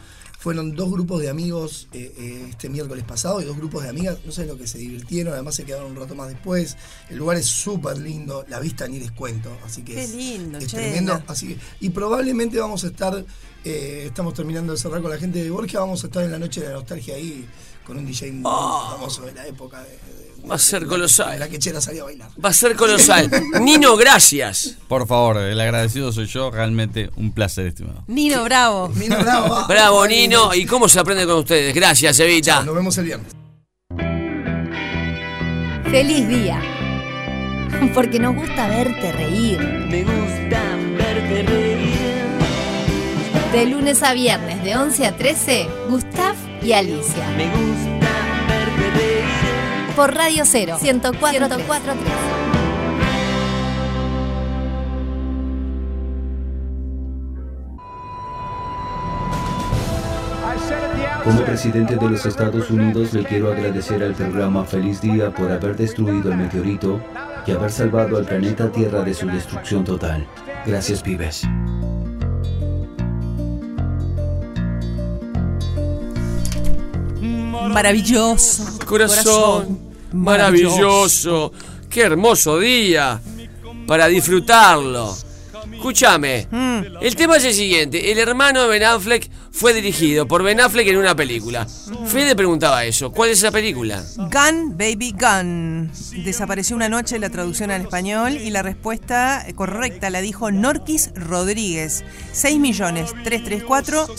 Fueron 0.49 0.74
dos 0.74 0.90
grupos 0.90 1.20
de 1.20 1.28
amigos 1.28 1.88
eh, 1.92 2.11
eh, 2.16 2.46
este 2.49 2.70
miércoles 2.70 3.05
pasado 3.05 3.42
y 3.42 3.44
dos 3.44 3.59
grupos 3.59 3.82
de 3.82 3.90
amigas. 3.90 4.16
No 4.24 4.32
sé 4.32 4.46
lo 4.46 4.57
que 4.57 4.66
se 4.66 4.78
divirtieron. 4.78 5.34
Además, 5.34 5.55
se 5.57 5.66
quedaron 5.66 5.90
un 5.90 5.96
rato 5.99 6.14
más 6.14 6.28
después. 6.30 6.78
El 7.11 7.18
lugar 7.18 7.36
es 7.36 7.44
súper 7.44 7.99
lindo. 7.99 8.46
La 8.49 8.59
vista 8.59 8.88
ni 8.88 8.99
les 8.99 9.11
cuento. 9.11 9.55
Así 9.66 9.82
que 9.82 9.92
Qué 9.94 10.05
es, 10.05 10.14
lindo, 10.14 10.57
es 10.57 10.68
che. 10.68 10.78
tremendo. 10.78 11.22
Así 11.26 11.49
que, 11.49 11.59
y 11.80 11.90
probablemente 11.90 12.59
vamos 12.59 12.82
a 12.84 12.86
estar 12.86 13.26
Eh, 13.64 14.05
estamos 14.07 14.32
terminando 14.34 14.72
de 14.72 14.78
cerrar 14.78 15.03
con 15.03 15.11
la 15.11 15.18
gente 15.18 15.42
de 15.42 15.51
Borgia. 15.51 15.80
Vamos 15.80 16.03
a 16.03 16.07
estar 16.07 16.24
en 16.24 16.30
la 16.30 16.38
noche 16.38 16.61
de 16.62 16.68
la 16.68 16.74
nostalgia 16.74 17.16
ahí 17.16 17.44
con 17.89 17.97
un 17.99 18.07
DJ 18.07 18.30
muy 18.32 18.43
famoso 18.45 19.22
de 19.22 19.32
la 19.32 19.47
época. 19.49 19.82
De, 19.82 19.89
de- 19.91 20.28
Va 20.49 20.55
a 20.55 20.59
ser 20.59 20.82
de 20.82 20.86
colosal. 20.86 21.39
la 21.41 21.49
quechera 21.49 21.80
salía 21.80 22.03
a 22.03 22.05
bailar. 22.05 22.30
Va 22.43 22.51
a 22.51 22.53
ser 22.53 22.76
colosal. 22.76 23.28
Nino, 23.61 23.97
gracias. 23.97 24.76
Por 24.86 25.07
favor, 25.09 25.36
el 25.39 25.61
agradecido 25.61 26.12
soy 26.12 26.26
yo. 26.26 26.51
Realmente 26.53 27.11
un 27.16 27.32
placer, 27.32 27.66
estimado. 27.66 28.05
Nino, 28.07 28.45
bravo. 28.45 28.89
Nino, 28.95 29.18
bravo. 29.18 29.66
Bravo, 29.66 30.07
Nino. 30.07 30.55
¿Y 30.55 30.64
cómo 30.64 30.89
se 30.89 31.01
aprende 31.01 31.26
con 31.26 31.39
ustedes? 31.39 31.74
Gracias, 31.74 32.20
Evita. 32.20 32.62
Nos 32.62 32.74
vemos 32.76 32.97
el 32.99 33.05
viernes. 33.07 33.32
Feliz 35.91 36.28
día. 36.28 36.62
Porque 37.95 38.18
nos 38.18 38.34
gusta 38.36 38.68
verte 38.68 39.12
reír. 39.12 39.59
Me 39.61 40.03
gusta 40.05 40.61
verte 40.99 41.43
reír. 41.43 41.99
De 43.53 43.64
lunes 43.66 44.03
a 44.03 44.12
viernes, 44.12 44.62
de 44.62 44.76
11 44.76 45.07
a 45.07 45.16
13, 45.16 45.68
Gustav 45.89 46.34
y 46.63 46.73
Alicia. 46.73 47.29
Me 47.37 47.47
gusta 47.47 48.47
verte 48.49 48.91
reír. 48.97 49.95
Por 49.97 50.15
Radio 50.15 50.45
0, 50.45 50.79
104.3. 50.81 52.49
Como 61.25 61.45
presidente 61.45 61.97
de 61.97 62.09
los 62.09 62.25
Estados 62.25 62.71
Unidos 62.71 63.13
le 63.13 63.23
quiero 63.23 63.53
agradecer 63.53 64.03
al 64.03 64.15
programa 64.15 64.65
Feliz 64.65 65.01
Día 65.03 65.31
por 65.31 65.51
haber 65.51 65.77
destruido 65.77 66.33
el 66.33 66.39
meteorito 66.39 67.01
y 67.47 67.51
haber 67.51 67.71
salvado 67.71 68.17
al 68.17 68.25
planeta 68.25 68.73
Tierra 68.73 69.03
de 69.03 69.13
su 69.13 69.27
destrucción 69.27 69.85
total. 69.85 70.27
Gracias, 70.65 71.03
pibes. 71.03 71.47
Maravilloso. 77.69 78.79
Corazón, 78.87 79.79
maravilloso. 80.12 81.53
Qué 81.89 82.03
hermoso 82.03 82.59
día 82.59 83.21
para 83.87 84.07
disfrutarlo. 84.07 85.16
Escúchame, 85.73 86.49
el 87.01 87.14
tema 87.14 87.37
es 87.37 87.45
el 87.45 87.55
siguiente. 87.55 88.11
El 88.11 88.19
hermano 88.19 88.62
de 88.62 88.69
Ben 88.69 88.85
Affleck 88.85 89.31
fue 89.53 89.73
dirigido 89.73 90.27
por 90.27 90.43
Ben 90.43 90.61
Affleck 90.61 90.89
en 90.89 90.97
una 90.97 91.14
película. 91.14 91.66
Fede 92.07 92.35
preguntaba 92.35 92.85
eso. 92.85 93.12
¿Cuál 93.12 93.31
es 93.31 93.39
esa 93.39 93.51
película? 93.51 94.05
Gun, 94.16 94.77
baby, 94.77 95.14
gun. 95.19 95.91
Desapareció 96.25 96.75
una 96.75 96.89
noche 96.89 97.19
la 97.19 97.31
traducción 97.31 97.71
al 97.71 97.83
español 97.83 98.33
y 98.33 98.51
la 98.51 98.62
respuesta 98.62 99.47
correcta 99.55 100.11
la 100.11 100.21
dijo 100.21 100.51
Norquis 100.51 101.11
Rodríguez. 101.14 102.05
6 102.33 102.59
millones 102.59 103.12
334 103.25 104.16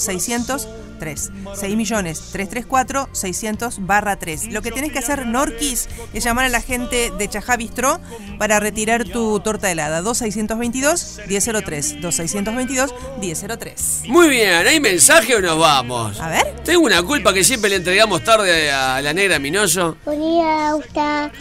603. 1.00 1.32
6 1.60 1.76
millones 1.76 2.20
334 2.32 3.10
600 3.12 3.86
barra 3.86 4.18
3. 4.18 4.52
Lo 4.52 4.62
que 4.62 4.72
tienes 4.72 4.91
que 4.91 5.00
hacer, 5.00 5.26
Norquis, 5.26 5.89
es 6.14 6.24
llamar 6.24 6.45
a 6.45 6.50
la 6.50 6.62
gente 6.62 7.12
de 7.18 7.30
Chajá 7.30 7.58
Bistró 7.58 8.00
para 8.38 8.60
retirar 8.60 9.06
tu 9.06 9.39
torta 9.39 9.72
helada. 9.72 10.02
2622 10.02 11.22
1003. 11.28 12.02
2622 12.02 12.93
1003. 13.20 14.04
Muy 14.08 14.30
bien, 14.30 14.68
¿hay 14.68 14.80
mensaje 14.80 15.36
o 15.36 15.41
nos 15.41 15.58
vamos? 15.58 16.20
A 16.20 16.30
ver. 16.30 16.56
Tengo 16.64 16.82
una 16.82 17.02
culpa 17.04 17.34
que 17.34 17.43
siempre 17.43 17.70
le 17.70 17.78
entregamos 17.78 18.24
tarde 18.24 18.72
a 18.72 19.02
la 19.02 19.14
negra 19.14 19.39
Minoso. 19.39 19.97
Bonita, 20.06 20.74
Gusta. 20.74 21.32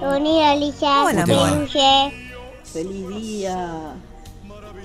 Bonita, 0.00 0.50
Alicia. 0.50 1.02
Hola. 1.04 1.68
Feliz 2.72 3.08
día. 3.08 3.94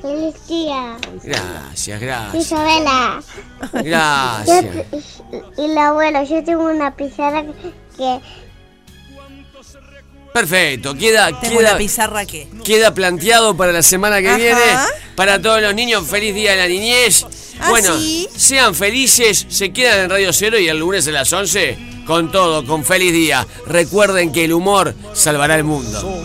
Feliz 0.01 0.35
día. 0.47 0.97
Gracias, 1.23 1.99
gracias. 1.99 2.45
Isabela. 2.45 3.23
Gracias. 3.73 4.65
Yo 4.91 5.63
y 5.63 5.67
la 5.73 5.87
abuela, 5.87 6.23
yo 6.23 6.43
tengo 6.43 6.65
una 6.65 6.95
pizarra 6.95 7.43
que 7.97 8.19
Perfecto, 10.33 10.93
queda, 10.93 11.27
Tengo 11.39 11.57
queda, 11.57 11.69
una 11.71 11.77
pizarra 11.79 12.25
que. 12.25 12.47
queda 12.63 12.93
planteado 12.93 13.57
para 13.57 13.71
la 13.71 13.81
semana 13.81 14.21
que 14.21 14.27
Ajá. 14.27 14.37
viene. 14.37 14.61
Para 15.15 15.41
todos 15.41 15.61
los 15.63 15.73
niños, 15.73 16.05
feliz 16.07 16.35
día 16.35 16.51
de 16.51 16.57
la 16.57 16.67
niñez. 16.67 17.25
Ah, 17.59 17.71
bueno, 17.71 17.97
¿sí? 17.97 18.27
sean 18.35 18.75
felices, 18.75 19.47
se 19.49 19.73
quedan 19.73 20.01
en 20.01 20.09
Radio 20.11 20.31
Cero 20.31 20.59
y 20.59 20.67
el 20.67 20.77
lunes 20.77 21.07
a 21.07 21.11
las 21.11 21.33
11 21.33 22.03
con 22.05 22.31
todo, 22.31 22.63
con 22.67 22.85
feliz 22.85 23.11
día. 23.13 23.47
Recuerden 23.65 24.31
que 24.31 24.45
el 24.45 24.53
humor 24.53 24.93
salvará 25.13 25.55
el 25.55 25.63
mundo. 25.63 26.21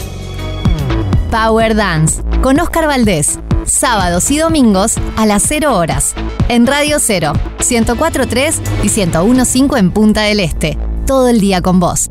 Power 1.31 1.75
Dance 1.75 2.23
con 2.43 2.61
Oscar 2.61 2.87
Valdés. 2.87 3.39
Sábados 3.65 4.31
y 4.31 4.39
domingos 4.39 4.97
a 5.17 5.27
las 5.27 5.45
0 5.47 5.77
horas. 5.77 6.15
En 6.49 6.67
Radio 6.67 6.99
0, 6.99 7.33
104.3 7.59 8.61
y 8.83 8.89
101.5 8.89 9.79
en 9.79 9.91
Punta 9.93 10.23
del 10.23 10.41
Este. 10.41 10.77
Todo 11.07 11.29
el 11.29 11.41
día 11.41 11.63
con 11.63 11.79
vos. 11.79 12.11